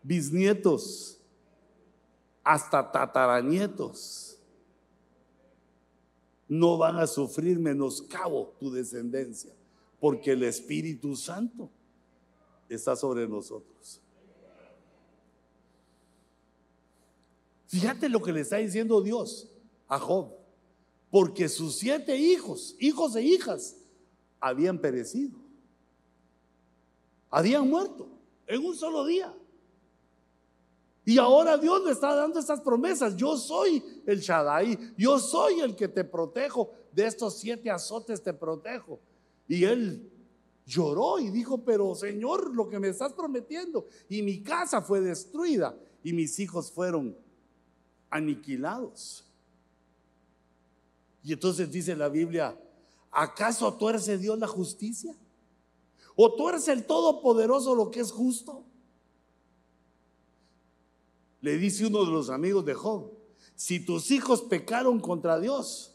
bisnietos, 0.00 1.18
hasta 2.44 2.88
tataranietos. 2.92 4.38
No 6.46 6.78
van 6.78 6.98
a 6.98 7.06
sufrir 7.08 7.58
menoscabo 7.58 8.54
tu 8.60 8.70
descendencia, 8.70 9.52
porque 9.98 10.30
el 10.30 10.44
Espíritu 10.44 11.16
Santo 11.16 11.68
está 12.68 12.94
sobre 12.94 13.26
nosotros. 13.26 14.00
Fíjate 17.66 18.08
lo 18.08 18.22
que 18.22 18.32
le 18.32 18.42
está 18.42 18.58
diciendo 18.58 19.02
Dios 19.02 19.50
a 19.88 19.98
Job, 19.98 20.37
porque 21.10 21.48
sus 21.48 21.76
siete 21.76 22.16
hijos, 22.16 22.76
hijos 22.78 23.16
e 23.16 23.22
hijas, 23.22 23.76
habían 24.40 24.78
perecido, 24.78 25.38
habían 27.30 27.68
muerto 27.68 28.08
en 28.46 28.64
un 28.64 28.74
solo 28.76 29.04
día. 29.04 29.34
Y 31.04 31.16
ahora 31.16 31.56
Dios 31.56 31.82
le 31.86 31.92
está 31.92 32.14
dando 32.14 32.38
estas 32.38 32.60
promesas. 32.60 33.16
Yo 33.16 33.38
soy 33.38 33.82
el 34.04 34.20
Shaddai. 34.20 34.92
Yo 34.98 35.18
soy 35.18 35.60
el 35.60 35.74
que 35.74 35.88
te 35.88 36.04
protejo. 36.04 36.70
De 36.92 37.06
estos 37.06 37.38
siete 37.38 37.70
azotes 37.70 38.22
te 38.22 38.34
protejo. 38.34 39.00
Y 39.48 39.64
él 39.64 40.12
lloró 40.66 41.18
y 41.18 41.30
dijo, 41.30 41.64
pero 41.64 41.94
Señor, 41.94 42.54
lo 42.54 42.68
que 42.68 42.78
me 42.78 42.88
estás 42.88 43.14
prometiendo. 43.14 43.86
Y 44.10 44.22
mi 44.22 44.42
casa 44.42 44.82
fue 44.82 45.00
destruida 45.00 45.74
y 46.02 46.12
mis 46.12 46.38
hijos 46.38 46.70
fueron 46.70 47.16
aniquilados. 48.10 49.27
Y 51.28 51.34
entonces 51.34 51.70
dice 51.70 51.94
la 51.94 52.08
Biblia, 52.08 52.58
¿acaso 53.10 53.74
tuerce 53.74 54.16
Dios 54.16 54.38
la 54.38 54.46
justicia? 54.46 55.14
¿O 56.16 56.32
tuerce 56.32 56.72
el 56.72 56.86
Todopoderoso 56.86 57.74
lo 57.74 57.90
que 57.90 58.00
es 58.00 58.10
justo? 58.10 58.64
Le 61.42 61.58
dice 61.58 61.84
uno 61.84 62.06
de 62.06 62.12
los 62.12 62.30
amigos 62.30 62.64
de 62.64 62.72
Job, 62.72 63.12
si 63.54 63.78
tus 63.78 64.10
hijos 64.10 64.40
pecaron 64.40 65.00
contra 65.00 65.38
Dios, 65.38 65.92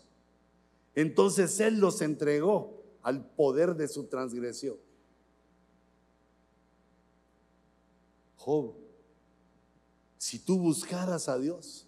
entonces 0.93 1.59
Él 1.59 1.79
los 1.79 2.03
entregó 2.03 2.83
al 3.01 3.25
poder 3.25 3.75
de 3.75 3.87
su 3.87 4.03
transgresión. 4.03 4.77
Job, 8.37 8.75
si 10.19 10.37
tú 10.37 10.59
buscaras 10.59 11.27
a 11.27 11.39
Dios 11.39 11.87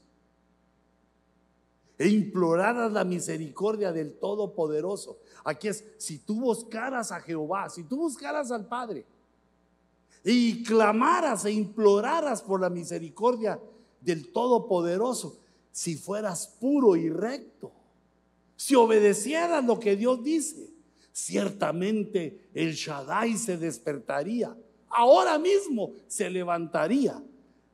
e 1.97 2.07
imploraras 2.07 2.91
la 2.91 3.03
misericordia 3.03 3.91
del 3.91 4.13
Todopoderoso, 4.13 5.19
aquí 5.43 5.69
es, 5.69 5.83
si 5.97 6.19
tú 6.19 6.39
buscaras 6.39 7.11
a 7.11 7.21
Jehová, 7.21 7.69
si 7.69 7.83
tú 7.83 7.97
buscaras 7.97 8.51
al 8.51 8.67
Padre, 8.67 9.05
y 10.23 10.63
clamaras 10.63 11.45
e 11.45 11.51
imploraras 11.51 12.41
por 12.41 12.59
la 12.59 12.69
misericordia 12.69 13.59
del 14.01 14.31
Todopoderoso, 14.31 15.37
si 15.71 15.95
fueras 15.95 16.47
puro 16.47 16.95
y 16.95 17.09
recto, 17.09 17.71
si 18.55 18.75
obedecieras 18.75 19.63
lo 19.63 19.79
que 19.79 19.95
Dios 19.95 20.23
dice, 20.23 20.69
ciertamente 21.11 22.49
el 22.53 22.73
Shaddai 22.73 23.37
se 23.37 23.57
despertaría, 23.57 24.55
ahora 24.89 25.37
mismo 25.37 25.93
se 26.07 26.29
levantaría 26.29 27.21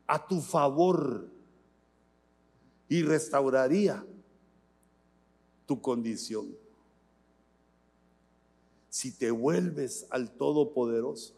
a 0.07 0.27
tu 0.27 0.41
favor 0.41 1.29
y 2.89 3.03
restauraría 3.03 4.05
tu 5.71 5.79
condición. 5.79 6.53
Si 8.89 9.09
te 9.17 9.31
vuelves 9.31 10.05
al 10.09 10.29
Todopoderoso, 10.31 11.33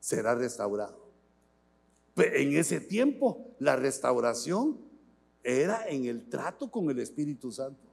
será 0.00 0.34
restaurado. 0.34 0.98
En 2.16 2.56
ese 2.56 2.80
tiempo 2.80 3.54
la 3.60 3.76
restauración 3.76 4.80
era 5.44 5.88
en 5.88 6.06
el 6.06 6.28
trato 6.28 6.72
con 6.72 6.90
el 6.90 6.98
Espíritu 6.98 7.52
Santo. 7.52 7.88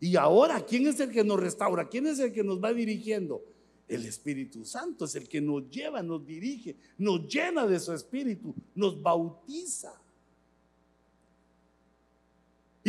Y 0.00 0.16
ahora, 0.16 0.60
¿quién 0.66 0.88
es 0.88 0.98
el 0.98 1.12
que 1.12 1.22
nos 1.22 1.38
restaura? 1.38 1.88
¿Quién 1.88 2.08
es 2.08 2.18
el 2.18 2.32
que 2.32 2.42
nos 2.42 2.60
va 2.60 2.72
dirigiendo? 2.72 3.44
El 3.86 4.06
Espíritu 4.06 4.64
Santo 4.64 5.04
es 5.04 5.14
el 5.14 5.28
que 5.28 5.40
nos 5.40 5.70
lleva, 5.70 6.02
nos 6.02 6.26
dirige, 6.26 6.74
nos 6.98 7.32
llena 7.32 7.64
de 7.64 7.78
su 7.78 7.92
Espíritu, 7.92 8.52
nos 8.74 9.00
bautiza. 9.00 9.92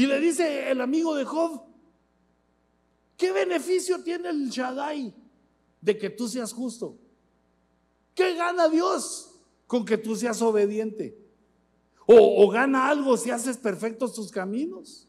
Y 0.01 0.07
le 0.07 0.19
dice 0.19 0.71
el 0.71 0.81
amigo 0.81 1.13
de 1.13 1.25
Job, 1.25 1.61
¿qué 3.15 3.31
beneficio 3.31 4.01
tiene 4.01 4.29
el 4.29 4.49
Shaddai 4.49 5.13
de 5.79 5.95
que 5.95 6.09
tú 6.09 6.27
seas 6.27 6.51
justo? 6.51 6.97
¿Qué 8.15 8.33
gana 8.33 8.67
Dios 8.67 9.35
con 9.67 9.85
que 9.85 9.99
tú 9.99 10.15
seas 10.15 10.41
obediente? 10.41 11.15
¿O, 12.07 12.49
gana 12.49 12.89
algo 12.89 13.15
si 13.15 13.29
haces 13.29 13.57
perfectos 13.57 14.13
tus 14.13 14.31
caminos? 14.31 15.07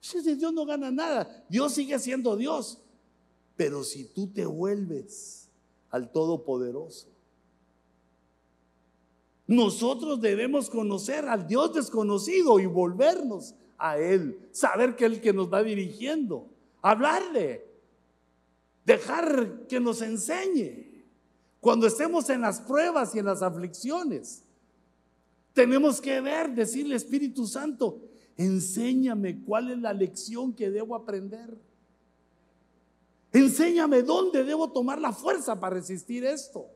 Dios 0.00 0.54
no 0.54 0.64
gana 0.64 0.90
nada. 0.90 1.44
Dios 1.50 1.74
sigue 1.74 1.98
siendo 1.98 2.34
Dios. 2.36 2.78
Pero 3.54 3.84
si 3.84 4.04
tú 4.06 4.28
te 4.28 4.46
vuelves 4.46 5.50
al 5.90 6.10
Todopoderoso, 6.10 7.13
nosotros 9.46 10.20
debemos 10.20 10.70
conocer 10.70 11.26
al 11.26 11.46
Dios 11.46 11.74
desconocido 11.74 12.58
y 12.60 12.66
volvernos 12.66 13.54
a 13.76 13.98
Él, 13.98 14.48
saber 14.52 14.96
que 14.96 15.04
el 15.04 15.20
que 15.20 15.32
nos 15.32 15.52
va 15.52 15.62
dirigiendo, 15.62 16.48
hablarle, 16.80 17.66
dejar 18.84 19.66
que 19.68 19.80
nos 19.80 20.00
enseñe. 20.00 21.04
Cuando 21.60 21.86
estemos 21.86 22.28
en 22.30 22.40
las 22.40 22.60
pruebas 22.60 23.14
y 23.14 23.18
en 23.18 23.26
las 23.26 23.42
aflicciones, 23.42 24.44
tenemos 25.52 26.00
que 26.00 26.20
ver, 26.20 26.54
decirle 26.54 26.96
Espíritu 26.96 27.46
Santo, 27.46 28.00
enséñame 28.36 29.42
cuál 29.44 29.70
es 29.70 29.78
la 29.78 29.92
lección 29.92 30.52
que 30.54 30.70
debo 30.70 30.94
aprender. 30.94 31.56
Enséñame 33.32 34.02
dónde 34.02 34.44
debo 34.44 34.70
tomar 34.70 35.00
la 35.00 35.12
fuerza 35.12 35.58
para 35.58 35.76
resistir 35.76 36.24
esto. 36.24 36.73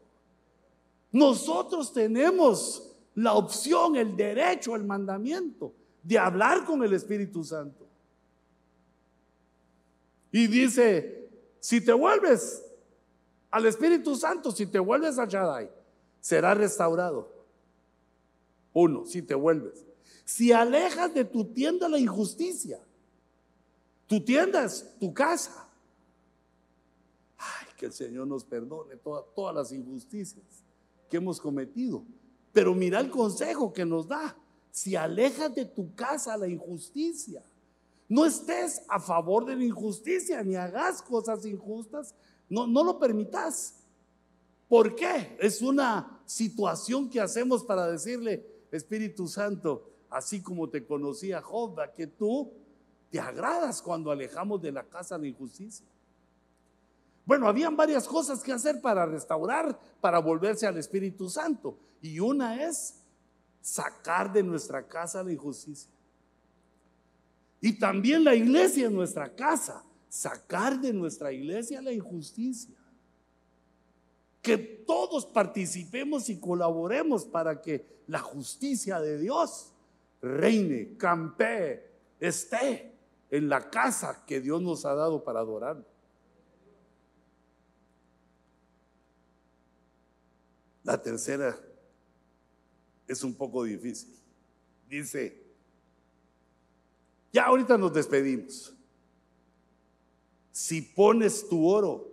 Nosotros 1.10 1.92
tenemos 1.92 2.94
la 3.14 3.34
opción, 3.34 3.96
el 3.96 4.16
derecho, 4.16 4.76
el 4.76 4.84
mandamiento 4.84 5.72
de 6.02 6.18
hablar 6.18 6.64
con 6.64 6.82
el 6.84 6.92
Espíritu 6.92 7.42
Santo. 7.42 7.86
Y 10.30 10.46
dice, 10.46 11.28
si 11.60 11.80
te 11.80 11.92
vuelves 11.92 12.62
al 13.50 13.66
Espíritu 13.66 14.14
Santo, 14.14 14.52
si 14.52 14.66
te 14.66 14.78
vuelves 14.78 15.18
a 15.18 15.24
Shaddai, 15.24 15.70
será 16.20 16.54
restaurado. 16.54 17.32
Uno, 18.74 19.06
si 19.06 19.22
te 19.22 19.34
vuelves. 19.34 19.84
Si 20.24 20.52
alejas 20.52 21.12
de 21.14 21.24
tu 21.24 21.44
tienda 21.46 21.88
la 21.88 21.98
injusticia, 21.98 22.78
tu 24.06 24.22
tienda 24.22 24.64
es 24.64 24.94
tu 25.00 25.12
casa. 25.14 25.66
Ay, 27.38 27.66
que 27.76 27.86
el 27.86 27.92
Señor 27.92 28.26
nos 28.26 28.44
perdone 28.44 28.96
todas 28.96 29.54
las 29.54 29.72
injusticias 29.72 30.67
que 31.08 31.16
hemos 31.16 31.40
cometido. 31.40 32.04
Pero 32.52 32.74
mira 32.74 33.00
el 33.00 33.10
consejo 33.10 33.72
que 33.72 33.84
nos 33.84 34.08
da. 34.08 34.36
Si 34.70 34.96
alejas 34.96 35.54
de 35.54 35.64
tu 35.64 35.94
casa 35.94 36.36
la 36.36 36.48
injusticia, 36.48 37.42
no 38.08 38.24
estés 38.24 38.82
a 38.88 38.98
favor 38.98 39.44
de 39.44 39.56
la 39.56 39.64
injusticia 39.64 40.42
ni 40.42 40.56
hagas 40.56 41.02
cosas 41.02 41.44
injustas, 41.44 42.14
no, 42.48 42.66
no 42.66 42.82
lo 42.82 42.98
permitas. 42.98 43.74
¿Por 44.68 44.94
qué? 44.94 45.36
Es 45.40 45.62
una 45.62 46.20
situación 46.24 47.08
que 47.08 47.20
hacemos 47.20 47.64
para 47.64 47.86
decirle, 47.86 48.46
Espíritu 48.70 49.26
Santo, 49.26 49.90
así 50.10 50.42
como 50.42 50.68
te 50.68 50.86
conocía 50.86 51.40
Job, 51.42 51.78
que 51.94 52.06
tú 52.06 52.52
te 53.10 53.18
agradas 53.18 53.80
cuando 53.80 54.10
alejamos 54.10 54.60
de 54.60 54.72
la 54.72 54.84
casa 54.84 55.18
la 55.18 55.26
injusticia. 55.26 55.86
Bueno, 57.28 57.46
habían 57.46 57.76
varias 57.76 58.08
cosas 58.08 58.42
que 58.42 58.52
hacer 58.52 58.80
para 58.80 59.04
restaurar, 59.04 59.78
para 60.00 60.18
volverse 60.18 60.66
al 60.66 60.78
Espíritu 60.78 61.28
Santo. 61.28 61.76
Y 62.00 62.20
una 62.20 62.64
es 62.64 63.02
sacar 63.60 64.32
de 64.32 64.42
nuestra 64.42 64.88
casa 64.88 65.22
la 65.22 65.30
injusticia. 65.30 65.90
Y 67.60 67.78
también 67.78 68.24
la 68.24 68.34
iglesia 68.34 68.86
en 68.86 68.94
nuestra 68.94 69.36
casa 69.36 69.84
sacar 70.08 70.80
de 70.80 70.94
nuestra 70.94 71.30
iglesia 71.30 71.82
la 71.82 71.92
injusticia. 71.92 72.74
Que 74.40 74.56
todos 74.56 75.26
participemos 75.26 76.30
y 76.30 76.40
colaboremos 76.40 77.26
para 77.26 77.60
que 77.60 77.84
la 78.06 78.20
justicia 78.20 79.00
de 79.00 79.18
Dios 79.18 79.74
reine, 80.22 80.96
campee, 80.96 81.90
esté 82.20 82.90
en 83.30 83.50
la 83.50 83.68
casa 83.68 84.24
que 84.26 84.40
Dios 84.40 84.62
nos 84.62 84.86
ha 84.86 84.94
dado 84.94 85.22
para 85.22 85.40
adorarlo. 85.40 85.97
La 90.88 90.96
tercera 90.96 91.54
es 93.06 93.22
un 93.22 93.34
poco 93.34 93.64
difícil. 93.64 94.18
Dice, 94.88 95.38
ya 97.30 97.44
ahorita 97.44 97.76
nos 97.76 97.92
despedimos. 97.92 98.74
Si 100.50 100.80
pones 100.80 101.46
tu 101.46 101.68
oro 101.68 102.10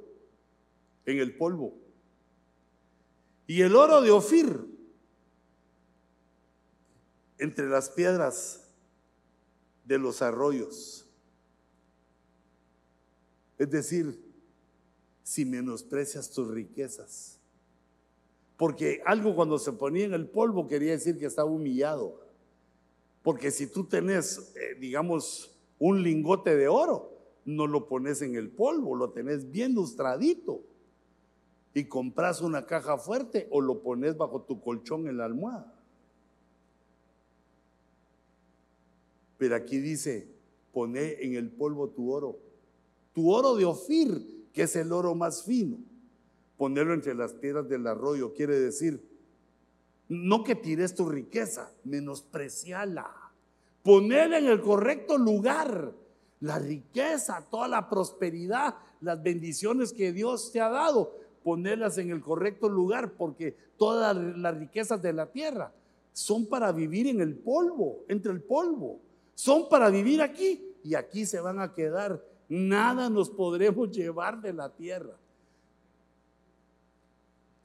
en 1.05 1.19
el 1.19 1.38
polvo 1.38 1.73
y 3.47 3.61
el 3.61 3.78
oro 3.78 4.01
de 4.01 4.11
Ofir 4.11 4.67
entre 7.38 7.69
las 7.69 7.89
piedras 7.89 8.67
de 9.86 9.97
los 9.99 10.21
arroyos, 10.21 11.07
es 13.57 13.69
decir, 13.69 14.21
si 15.23 15.45
menosprecias 15.45 16.30
tus 16.30 16.49
riquezas, 16.49 17.35
porque 18.58 19.01
algo 19.06 19.36
cuando 19.36 19.60
se 19.60 19.74
ponía 19.74 20.06
en 20.06 20.14
el 20.14 20.28
polvo 20.28 20.68
quería 20.68 20.91
decir 20.91 21.18
que 21.18 21.26
estaba 21.26 21.49
humillado. 21.49 22.22
Porque 23.22 23.51
si 23.51 23.68
tú 23.68 23.86
tenés, 23.86 24.53
eh, 24.56 24.76
digamos, 24.80 25.51
un 25.80 26.01
lingote 26.01 26.56
de 26.56 26.68
oro, 26.68 27.12
no 27.43 27.68
lo 27.68 27.88
pones 27.88 28.22
en 28.22 28.36
el 28.36 28.49
polvo, 28.49 28.95
lo 28.95 29.10
tenés 29.10 29.51
bien 29.51 29.74
lustradito. 29.74 30.62
Y 31.74 31.86
compras 31.86 32.41
una 32.41 32.66
caja 32.66 32.97
fuerte 32.97 33.47
o 33.51 33.60
lo 33.60 33.82
pones 33.82 34.16
bajo 34.16 34.43
tu 34.43 34.62
colchón 34.62 35.08
en 35.08 35.18
la 35.18 35.26
almohada. 35.26 35.74
Pero 39.38 39.56
aquí 39.56 39.80
dice, 39.80 40.30
pone 40.72 41.22
en 41.22 41.36
el 41.36 41.49
polvo 41.49 41.89
tu 41.89 42.14
oro. 42.14 42.39
Tu 43.14 43.30
oro 43.30 43.56
de 43.56 43.66
Ofir, 43.66 44.47
que 44.53 44.64
es 44.64 44.76
el 44.78 44.93
oro 44.93 45.14
más 45.14 45.43
fino 45.43 45.78
ponerlo 46.58 46.93
entre 46.93 47.16
las 47.16 47.34
piedras 47.34 47.68
del 47.68 47.88
arroyo, 47.88 48.34
quiere 48.34 48.60
decir, 48.60 49.03
no 50.08 50.43
que 50.43 50.56
tires 50.56 50.95
tu 50.95 51.10
riqueza, 51.10 51.72
menospreciala. 51.84 53.10
Ponerla 53.84 54.39
en 54.39 54.47
el 54.47 54.62
correcto 54.62 55.18
lugar. 55.18 55.93
La 56.41 56.60
riqueza, 56.60 57.45
toda 57.49 57.68
la 57.68 57.89
prosperidad, 57.89 58.76
las 59.01 59.22
bendiciones 59.22 59.93
que 59.93 60.12
Dios 60.12 60.51
te 60.51 60.60
ha 60.60 60.70
dado, 60.70 61.16
ponerlas 61.43 61.97
en 61.97 62.12
el 62.12 62.22
correcto 62.22 62.70
lugar, 62.70 63.14
porque 63.14 63.56
todas 63.78 64.16
las 64.16 64.58
riquezas 64.58 65.01
de 65.01 65.14
la 65.14 65.32
tierra 65.32 65.72
son 66.14 66.45
para 66.45 66.72
vivir 66.72 67.08
en 67.08 67.22
el 67.22 67.36
polvo, 67.36 68.06
entre 68.08 68.32
el 68.32 68.41
polvo. 68.41 68.99
Son 69.34 69.68
para 69.68 69.89
vivir 69.89 70.22
aquí 70.22 70.76
y 70.84 70.95
aquí 70.95 71.26
se 71.26 71.39
van 71.39 71.60
a 71.60 71.74
quedar. 71.74 72.24
Nada 72.47 73.10
nos 73.10 73.30
podremos 73.30 73.91
llevar 73.95 74.41
de 74.41 74.53
la 74.53 74.70
tierra. 74.70 75.18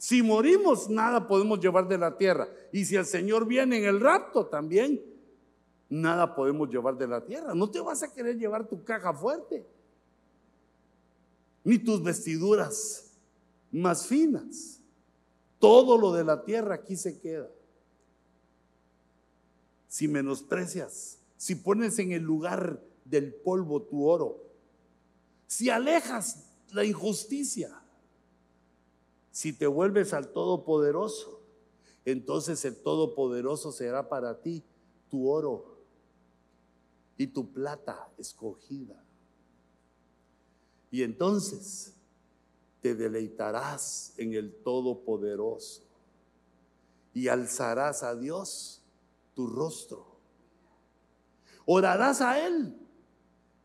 Si 0.01 0.23
morimos, 0.23 0.89
nada 0.89 1.29
podemos 1.29 1.61
llevar 1.61 1.87
de 1.87 1.99
la 1.99 2.17
tierra. 2.17 2.49
Y 2.73 2.87
si 2.87 2.97
el 2.97 3.05
Señor 3.05 3.47
viene 3.47 3.77
en 3.77 3.85
el 3.85 4.01
rapto 4.01 4.47
también, 4.47 4.99
nada 5.91 6.35
podemos 6.35 6.71
llevar 6.71 6.97
de 6.97 7.07
la 7.07 7.23
tierra. 7.23 7.55
No 7.55 7.71
te 7.71 7.81
vas 7.81 8.03
a 8.03 8.11
querer 8.11 8.39
llevar 8.39 8.67
tu 8.67 8.83
caja 8.83 9.13
fuerte, 9.13 9.63
ni 11.65 11.79
tus 11.79 12.03
vestiduras 12.03 13.13
más 13.71 14.07
finas. 14.07 14.81
Todo 15.59 15.99
lo 15.99 16.13
de 16.15 16.25
la 16.25 16.45
tierra 16.45 16.77
aquí 16.77 16.97
se 16.97 17.21
queda. 17.21 17.51
Si 19.87 20.09
menosprecias, 20.09 21.19
si 21.37 21.57
pones 21.57 21.99
en 21.99 22.13
el 22.13 22.23
lugar 22.23 22.83
del 23.05 23.35
polvo 23.35 23.83
tu 23.83 24.07
oro, 24.07 24.43
si 25.47 25.69
alejas 25.69 26.47
la 26.73 26.87
injusticia, 26.87 27.80
si 29.31 29.53
te 29.53 29.67
vuelves 29.67 30.13
al 30.13 30.33
Todopoderoso, 30.33 31.41
entonces 32.05 32.65
el 32.65 32.77
Todopoderoso 32.77 33.73
será 33.73 34.09
para 34.09 34.41
ti 34.41 34.65
tu 35.09 35.29
oro 35.29 35.79
y 37.17 37.27
tu 37.29 37.53
plata 37.53 38.11
escogida. 38.19 39.05
Y 40.91 41.03
entonces 41.03 41.95
te 42.81 42.95
deleitarás 42.95 44.15
en 44.17 44.35
el 44.35 44.55
Todopoderoso 44.63 45.83
y 47.15 47.29
alzarás 47.29 48.03
a 48.03 48.17
Dios 48.17 48.83
tu 49.35 49.47
rostro. 49.47 50.07
Orarás 51.67 52.21
a 52.21 52.45
Él 52.45 52.75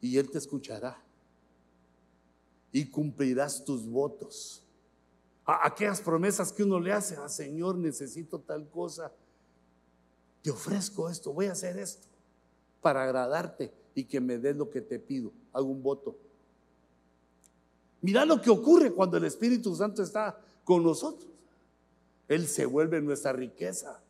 y 0.02 0.18
Él 0.18 0.30
te 0.30 0.38
escuchará 0.38 1.02
y 2.72 2.86
cumplirás 2.90 3.64
tus 3.64 3.88
votos 3.88 4.65
a 5.46 5.68
aquellas 5.68 6.02
promesas 6.02 6.52
que 6.52 6.64
uno 6.64 6.80
le 6.80 6.92
hace, 6.92 7.16
ah, 7.18 7.30
Señor, 7.30 7.78
necesito 7.78 8.40
tal 8.40 8.68
cosa, 8.70 9.12
te 10.42 10.50
ofrezco 10.50 11.10
esto, 11.10 11.34
voy 11.34 11.48
a 11.48 11.52
hacer 11.52 11.78
esto 11.78 12.08
para 12.82 13.04
agradarte 13.04 13.72
y 13.96 14.04
que 14.04 14.20
me 14.20 14.38
des 14.38 14.56
lo 14.56 14.70
que 14.70 14.82
te 14.82 15.00
pido. 15.00 15.32
Hago 15.54 15.68
un 15.68 15.82
voto. 15.82 16.16
Mira 18.02 18.26
lo 18.26 18.40
que 18.40 18.50
ocurre 18.50 18.92
cuando 18.92 19.18
el 19.18 19.26
Espíritu 19.26 19.76
Santo 19.76 20.04
está 20.04 20.40
con 20.64 20.84
nosotros. 20.84 21.30
Él 22.28 22.48
se 22.48 22.66
vuelve 22.66 23.02
nuestra 23.02 23.34
riqueza. 23.34 24.02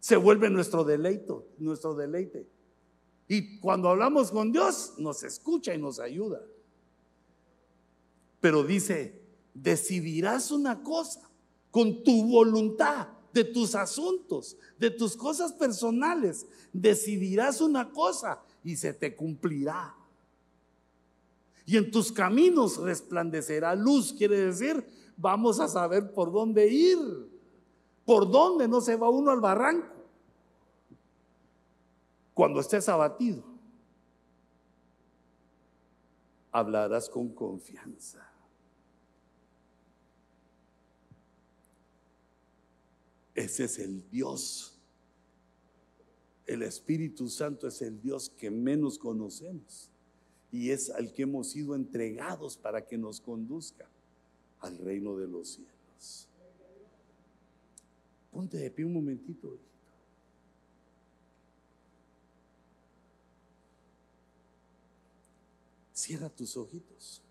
Se 0.00 0.16
vuelve 0.16 0.50
nuestro 0.50 0.84
deleite, 0.84 1.32
nuestro 1.58 1.94
deleite. 1.94 2.46
Y 3.28 3.58
cuando 3.60 3.88
hablamos 3.88 4.30
con 4.30 4.50
Dios, 4.50 4.94
nos 4.98 5.22
escucha 5.22 5.74
y 5.74 5.78
nos 5.78 6.00
ayuda. 6.00 6.42
Pero 8.40 8.64
dice, 8.64 9.19
decidirás 9.54 10.50
una 10.50 10.82
cosa 10.82 11.28
con 11.70 12.02
tu 12.02 12.30
voluntad 12.30 13.08
de 13.32 13.44
tus 13.44 13.74
asuntos, 13.74 14.56
de 14.78 14.90
tus 14.90 15.16
cosas 15.16 15.52
personales. 15.52 16.46
Decidirás 16.72 17.60
una 17.60 17.90
cosa 17.90 18.40
y 18.64 18.76
se 18.76 18.92
te 18.92 19.14
cumplirá. 19.14 19.94
Y 21.66 21.76
en 21.76 21.90
tus 21.90 22.10
caminos 22.10 22.78
resplandecerá 22.78 23.74
luz, 23.74 24.12
quiere 24.12 24.38
decir, 24.38 24.84
vamos 25.16 25.60
a 25.60 25.68
saber 25.68 26.12
por 26.12 26.32
dónde 26.32 26.66
ir, 26.66 26.98
por 28.04 28.28
dónde 28.28 28.66
no 28.66 28.80
se 28.80 28.96
va 28.96 29.08
uno 29.08 29.30
al 29.30 29.40
barranco. 29.40 29.94
Cuando 32.34 32.60
estés 32.60 32.88
abatido, 32.88 33.44
hablarás 36.50 37.08
con 37.08 37.28
confianza. 37.28 38.29
Ese 43.40 43.64
es 43.64 43.78
el 43.78 44.06
Dios. 44.10 44.78
El 46.46 46.62
Espíritu 46.62 47.26
Santo 47.30 47.66
es 47.68 47.80
el 47.80 47.98
Dios 48.02 48.28
que 48.28 48.50
menos 48.50 48.98
conocemos 48.98 49.88
y 50.52 50.70
es 50.70 50.90
al 50.90 51.14
que 51.14 51.22
hemos 51.22 51.48
sido 51.48 51.74
entregados 51.74 52.58
para 52.58 52.86
que 52.86 52.98
nos 52.98 53.18
conduzca 53.18 53.88
al 54.58 54.76
reino 54.76 55.16
de 55.16 55.26
los 55.26 55.54
cielos. 55.54 56.28
Ponte 58.30 58.58
de 58.58 58.70
pie 58.70 58.84
un 58.84 58.92
momentito. 58.92 59.58
Cierra 65.94 66.28
tus 66.28 66.58
ojitos. 66.58 67.22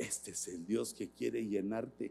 Este 0.00 0.30
es 0.30 0.48
el 0.48 0.64
Dios 0.64 0.94
que 0.94 1.10
quiere 1.10 1.46
llenarte. 1.46 2.10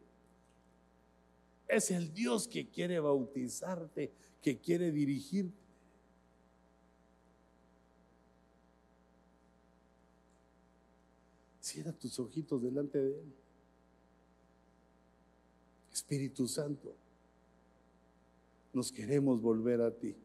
Es 1.68 1.90
el 1.90 2.14
Dios 2.14 2.48
que 2.48 2.70
quiere 2.70 3.00
bautizarte, 3.00 4.12
que 4.44 4.60
quiere 4.60 4.92
dirigirte. 4.92 5.58
Cierra 11.62 11.92
tus 11.92 12.20
ojitos 12.20 12.62
delante 12.62 13.00
de 13.00 13.20
Él. 13.22 13.34
Espíritu 15.92 16.48
Santo, 16.48 16.94
nos 18.72 18.92
queremos 18.92 19.42
volver 19.42 19.82
a 19.82 19.90
ti. 19.90 20.16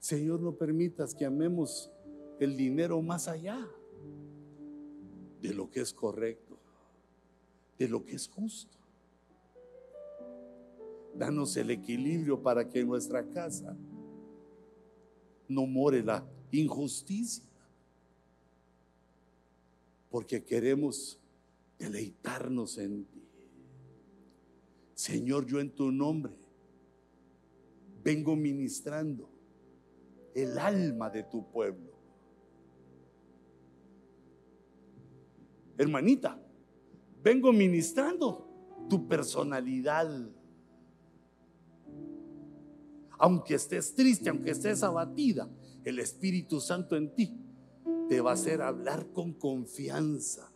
Señor, 0.00 0.40
no 0.40 0.52
permitas 0.52 1.14
que 1.14 1.24
amemos 1.24 1.90
el 2.44 2.56
dinero 2.56 3.00
más 3.02 3.28
allá 3.28 3.68
de 5.40 5.52
lo 5.52 5.70
que 5.70 5.80
es 5.80 5.92
correcto, 5.92 6.58
de 7.78 7.88
lo 7.88 8.04
que 8.04 8.14
es 8.14 8.28
justo. 8.28 8.78
Danos 11.14 11.56
el 11.56 11.70
equilibrio 11.70 12.42
para 12.42 12.68
que 12.68 12.80
en 12.80 12.88
nuestra 12.88 13.26
casa 13.28 13.76
no 15.48 15.66
more 15.66 16.02
la 16.02 16.26
injusticia, 16.50 17.44
porque 20.10 20.42
queremos 20.44 21.18
deleitarnos 21.78 22.78
en 22.78 23.04
ti. 23.04 23.22
Señor, 24.94 25.46
yo 25.46 25.60
en 25.60 25.70
tu 25.70 25.90
nombre 25.90 26.32
vengo 28.02 28.36
ministrando 28.36 29.28
el 30.34 30.58
alma 30.58 31.10
de 31.10 31.24
tu 31.24 31.50
pueblo. 31.50 31.93
Hermanita, 35.76 36.40
vengo 37.22 37.52
ministrando 37.52 38.48
tu 38.88 39.08
personalidad. 39.08 40.30
Aunque 43.18 43.54
estés 43.54 43.94
triste, 43.94 44.28
aunque 44.28 44.50
estés 44.50 44.82
abatida, 44.82 45.48
el 45.84 45.98
Espíritu 45.98 46.60
Santo 46.60 46.96
en 46.96 47.14
ti 47.14 47.36
te 48.08 48.20
va 48.20 48.30
a 48.30 48.34
hacer 48.34 48.60
hablar 48.60 49.12
con 49.12 49.32
confianza, 49.32 50.52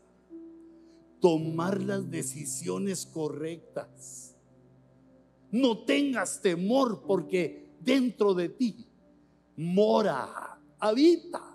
tomar 1.20 1.82
las 1.82 2.10
decisiones 2.10 3.06
correctas. 3.06 4.36
No 5.50 5.84
tengas 5.84 6.42
temor 6.42 7.02
porque 7.06 7.72
dentro 7.80 8.34
de 8.34 8.50
ti 8.50 8.86
mora, 9.56 10.60
habita 10.78 11.47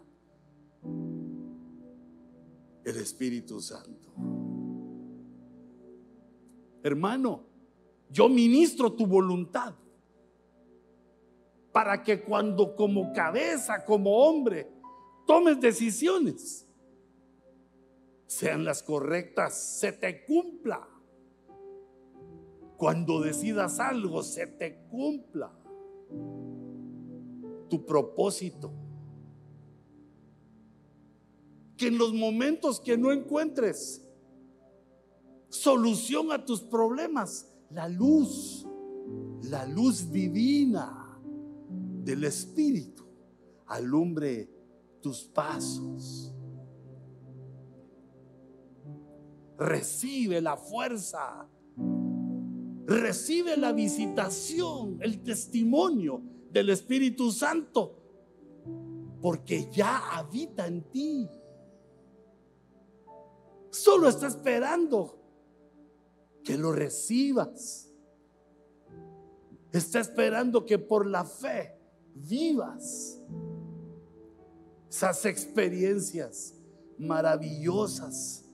el 2.85 2.97
Espíritu 2.97 3.61
Santo. 3.61 4.13
Hermano, 6.83 7.45
yo 8.09 8.27
ministro 8.27 8.91
tu 8.93 9.07
voluntad 9.07 9.73
para 11.71 12.03
que 12.03 12.21
cuando 12.21 12.75
como 12.75 13.13
cabeza, 13.13 13.83
como 13.85 14.27
hombre, 14.27 14.69
tomes 15.25 15.59
decisiones, 15.59 16.67
sean 18.27 18.63
las 18.65 18.83
correctas, 18.83 19.79
se 19.79 19.91
te 19.91 20.25
cumpla. 20.25 20.87
Cuando 22.77 23.21
decidas 23.21 23.79
algo, 23.79 24.21
se 24.23 24.45
te 24.47 24.85
cumpla 24.89 25.51
tu 27.69 27.85
propósito. 27.85 28.71
Que 31.77 31.87
en 31.87 31.97
los 31.97 32.13
momentos 32.13 32.79
que 32.79 32.97
no 32.97 33.11
encuentres 33.11 34.05
solución 35.49 36.31
a 36.31 36.43
tus 36.43 36.61
problemas, 36.61 37.47
la 37.69 37.87
luz, 37.87 38.65
la 39.43 39.65
luz 39.65 40.11
divina 40.11 41.19
del 42.03 42.23
Espíritu 42.23 43.03
alumbre 43.67 44.49
tus 45.01 45.23
pasos. 45.23 46.33
Recibe 49.57 50.41
la 50.41 50.57
fuerza, 50.57 51.47
recibe 52.85 53.55
la 53.55 53.71
visitación, 53.71 54.97
el 55.01 55.21
testimonio 55.23 56.21
del 56.51 56.69
Espíritu 56.69 57.31
Santo, 57.31 57.95
porque 59.21 59.69
ya 59.71 60.17
habita 60.17 60.67
en 60.67 60.83
ti. 60.91 61.29
Solo 63.73 64.07
está 64.07 64.27
esperando 64.27 65.19
que 66.43 66.57
lo 66.57 66.71
recibas. 66.71 67.91
Está 69.71 69.99
esperando 69.99 70.63
que 70.63 70.77
por 70.77 71.07
la 71.07 71.25
fe 71.25 71.75
vivas 72.13 73.19
esas 74.87 75.25
experiencias 75.25 76.53
maravillosas. 76.99 78.47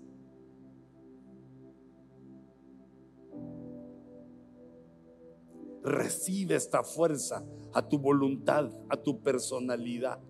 Recibe 5.84 6.56
esta 6.56 6.82
fuerza 6.82 7.46
a 7.74 7.86
tu 7.86 8.00
voluntad, 8.00 8.72
a 8.88 8.96
tu 8.96 9.22
personalidad, 9.22 10.22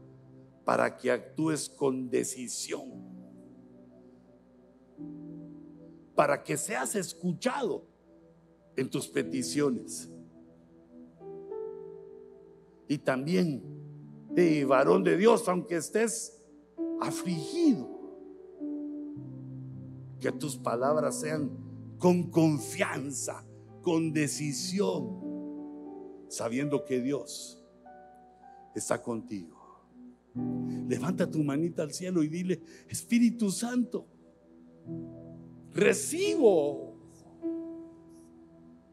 para 0.66 0.98
que 0.98 1.12
actúes 1.12 1.70
con 1.70 2.10
decisión, 2.10 3.09
para 6.20 6.44
que 6.44 6.58
seas 6.58 6.96
escuchado 6.96 7.88
en 8.76 8.90
tus 8.90 9.08
peticiones. 9.08 10.12
Y 12.90 12.98
también, 12.98 13.64
de 14.32 14.66
varón 14.66 15.06
de 15.06 15.16
Dios, 15.16 15.48
aunque 15.48 15.78
estés 15.78 16.46
afligido, 17.00 17.88
que 20.20 20.30
tus 20.34 20.58
palabras 20.58 21.22
sean 21.22 21.52
con 21.98 22.30
confianza, 22.30 23.46
con 23.82 24.12
decisión 24.12 25.22
sabiendo 26.28 26.84
que 26.84 27.00
Dios 27.00 27.64
está 28.76 29.02
contigo. 29.02 29.58
Levanta 30.86 31.32
tu 31.32 31.42
manita 31.46 31.84
al 31.84 31.94
cielo 31.94 32.22
y 32.24 32.28
dile, 32.28 32.62
Espíritu 32.90 33.50
Santo, 33.52 34.06
recibo, 35.74 36.96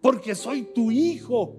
porque 0.01 0.35
soy 0.35 0.62
tu 0.74 0.91
hijo. 0.91 1.57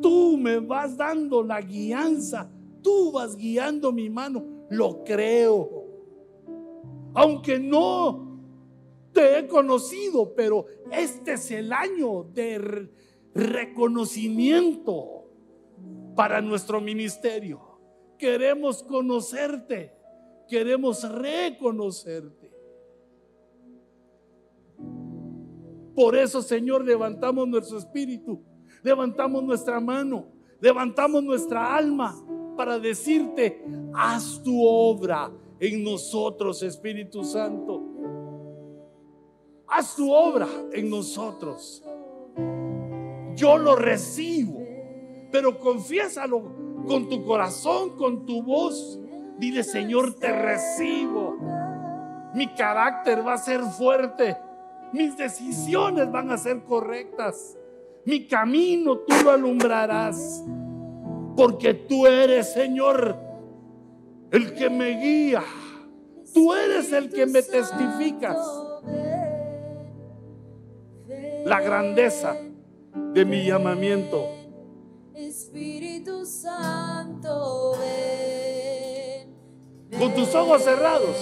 Tú 0.00 0.36
me 0.36 0.58
vas 0.58 0.96
dando 0.96 1.42
la 1.42 1.60
guianza, 1.60 2.50
tú 2.82 3.12
vas 3.12 3.36
guiando 3.36 3.92
mi 3.92 4.10
mano, 4.10 4.44
lo 4.70 5.04
creo. 5.04 5.84
Aunque 7.14 7.58
no 7.58 8.40
te 9.12 9.38
he 9.38 9.46
conocido, 9.46 10.34
pero 10.34 10.66
este 10.90 11.34
es 11.34 11.50
el 11.52 11.72
año 11.72 12.24
de 12.24 12.90
reconocimiento 13.34 15.24
para 16.14 16.40
nuestro 16.40 16.80
ministerio. 16.80 17.60
Queremos 18.18 18.82
conocerte, 18.82 19.92
queremos 20.48 21.08
reconocerte. 21.08 22.43
Por 25.94 26.16
eso, 26.16 26.42
Señor, 26.42 26.84
levantamos 26.84 27.46
nuestro 27.46 27.78
espíritu, 27.78 28.42
levantamos 28.82 29.42
nuestra 29.42 29.80
mano, 29.80 30.26
levantamos 30.60 31.22
nuestra 31.22 31.76
alma 31.76 32.14
para 32.56 32.78
decirte, 32.78 33.64
haz 33.94 34.42
tu 34.42 34.64
obra 34.64 35.30
en 35.60 35.84
nosotros, 35.84 36.62
Espíritu 36.62 37.24
Santo. 37.24 37.82
Haz 39.66 39.96
tu 39.96 40.12
obra 40.12 40.48
en 40.72 40.90
nosotros 40.90 41.82
yo 43.34 43.58
lo 43.58 43.76
recibo. 43.76 44.62
Pero 45.30 45.58
confiésalo 45.58 46.42
con 46.86 47.08
tu 47.08 47.24
corazón, 47.24 47.96
con 47.96 48.24
tu 48.24 48.42
voz. 48.42 49.00
Dile, 49.38 49.64
Señor, 49.64 50.14
te 50.14 50.32
recibo. 50.32 51.36
Mi 52.34 52.46
carácter 52.54 53.26
va 53.26 53.34
a 53.34 53.38
ser 53.38 53.62
fuerte. 53.62 54.36
Mis 54.94 55.16
decisiones 55.16 56.08
van 56.12 56.30
a 56.30 56.38
ser 56.38 56.62
correctas. 56.62 57.58
Mi 58.04 58.28
camino 58.28 58.98
tú 58.98 59.12
lo 59.24 59.32
alumbrarás. 59.32 60.44
Porque 61.36 61.74
tú 61.74 62.06
eres, 62.06 62.52
Señor, 62.52 63.16
el 64.30 64.54
que 64.54 64.70
me 64.70 64.90
guía. 65.00 65.42
Tú 66.32 66.54
eres 66.54 66.92
el 66.92 67.10
que 67.10 67.26
me 67.26 67.42
testificas. 67.42 68.38
La 71.44 71.60
grandeza 71.60 72.36
de 73.12 73.24
mi 73.24 73.44
llamamiento. 73.44 74.28
Espíritu 75.12 76.24
Santo, 76.24 77.72
ven. 77.80 79.34
Con 79.98 80.14
tus 80.14 80.32
ojos 80.36 80.62
cerrados. 80.62 81.16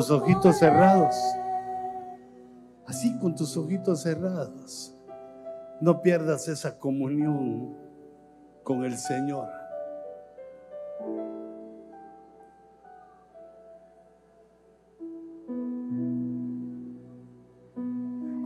Tus 0.00 0.10
ojitos 0.12 0.58
cerrados. 0.58 1.14
Así 2.86 3.18
con 3.18 3.34
tus 3.34 3.54
ojitos 3.58 4.00
cerrados. 4.00 4.94
No 5.78 6.00
pierdas 6.00 6.48
esa 6.48 6.78
comunión 6.78 7.76
con 8.62 8.82
el 8.84 8.96
Señor. 8.96 9.46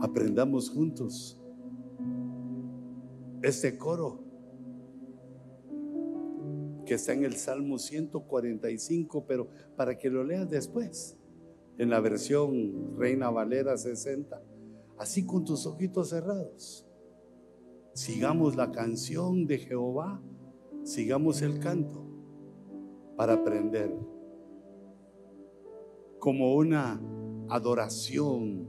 Aprendamos 0.01 0.69
juntos 0.69 1.41
este 3.41 3.77
coro 3.77 4.19
que 6.85 6.95
está 6.95 7.13
en 7.13 7.23
el 7.23 7.37
Salmo 7.37 7.79
145, 7.79 9.25
pero 9.25 9.47
para 9.77 9.97
que 9.97 10.09
lo 10.09 10.23
leas 10.25 10.49
después, 10.49 11.17
en 11.77 11.89
la 11.89 11.99
versión 11.99 12.97
Reina 12.97 13.29
Valera 13.29 13.77
60, 13.77 14.41
así 14.97 15.25
con 15.25 15.43
tus 15.43 15.65
ojitos 15.65 16.09
cerrados. 16.09 16.87
Sigamos 17.93 18.55
la 18.55 18.71
canción 18.71 19.45
de 19.45 19.57
Jehová, 19.57 20.21
sigamos 20.83 21.41
el 21.41 21.59
canto 21.59 22.05
para 23.15 23.33
aprender 23.33 23.93
como 26.19 26.55
una 26.55 27.01
adoración 27.49 28.67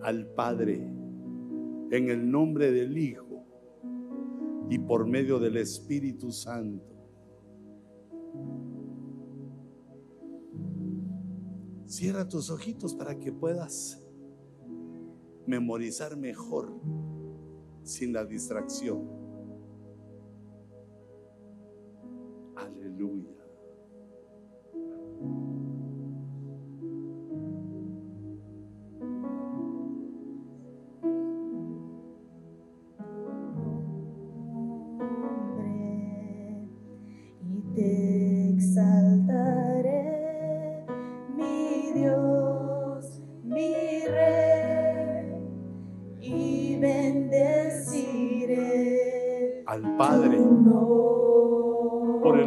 al 0.00 0.26
Padre 0.34 0.76
en 1.90 2.08
el 2.08 2.30
nombre 2.30 2.72
del 2.72 2.96
Hijo 2.96 3.44
y 4.70 4.78
por 4.78 5.06
medio 5.06 5.38
del 5.38 5.56
Espíritu 5.58 6.30
Santo. 6.32 6.92
Cierra 11.92 12.26
tus 12.26 12.48
ojitos 12.48 12.94
para 12.94 13.18
que 13.18 13.30
puedas 13.32 14.02
memorizar 15.46 16.16
mejor 16.16 16.72
sin 17.82 18.14
la 18.14 18.24
distracción. 18.24 19.10
Aleluya. 22.56 23.41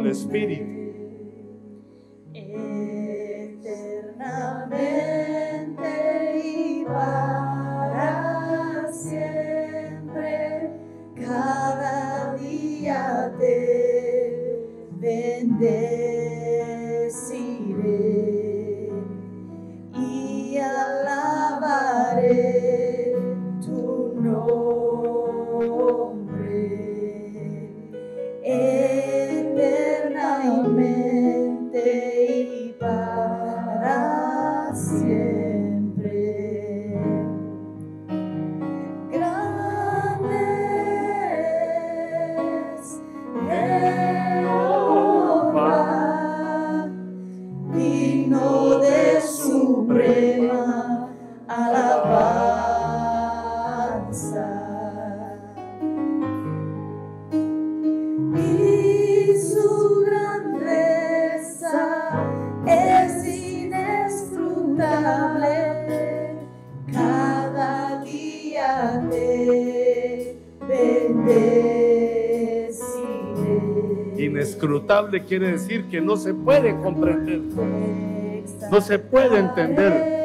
Espíritu. 0.08 0.75
Quiere 75.26 75.52
decir 75.52 75.84
que 75.86 76.00
no 76.00 76.16
se 76.16 76.32
puede 76.32 76.74
comprender. 76.76 77.40
No 78.70 78.80
se 78.80 78.98
puede 78.98 79.38
entender. 79.38 80.15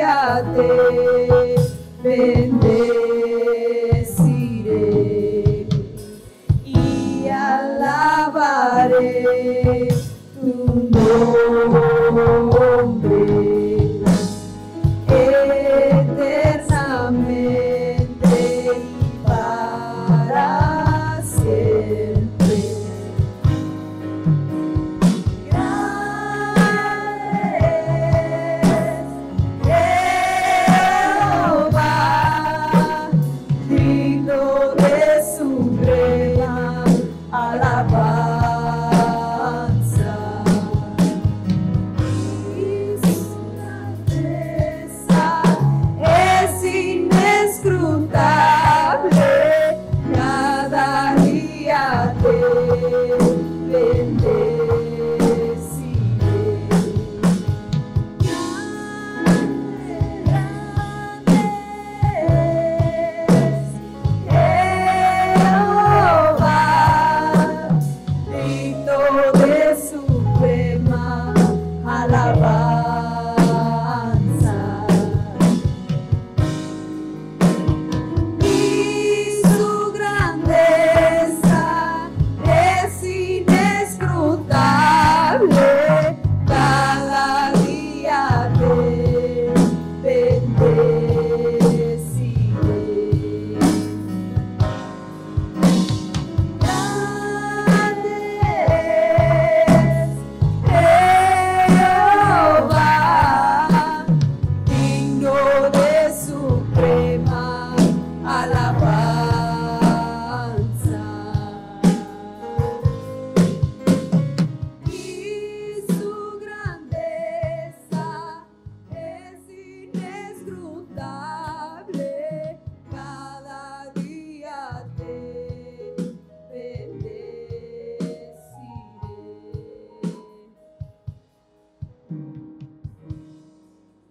Fíjate, 0.00 0.62
vende. 2.02 2.99